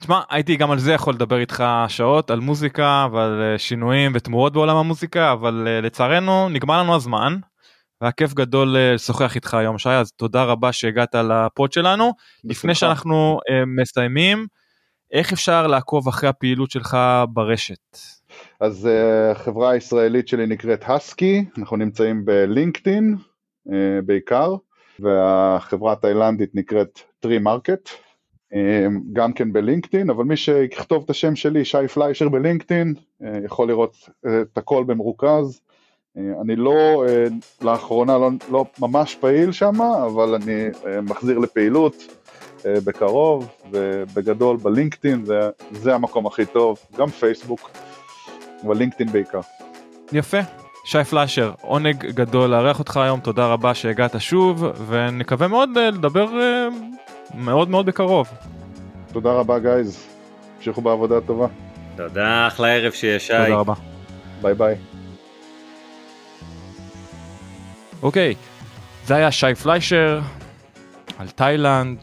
[0.00, 4.52] תשמע, הייתי גם על זה יכול לדבר איתך שעות, על מוזיקה ועל אה, שינויים ותמורות
[4.52, 7.36] בעולם המוזיקה, אבל לצערנו נגמר לנו הזמן.
[8.04, 12.12] והיה כיף גדול לשוחח איתך היום שי, אז תודה רבה שהגעת לפוד שלנו.
[12.44, 14.46] לפני שאנחנו מסיימים,
[15.12, 16.96] איך אפשר לעקוב אחרי הפעילות שלך
[17.28, 17.98] ברשת?
[18.60, 23.16] אז uh, החברה הישראלית שלי נקראת הסקי, אנחנו נמצאים בלינקדאין
[24.06, 24.54] בעיקר,
[25.00, 27.88] והחברה התאילנדית נקראת טרי מרקט,
[29.12, 32.94] גם כן בלינקדאין, אבל מי שיכתוב את השם שלי, שי פליישר בלינקדאין,
[33.44, 35.60] יכול לראות את הכל במרוכז.
[36.16, 41.94] אה, אני לא, אה, לאחרונה לא, לא ממש פעיל שם, אבל אני אה, מחזיר לפעילות.
[42.66, 45.40] אה, בקרוב, ובגדול בלינקדאין זה,
[45.72, 47.70] זה המקום הכי טוב, גם פייסבוק,
[48.66, 49.40] אבל לינקדאין בעיקר.
[50.12, 50.38] יפה.
[50.84, 56.40] שי פליישר, עונג גדול לארח אותך היום, תודה רבה שהגעת שוב, ונקווה מאוד אה, לדבר
[56.40, 56.68] אה,
[57.34, 58.28] מאוד מאוד בקרוב.
[59.12, 60.06] תודה רבה guys,
[60.56, 61.46] המשיכו בעבודה טובה.
[61.96, 63.32] תודה, אחלה ערב שיהיה שי.
[63.32, 63.74] תודה רבה.
[64.42, 64.76] ביי ביי.
[68.04, 68.34] אוקיי,
[69.04, 70.20] זה היה שי פליישר
[71.18, 71.98] על תאילנד,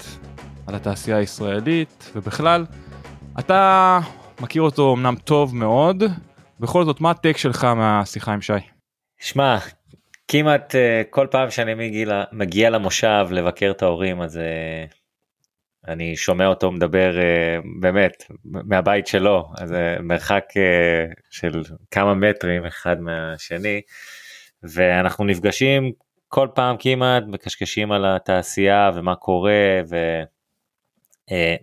[0.68, 2.66] על התעשייה הישראלית ובכלל.
[3.40, 4.00] אתה
[4.40, 6.04] מכיר אותו אמנם טוב מאוד,
[6.60, 8.54] בכל זאת מה הטק שלך מהשיחה עם שי?
[9.20, 9.58] שמע,
[10.28, 10.78] כמעט uh,
[11.10, 14.94] כל פעם שאני מגיע, מגיע למושב לבקר את ההורים אז uh,
[15.88, 20.46] אני שומע אותו מדבר uh, באמת מהבית שלו, אז מרחק
[21.30, 23.82] של כמה מטרים אחד מהשני,
[24.64, 25.92] ואנחנו נפגשים
[26.28, 29.96] כל פעם כמעט מקשקשים על התעשייה ומה קורה ו...
[31.32, 31.56] אה,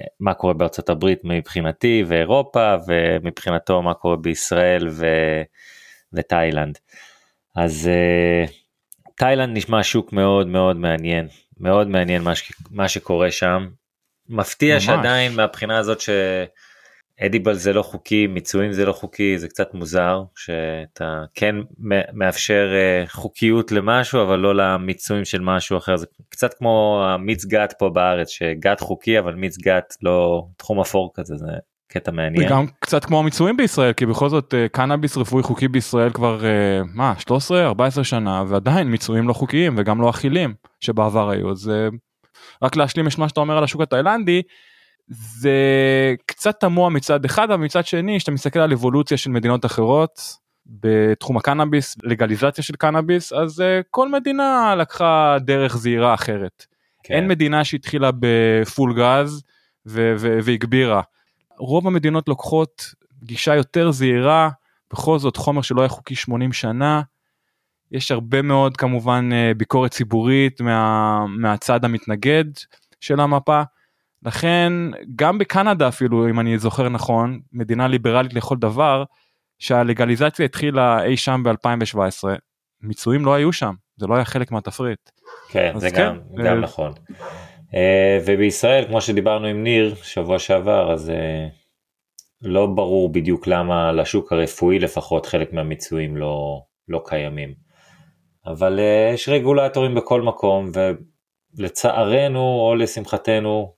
[0.00, 5.06] אה, מה קורה בארצות הברית מבחינתי ואירופה ומבחינתו מה קורה בישראל ו...
[6.12, 6.78] ותאילנד.
[7.56, 8.44] אז אה,
[9.16, 11.28] תאילנד נשמע שוק מאוד מאוד מעניין
[11.60, 12.52] מאוד מעניין מה, ש...
[12.70, 13.68] מה שקורה שם.
[14.28, 14.84] מפתיע ממש.
[14.84, 16.10] שעדיין מהבחינה הזאת ש...
[17.26, 21.56] אדיבל זה לא חוקי, מיצויים זה לא חוקי, זה קצת מוזר שאתה כן
[22.12, 27.74] מאפשר אה, חוקיות למשהו אבל לא למיצויים של משהו אחר, זה קצת כמו המיץ גת
[27.78, 31.46] פה בארץ, שגת חוקי אבל מיץ גת לא תחום אפור כזה, זה
[31.88, 32.46] קטע מעניין.
[32.46, 36.80] וגם קצת כמו המיצויים בישראל, כי בכל זאת אה, קנאביס רפואי חוקי בישראל כבר אה,
[36.94, 37.14] מה
[38.00, 41.72] 13-14 שנה ועדיין מיצויים לא חוקיים וגם לא אכילים שבעבר היו, אז
[42.62, 44.42] רק להשלים את מה שאתה אומר על השוק התאילנדי.
[45.10, 50.20] זה קצת תמוה מצד אחד, אבל מצד שני, כשאתה מסתכל על אבולוציה של מדינות אחרות
[50.66, 56.66] בתחום הקנאביס, לגליזציה של קנאביס, אז uh, כל מדינה לקחה דרך זהירה אחרת.
[57.02, 57.14] כן.
[57.14, 59.42] אין מדינה שהתחילה בפול גז
[59.86, 61.02] והגבירה.
[61.58, 64.50] רוב המדינות לוקחות גישה יותר זהירה,
[64.92, 67.02] בכל זאת חומר שלא היה חוקי 80 שנה.
[67.92, 72.44] יש הרבה מאוד כמובן אה, ביקורת ציבורית מה, מהצד המתנגד
[73.00, 73.62] של המפה.
[74.22, 74.72] לכן
[75.16, 79.04] גם בקנדה אפילו אם אני זוכר נכון מדינה ליברלית לכל דבר
[79.58, 82.28] שהלגליזציה התחילה אי שם ב2017
[82.82, 85.10] מיצויים לא היו שם זה לא היה חלק מהתפריט.
[85.48, 86.44] כן זה כן, גם.
[86.44, 86.92] גם נכון.
[86.92, 87.74] Uh,
[88.26, 91.12] ובישראל כמו שדיברנו עם ניר שבוע שעבר אז uh,
[92.42, 97.54] לא ברור בדיוק למה לשוק הרפואי לפחות חלק מהמיצויים לא, לא קיימים.
[98.46, 98.80] אבל
[99.14, 100.70] יש רגולטורים בכל מקום
[101.58, 103.74] ולצערנו או לשמחתנו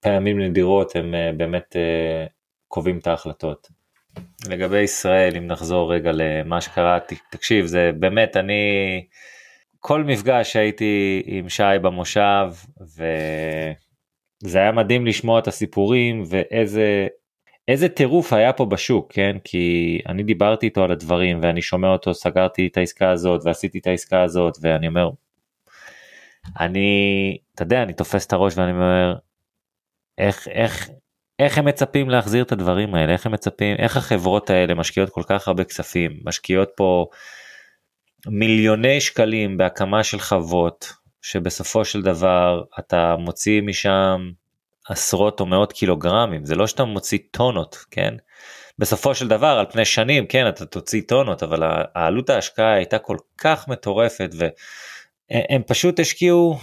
[0.00, 2.26] פעמים נדירות הם אה, באמת אה,
[2.68, 3.68] קובעים את ההחלטות.
[4.48, 6.98] לגבי ישראל, אם נחזור רגע למה שקרה,
[7.30, 8.62] תקשיב, זה באמת, אני,
[9.80, 12.50] כל מפגש שהייתי עם שי במושב,
[12.80, 17.06] וזה היה מדהים לשמוע את הסיפורים, ואיזה
[17.68, 19.36] איזה טירוף היה פה בשוק, כן?
[19.44, 23.86] כי אני דיברתי איתו על הדברים, ואני שומע אותו, סגרתי את העסקה הזאת, ועשיתי את
[23.86, 25.10] העסקה הזאת, ואני אומר,
[26.60, 29.14] אני, אתה יודע, אני תופס את הראש ואני אומר,
[30.18, 30.88] איך, איך,
[31.38, 35.22] איך הם מצפים להחזיר את הדברים האלה, איך הם מצפים, איך החברות האלה משקיעות כל
[35.26, 37.06] כך הרבה כספים, משקיעות פה
[38.26, 40.92] מיליוני שקלים בהקמה של חוות,
[41.22, 44.30] שבסופו של דבר אתה מוציא משם
[44.88, 48.14] עשרות או מאות קילוגרמים, זה לא שאתה מוציא טונות, כן?
[48.78, 51.62] בסופו של דבר על פני שנים, כן, אתה תוציא טונות, אבל
[51.94, 54.48] העלות ההשקעה הייתה כל כך מטורפת, ו...
[55.30, 56.58] הם פשוט השקיעו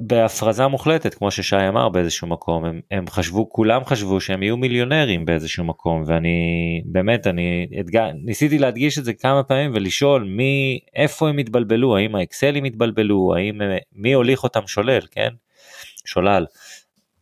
[0.00, 2.64] בהפרזה מוחלטת כמו ששי אמר באיזשהו מקום.
[2.64, 6.38] הם, הם חשבו כולם חשבו שהם יהיו מיליונרים באיזשהו מקום ואני
[6.84, 12.14] באמת אני אתגע, ניסיתי להדגיש את זה כמה פעמים ולשאול מי איפה הם התבלבלו האם
[12.14, 13.60] האקסלים התבלבלו האם
[13.92, 15.30] מי הוליך אותם שולל כן?
[16.04, 16.46] שולל.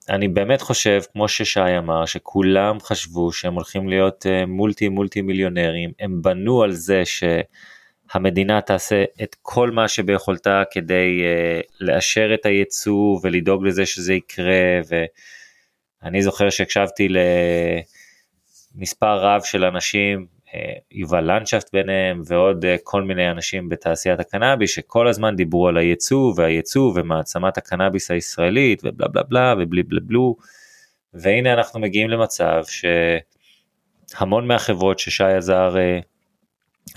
[0.09, 5.90] אני באמת חושב כמו ששי אמר שכולם חשבו שהם הולכים להיות מולטי מולטי מיליונרים.
[6.01, 7.24] הם בנו על זה ש...
[8.13, 14.81] המדינה תעשה את כל מה שביכולתה כדי uh, לאשר את הייצוא ולדאוג לזה שזה יקרה
[16.03, 17.09] ואני זוכר שהקשבתי
[18.75, 20.51] למספר רב של אנשים, uh,
[20.93, 26.33] יובל לנדשפט ביניהם ועוד uh, כל מיני אנשים בתעשיית הקנאביס שכל הזמן דיברו על הייצוא
[26.37, 30.37] והייצוא ומעצמת הקנאביס הישראלית ובלה בלה בלה ובלי בלה בלו.
[31.15, 32.63] והנה אנחנו מגיעים למצב
[34.15, 36.05] שהמון מהחברות ששי עזר uh,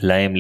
[0.01, 0.34] להם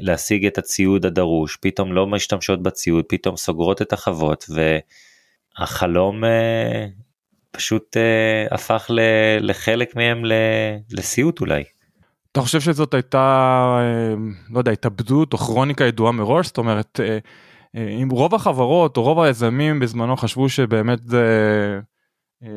[0.00, 4.44] להשיג את הציוד הדרוש, פתאום לא משתמשות בציוד, פתאום סוגרות את החוות
[5.58, 6.86] והחלום אה,
[7.50, 8.90] פשוט אה, הפך
[9.40, 10.22] לחלק מהם
[10.90, 11.62] לסיוט אולי.
[12.32, 13.18] אתה חושב שזאת הייתה,
[13.80, 14.14] אה,
[14.50, 16.46] לא יודע, התאבדות או כרוניקה ידועה מראש?
[16.46, 17.00] זאת אומרת,
[17.74, 21.80] אם רוב החברות או רוב היזמים בזמנו חשבו שבאמת זה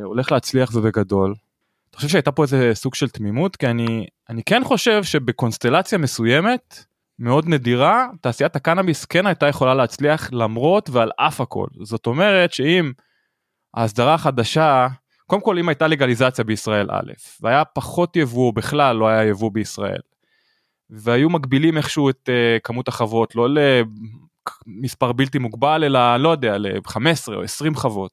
[0.04, 1.34] הולך להצליח זה בגדול,
[1.96, 3.56] אתה חושב שהייתה פה איזה סוג של תמימות?
[3.56, 6.86] כי אני, אני כן חושב שבקונסטלציה מסוימת,
[7.20, 11.68] מאוד נדירה, תעשיית הקנאביס כן הייתה יכולה להצליח למרות ועל אף הכל.
[11.84, 12.92] זאת אומרת שאם
[13.74, 14.88] ההסדרה החדשה,
[15.28, 17.12] קודם כל אם הייתה לגליזציה בישראל א',
[17.42, 20.02] והיה פחות יבוא, בכלל לא היה יבוא בישראל,
[20.90, 23.48] והיו מגבילים איכשהו את uh, כמות החוות, לא
[24.68, 28.12] למספר בלתי מוגבל, אלא לא יודע, ל-15 או 20 חוות.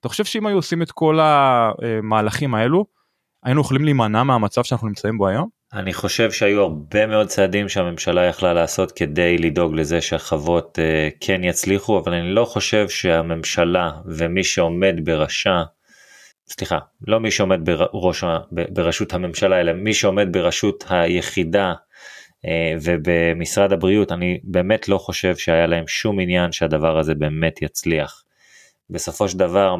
[0.00, 2.99] אתה חושב שאם היו עושים את כל המהלכים האלו,
[3.44, 5.48] היינו יכולים להימנע מהמצב שאנחנו נמצאים בו היום?
[5.72, 11.44] אני חושב שהיו הרבה מאוד צעדים שהממשלה יכלה לעשות כדי לדאוג לזה שהחוות uh, כן
[11.44, 15.62] יצליחו אבל אני לא חושב שהממשלה ומי שעומד בראשה
[16.48, 22.48] סליחה לא מי שעומד בראש, בראשות הממשלה אלא מי שעומד בראשות היחידה uh,
[22.82, 28.24] ובמשרד הבריאות אני באמת לא חושב שהיה להם שום עניין שהדבר הזה באמת יצליח.
[28.90, 29.76] בסופו של דבר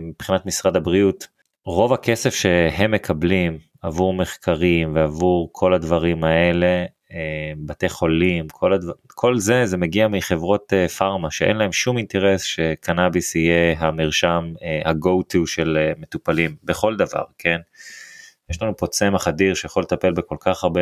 [0.00, 1.33] מבחינת משרד הבריאות
[1.66, 8.92] רוב הכסף שהם מקבלים עבור מחקרים ועבור כל הדברים האלה, אה, בתי חולים, כל, הדבר,
[9.06, 14.90] כל זה, זה מגיע מחברות אה, פארמה שאין להם שום אינטרס שקנאביס יהיה המרשם, אה,
[14.90, 17.58] ה-go to של מטופלים בכל דבר, כן?
[18.50, 20.80] יש לנו פה צמח אדיר שיכול לטפל בכל כך הרבה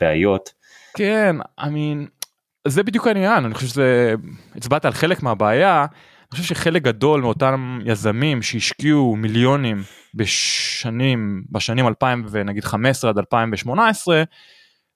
[0.00, 0.52] בעיות.
[0.96, 2.26] כן, I mean,
[2.68, 4.14] זה בדיוק העניין, אני חושב שזה,
[4.56, 5.86] הצבעת על חלק מהבעיה,
[6.32, 9.82] אני חושב שחלק גדול מאותם יזמים שהשקיעו מיליונים
[10.14, 14.22] בשנים, בשנים 2015 עד 2018,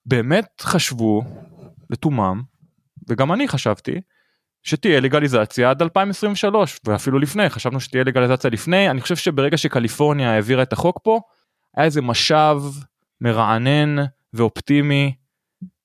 [0.06, 1.22] באמת חשבו
[1.90, 2.42] לתומם,
[3.08, 4.00] וגם אני חשבתי,
[4.62, 8.90] שתהיה לגליזציה עד 2023 ואפילו לפני חשבנו שתהיה לגליזציה לפני.
[8.90, 11.20] אני חושב שברגע שקליפורניה העבירה את החוק פה
[11.76, 12.62] היה איזה משב
[13.20, 15.14] מרענן ואופטימי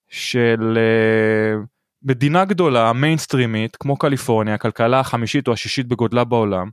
[0.09, 1.65] של uh,
[2.03, 6.69] מדינה גדולה מיינסטרימית כמו קליפורניה הכלכלה החמישית או השישית בגודלה בעולם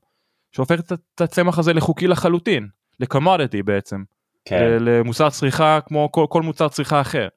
[0.52, 2.68] שהופכת את הצמח הזה לחוקי לחלוטין
[3.00, 4.02] לקומודיטי בעצם
[4.44, 4.76] כן.
[4.80, 7.28] למוצר צריכה כמו כל, כל מוצר צריכה אחר.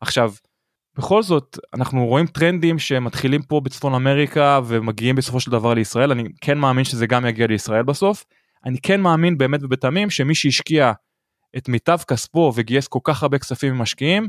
[0.00, 0.32] עכשיו
[0.98, 6.24] בכל זאת אנחנו רואים טרנדים שמתחילים פה בצפון אמריקה ומגיעים בסופו של דבר לישראל אני
[6.40, 8.24] כן מאמין שזה גם יגיע לישראל בסוף
[8.66, 10.92] אני כן מאמין באמת ובתמים שמי שהשקיע
[11.56, 14.28] את מיטב כספו וגייס כל כך הרבה כספים ממשקיעים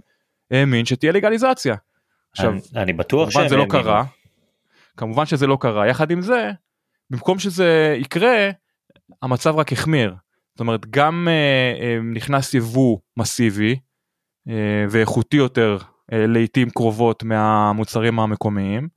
[0.52, 1.76] האמין שתהיה לגליזציה.
[2.32, 4.04] עכשיו, אני, בטוח כמובן זה לא קרה,
[4.98, 6.52] כמובן שזה לא קרה, יחד עם זה,
[7.10, 8.50] במקום שזה יקרה,
[9.22, 10.16] המצב רק החמיר.
[10.54, 11.34] זאת אומרת, גם אה,
[11.82, 13.80] אה, נכנס יבוא מסיבי
[14.50, 15.78] אה, ואיכותי יותר
[16.14, 18.88] אה, לעיתים קרובות מהמוצרים המקומיים,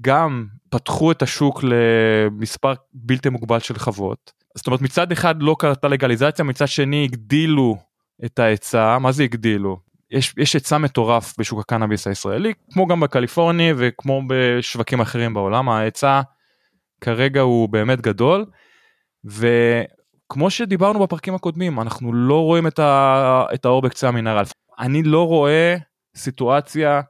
[0.00, 4.32] גם פתחו את השוק למספר בלתי מוגבל של חוות.
[4.54, 7.76] זאת אומרת, מצד אחד לא קרתה לגליזציה, מצד שני הגדילו
[8.24, 9.78] את ההיצע, מה זה הגדילו?
[10.14, 16.20] יש, יש היצע מטורף בשוק הקנאביס הישראלי, כמו גם בקליפורני וכמו בשווקים אחרים בעולם, ההיצע
[17.00, 18.44] כרגע הוא באמת גדול,
[19.24, 24.42] וכמו שדיברנו בפרקים הקודמים, אנחנו לא רואים את, ה, את האור בקצה המנהרה.
[24.78, 25.76] אני לא רואה
[26.16, 27.00] סיטואציה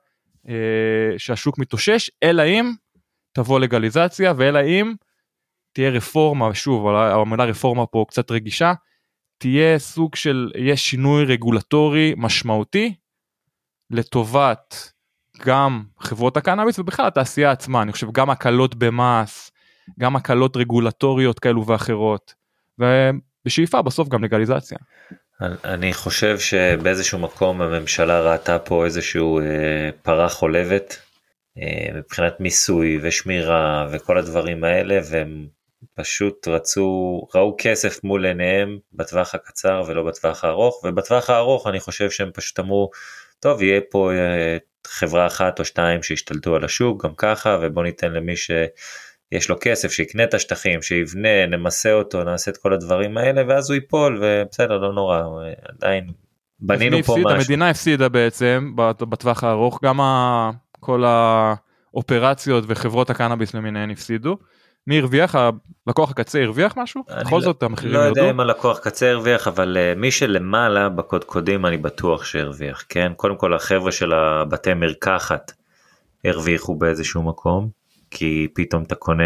[0.49, 2.73] אה, שהשוק מתאושש, אלא אם
[3.33, 4.95] תבוא לגליזציה, ואלא אם
[5.73, 8.73] תהיה רפורמה, שוב, המילה רפורמה פה קצת רגישה,
[9.39, 12.95] תהיה סוג של, יהיה שינוי רגולטורי משמעותי
[13.91, 14.93] לטובת
[15.45, 19.51] גם חברות הקנאביס ובכלל התעשייה עצמה, אני חושב גם הקלות במס,
[20.01, 22.35] גם הקלות רגולטוריות כאלו ואחרות,
[22.79, 24.79] ובשאיפה בסוף גם לגליזציה.
[25.65, 30.99] אני חושב שבאיזשהו מקום הממשלה ראתה פה איזשהו אה, פרה חולבת
[31.59, 35.47] אה, מבחינת מיסוי ושמירה וכל הדברים האלה והם
[35.95, 42.11] פשוט רצו, ראו כסף מול עיניהם בטווח הקצר ולא בטווח הארוך ובטווח הארוך אני חושב
[42.11, 42.91] שהם פשוט אמרו
[43.41, 44.57] טוב יהיה פה אה,
[44.87, 49.93] חברה אחת או שתיים שהשתלטו על השוק גם ככה ובוא ניתן למי שיש לו כסף
[49.93, 54.79] שיקנה את השטחים שיבנה נמסה אותו נעשה את כל הדברים האלה ואז הוא ייפול ובסדר
[54.79, 55.23] לא נורא
[55.69, 56.11] עדיין
[56.61, 57.39] בנינו פה הפסיד, משהו.
[57.39, 60.01] המדינה הפסידה בעצם בטווח הארוך גם.
[60.85, 64.37] כל האופרציות וחברות הקנאביס למיניהן הפסידו.
[64.87, 65.35] מי הרוויח?
[65.87, 67.03] הלקוח הקצה הרוויח משהו?
[67.21, 68.31] בכל לא- זאת המחירים לא יודע ירדו?
[68.31, 73.55] אם הלקוח קצה הרוויח אבל uh, מי שלמעלה בקודקודים אני בטוח שהרוויח כן קודם כל
[73.55, 75.53] החבר'ה של הבתי מרקחת
[76.25, 77.69] הרוויחו באיזשהו מקום
[78.11, 79.25] כי פתאום אתה קונה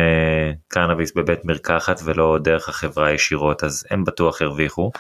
[0.69, 4.91] קנאביס בבית מרקחת ולא דרך החברה ישירות אז הם בטוח הרוויחו.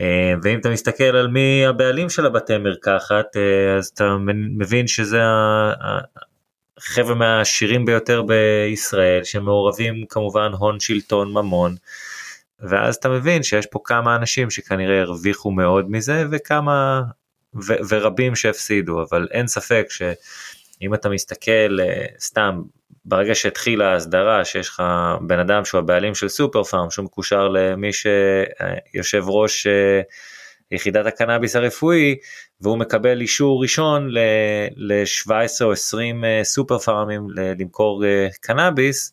[0.00, 4.16] אה, ואם אתה מסתכל על מי הבעלים של הבתי מרקחת אה, אז אתה
[4.58, 5.20] מבין שזה
[6.78, 11.74] ה- ה- החבר'ה מהעשירים ביותר בישראל שמעורבים כמובן הון שלטון ממון.
[12.60, 17.02] ואז אתה מבין שיש פה כמה אנשים שכנראה הרוויחו מאוד מזה וכמה
[17.54, 22.62] ו- ורבים שהפסידו אבל אין ספק שאם אתה מסתכל אה, סתם
[23.04, 24.82] ברגע שהתחילה ההסדרה שיש לך
[25.20, 30.00] בן אדם שהוא הבעלים של סופר פארם שהוא מקושר למי שיושב ראש אה,
[30.70, 32.16] יחידת הקנאביס הרפואי
[32.60, 34.08] והוא מקבל אישור ראשון
[34.76, 35.32] ל-17
[35.62, 39.12] או 20 אה, סופר פארמים למכור אה, קנאביס.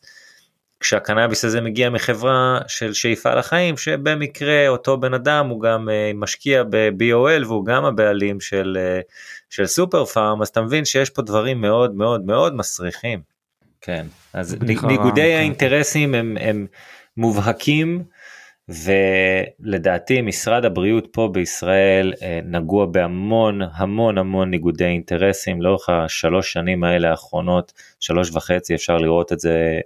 [0.80, 6.62] כשהקנאביס הזה מגיע מחברה של שאיפה לחיים שבמקרה אותו בן אדם הוא גם אה, משקיע
[6.70, 8.78] ב-BOL והוא גם הבעלים של,
[9.50, 13.20] של סופר פארם אז אתה מבין שיש פה דברים מאוד מאוד מאוד מסריחים.
[13.80, 15.36] כן אז ניגודי כן.
[15.36, 16.66] האינטרסים הם, הם
[17.16, 18.04] מובהקים
[18.68, 26.84] ולדעתי משרד הבריאות פה בישראל אה, נגוע בהמון המון המון ניגודי אינטרסים לאורך השלוש שנים
[26.84, 29.80] האלה האחרונות שלוש וחצי אפשר לראות את זה.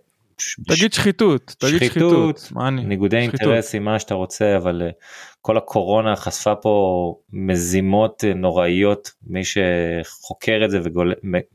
[0.68, 2.52] תגיד שחיתות, תגיד שחיתות?
[2.70, 3.40] ניגודי שחיתות.
[3.40, 4.90] אינטרסים מה שאתה רוצה אבל אה,
[5.40, 10.80] כל הקורונה חשפה פה מזימות אה, נוראיות מי שחוקר את זה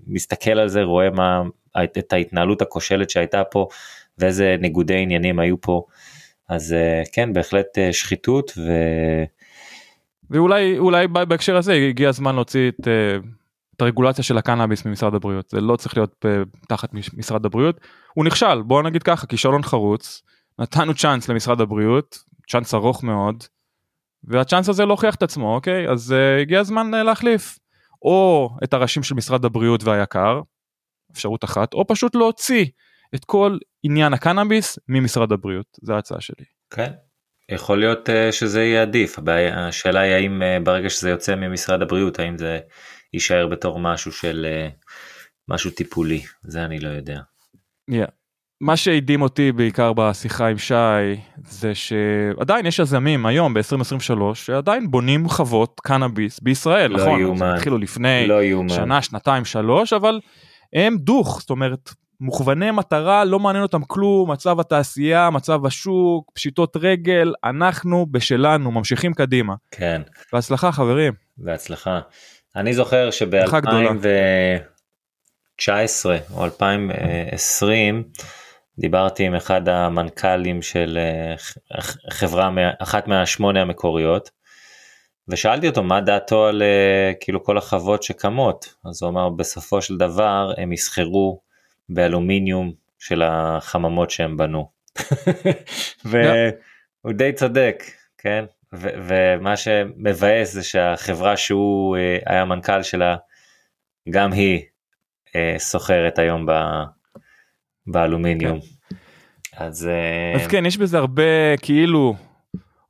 [0.07, 1.41] ומסתכל על זה רואה מה
[1.83, 3.67] את ההתנהלות הכושלת שהייתה פה
[4.17, 5.85] ואיזה ניגודי עניינים היו פה
[6.49, 8.71] אז אה, כן בהחלט אה, שחיתות ו...
[10.29, 13.17] ואולי אולי בהקשר הזה הגיע הזמן להוציא את, אה,
[13.75, 15.49] את הרגולציה של הקנאביס ממשרד הבריאות.
[15.49, 16.25] זה לא צריך להיות
[16.67, 17.79] תחת מש- משרד הבריאות.
[18.13, 20.23] הוא נכשל בוא נגיד ככה כישלון חרוץ
[20.59, 23.43] נתנו צ'אנס למשרד הבריאות צ'אנס ארוך מאוד
[24.23, 25.89] והצ'אנס הזה לא הוכיח את עצמו אוקיי?
[25.89, 27.59] אז uh, הגיע הזמן uh, להחליף
[28.01, 30.41] או את הראשים של משרד הבריאות והיקר
[31.11, 32.65] אפשרות אחת או פשוט להוציא
[33.15, 36.45] את כל עניין הקנאביס ממשרד הבריאות זה ההצעה שלי.
[36.69, 36.91] כן.
[37.51, 41.81] יכול להיות uh, שזה יהיה עדיף הבעיה השאלה היא האם uh, ברגע שזה יוצא ממשרד
[41.81, 42.59] הבריאות האם זה
[43.13, 44.87] יישאר בתור משהו של uh,
[45.49, 47.19] משהו טיפולי זה אני לא יודע.
[47.91, 48.11] Yeah.
[48.61, 50.73] מה שהדהים אותי בעיקר בשיחה עם שי
[51.37, 57.55] זה שעדיין יש יזמים היום ב-2023 שעדיין בונים חוות קנאביס בישראל לא נכון יאומן.
[57.55, 58.41] התחילו לפני לא.
[58.69, 60.19] שנה שנתיים שלוש אבל
[60.73, 61.89] הם דוך זאת אומרת
[62.19, 69.13] מוכווני מטרה לא מעניין אותם כלום מצב התעשייה מצב השוק פשיטות רגל אנחנו בשלנו ממשיכים
[69.13, 70.01] קדימה כן.
[70.33, 71.99] בהצלחה חברים בהצלחה.
[72.55, 73.89] אני זוכר ברכה גדולה.
[75.57, 78.03] שב-2019 או 2020
[78.79, 81.35] דיברתי עם אחד המנכ"לים של אה,
[82.09, 84.29] חברה, אחת מהשמונה המקוריות,
[85.27, 89.97] ושאלתי אותו מה דעתו על אה, כאילו כל החוות שקמות, אז הוא אמר בסופו של
[89.97, 91.41] דבר הם יסחרו
[91.89, 94.69] באלומיניום של החממות שהם בנו.
[96.05, 97.83] והוא די צודק,
[98.17, 98.45] כן?
[98.73, 103.15] ו- ומה שמבאס זה שהחברה שהוא אה, היה מנכ"ל שלה,
[104.09, 104.61] גם היא
[105.35, 106.83] אה, סוחרת היום ב-
[107.87, 108.59] באלומיניום.
[109.57, 112.15] אז, אה, אז כן יש בזה הרבה כאילו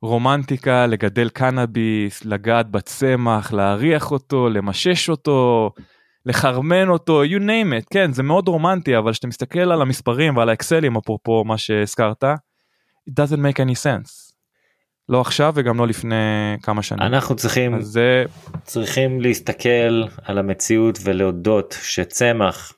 [0.02, 5.70] רומנטיקה לגדל קנאביס לגעת בצמח להריח אותו למשש אותו
[6.26, 10.48] לחרמן אותו you name it כן זה מאוד רומנטי אבל כשאתה מסתכל על המספרים ועל
[10.48, 12.24] האקסלים אפרופו מה שהזכרת
[13.10, 14.26] it doesn't make any sense.
[15.08, 16.16] לא עכשיו וגם לא לפני
[16.62, 17.02] כמה שנים.
[17.02, 18.24] אנחנו צריכים, אז זה
[18.64, 22.72] צריכים להסתכל על המציאות ולהודות שצמח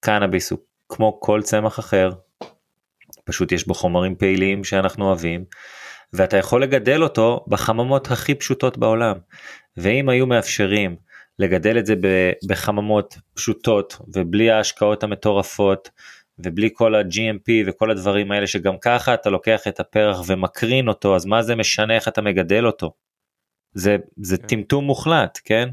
[0.00, 0.58] קנאביס הוא
[0.88, 2.10] כמו כל צמח אחר,
[3.24, 5.44] פשוט יש בו חומרים פעילים שאנחנו אוהבים,
[6.12, 9.16] ואתה יכול לגדל אותו בחממות הכי פשוטות בעולם.
[9.76, 10.96] ואם היו מאפשרים
[11.40, 11.94] לגדל את זה
[12.46, 15.90] בחממות פשוטות ובלי ההשקעות המטורפות
[16.38, 21.26] ובלי כל ה-GMP וכל הדברים האלה שגם ככה אתה לוקח את הפרח ומקרין אותו אז
[21.26, 22.92] מה זה משנה איך אתה מגדל אותו.
[23.74, 24.46] זה, זה כן.
[24.46, 25.68] טמטום מוחלט כן.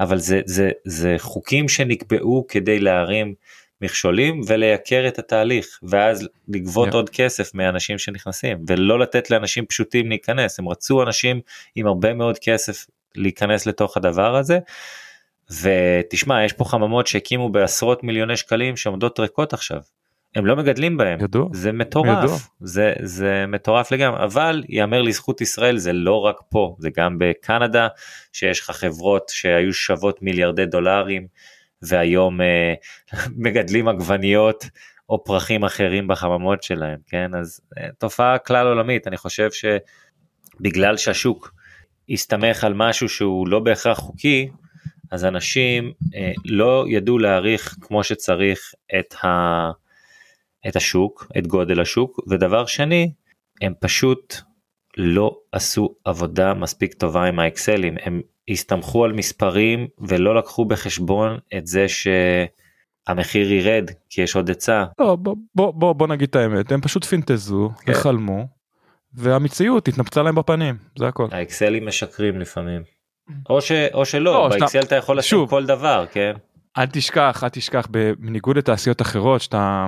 [0.00, 3.34] אבל זה, זה, זה חוקים שנקבעו כדי להרים
[3.80, 6.94] מכשולים ולייקר את התהליך ואז לגבות yeah.
[6.94, 11.40] עוד כסף מאנשים שנכנסים ולא לתת לאנשים פשוטים להיכנס הם רצו אנשים
[11.74, 14.58] עם הרבה מאוד כסף להיכנס לתוך הדבר הזה.
[15.62, 19.80] ותשמע יש פה חממות שהקימו בעשרות מיליוני שקלים שעומדות ריקות עכשיו.
[20.34, 22.36] הם לא מגדלים בהם ידוע, זה מטורף ידוע.
[22.60, 27.88] זה זה מטורף לגמרי אבל יאמר לזכות ישראל זה לא רק פה זה גם בקנדה
[28.32, 31.26] שיש לך חברות שהיו שוות מיליארדי דולרים
[31.82, 32.74] והיום אה,
[33.44, 34.64] מגדלים עגבניות
[35.08, 41.54] או פרחים אחרים בחממות שלהם כן אז אה, תופעה כלל עולמית אני חושב שבגלל שהשוק
[42.10, 44.48] הסתמך על משהו שהוא לא בהכרח חוקי
[45.10, 49.28] אז אנשים אה, לא ידעו להעריך כמו שצריך את, ה,
[50.68, 53.12] את השוק את גודל השוק ודבר שני
[53.60, 54.34] הם פשוט
[54.96, 58.20] לא עשו עבודה מספיק טובה עם האקסלים הם
[58.50, 64.84] הסתמכו על מספרים ולא לקחו בחשבון את זה שהמחיר ירד כי יש עוד היצע.
[64.98, 67.92] לא, בוא, בוא, בוא, בוא נגיד את האמת הם פשוט פינטזו כן.
[67.92, 68.57] וחלמו
[69.14, 71.26] והמציאות התנפצה להם בפנים זה הכל.
[71.30, 72.82] האקסלים משקרים לפעמים.
[73.50, 74.86] או, ש, או שלא, לא, באקסל שאתה...
[74.86, 76.32] אתה יכול לשים כל דבר, כן?
[76.78, 79.86] אל תשכח, אל תשכח, בניגוד לתעשיות אחרות, שאתה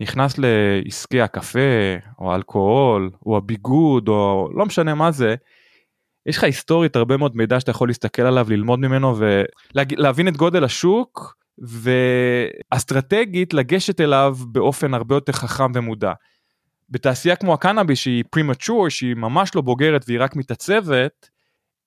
[0.00, 1.58] נכנס לעסקי הקפה,
[2.18, 5.34] או האלכוהול, או הביגוד, או לא משנה מה זה,
[6.26, 10.64] יש לך היסטורית הרבה מאוד מידע שאתה יכול להסתכל עליו, ללמוד ממנו ולהבין את גודל
[10.64, 11.36] השוק
[12.72, 16.12] ואסטרטגית לגשת אליו באופן הרבה יותר חכם ומודע.
[16.92, 21.30] בתעשייה כמו הקנאביס שהיא פרימצ'ור שהיא ממש לא בוגרת והיא רק מתעצבת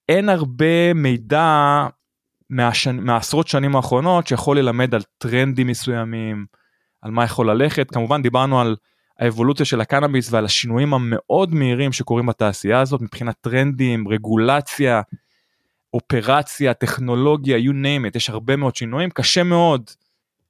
[0.09, 1.87] אין הרבה מידע
[2.49, 2.99] מהשנ...
[2.99, 6.45] מהעשרות שנים האחרונות שיכול ללמד על טרנדים מסוימים
[7.01, 7.91] על מה יכול ללכת.
[7.91, 8.75] כמובן דיברנו על
[9.19, 15.01] האבולוציה של הקנאביס ועל השינויים המאוד מהירים שקורים בתעשייה הזאת מבחינת טרנדים, רגולציה,
[15.93, 19.89] אופרציה, טכנולוגיה, you name it, יש הרבה מאוד שינויים, קשה מאוד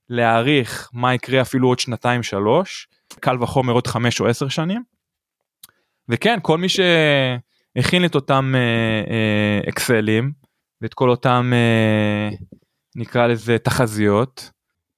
[0.09, 2.87] להעריך מה יקרה אפילו עוד שנתיים שלוש,
[3.19, 4.83] קל וחומר עוד חמש או עשר שנים.
[6.09, 10.31] וכן, כל מי שהכין את אותם אה, אה, אקסלים
[10.81, 12.35] ואת כל אותם אה,
[12.95, 14.49] נקרא לזה תחזיות,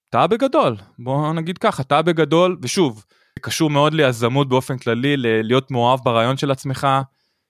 [0.09, 3.05] טעה בגדול, בוא נגיד ככה, טעה בגדול, ושוב,
[3.35, 6.87] זה קשור מאוד ליזמות באופן כללי, להיות מאוהב ברעיון של עצמך,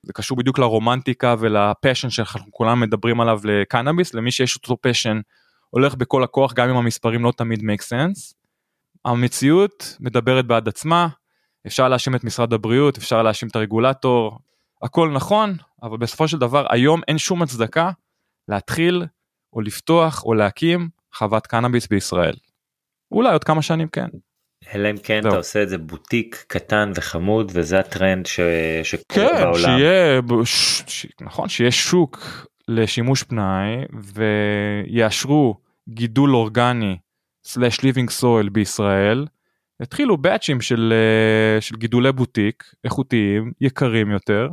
[0.03, 5.19] זה קשור בדיוק לרומנטיקה ולפשן שאנחנו כולם מדברים עליו לקנאביס, למי שיש אותו פשן
[5.69, 8.36] הולך בכל הכוח גם אם המספרים לא תמיד make sense.
[9.07, 11.07] המציאות מדברת בעד עצמה,
[11.67, 14.39] אפשר להאשים את משרד הבריאות, אפשר להאשים את הרגולטור,
[14.81, 17.91] הכל נכון, אבל בסופו של דבר היום אין שום הצדקה
[18.47, 19.05] להתחיל
[19.53, 22.35] או לפתוח או להקים חוות קנאביס בישראל.
[23.11, 24.07] אולי עוד כמה שנים כן.
[24.73, 28.39] אלא אם כן אתה עושה את זה בוטיק קטן וחמוד וזה הטרנד ש...
[28.83, 29.77] שקורה כן, בעולם.
[29.77, 30.83] שיהיה, ש...
[30.87, 31.05] ש...
[31.21, 35.55] נכון, שיהיה שוק לשימוש פנאי ויאשרו
[35.89, 36.97] גידול אורגני
[37.47, 39.25] סלאש ליבינג סויל בישראל.
[39.79, 44.49] התחילו באצ'ים של, אה, של גידולי בוטיק איכותיים יקרים יותר.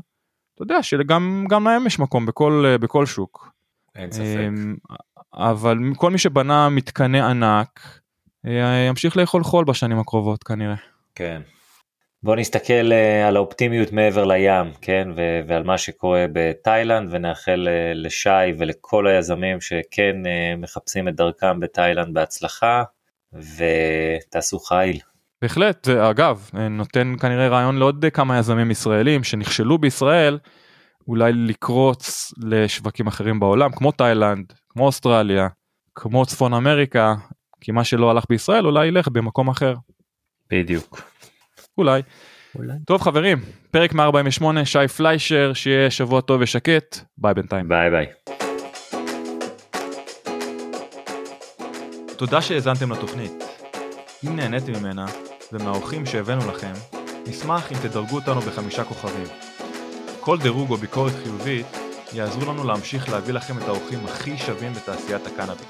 [0.54, 3.52] אתה יודע שגם גם להם יש מקום בכל, אה, בכל שוק.
[3.94, 4.38] אין ספק.
[4.48, 4.76] אמ,
[5.34, 8.00] אבל כל מי שבנה מתקני ענק
[8.46, 10.76] אה, ימשיך לאכול חול בשנים הקרובות כנראה.
[11.14, 11.42] כן.
[12.24, 17.92] בוא נסתכל אה, על האופטימיות מעבר לים, כן, ו- ועל מה שקורה בתאילנד, ונאחל אה,
[17.94, 20.16] לשי ולכל היזמים שכן
[20.58, 22.82] מחפשים את דרכם בתאילנד בהצלחה,
[23.32, 24.98] ותעשו חיל.
[25.42, 30.38] בהחלט, אגב, נותן כנראה רעיון לעוד כמה יזמים ישראלים שנכשלו בישראל,
[31.08, 35.48] אולי לקרוץ לשווקים אחרים בעולם, כמו תאילנד, כמו אוסטרליה,
[35.94, 37.14] כמו צפון אמריקה,
[37.60, 39.74] כי מה שלא הלך בישראל אולי ילך במקום אחר.
[40.50, 41.13] בדיוק.
[41.78, 42.02] אולי.
[42.54, 42.72] אולי.
[42.86, 43.38] טוב חברים,
[43.70, 47.68] פרק 148, שי פליישר, שיהיה שבוע טוב ושקט, ביי בינתיים.
[47.68, 48.06] ביי ביי.
[52.16, 53.44] תודה שהאזנתם לתוכנית.
[54.26, 55.06] אם נהניתם ממנה,
[55.52, 56.72] ומהאורחים שהבאנו לכם,
[57.26, 59.26] נשמח אם תדרגו אותנו בחמישה כוכבים.
[60.20, 61.66] כל דירוג או ביקורת חיובית
[62.12, 65.66] יעזרו לנו להמשיך להביא לכם את האורחים הכי שווים בתעשיית הקנאביס.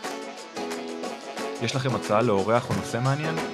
[1.62, 3.53] יש לכם הצעה לאורח או נושא מעניין?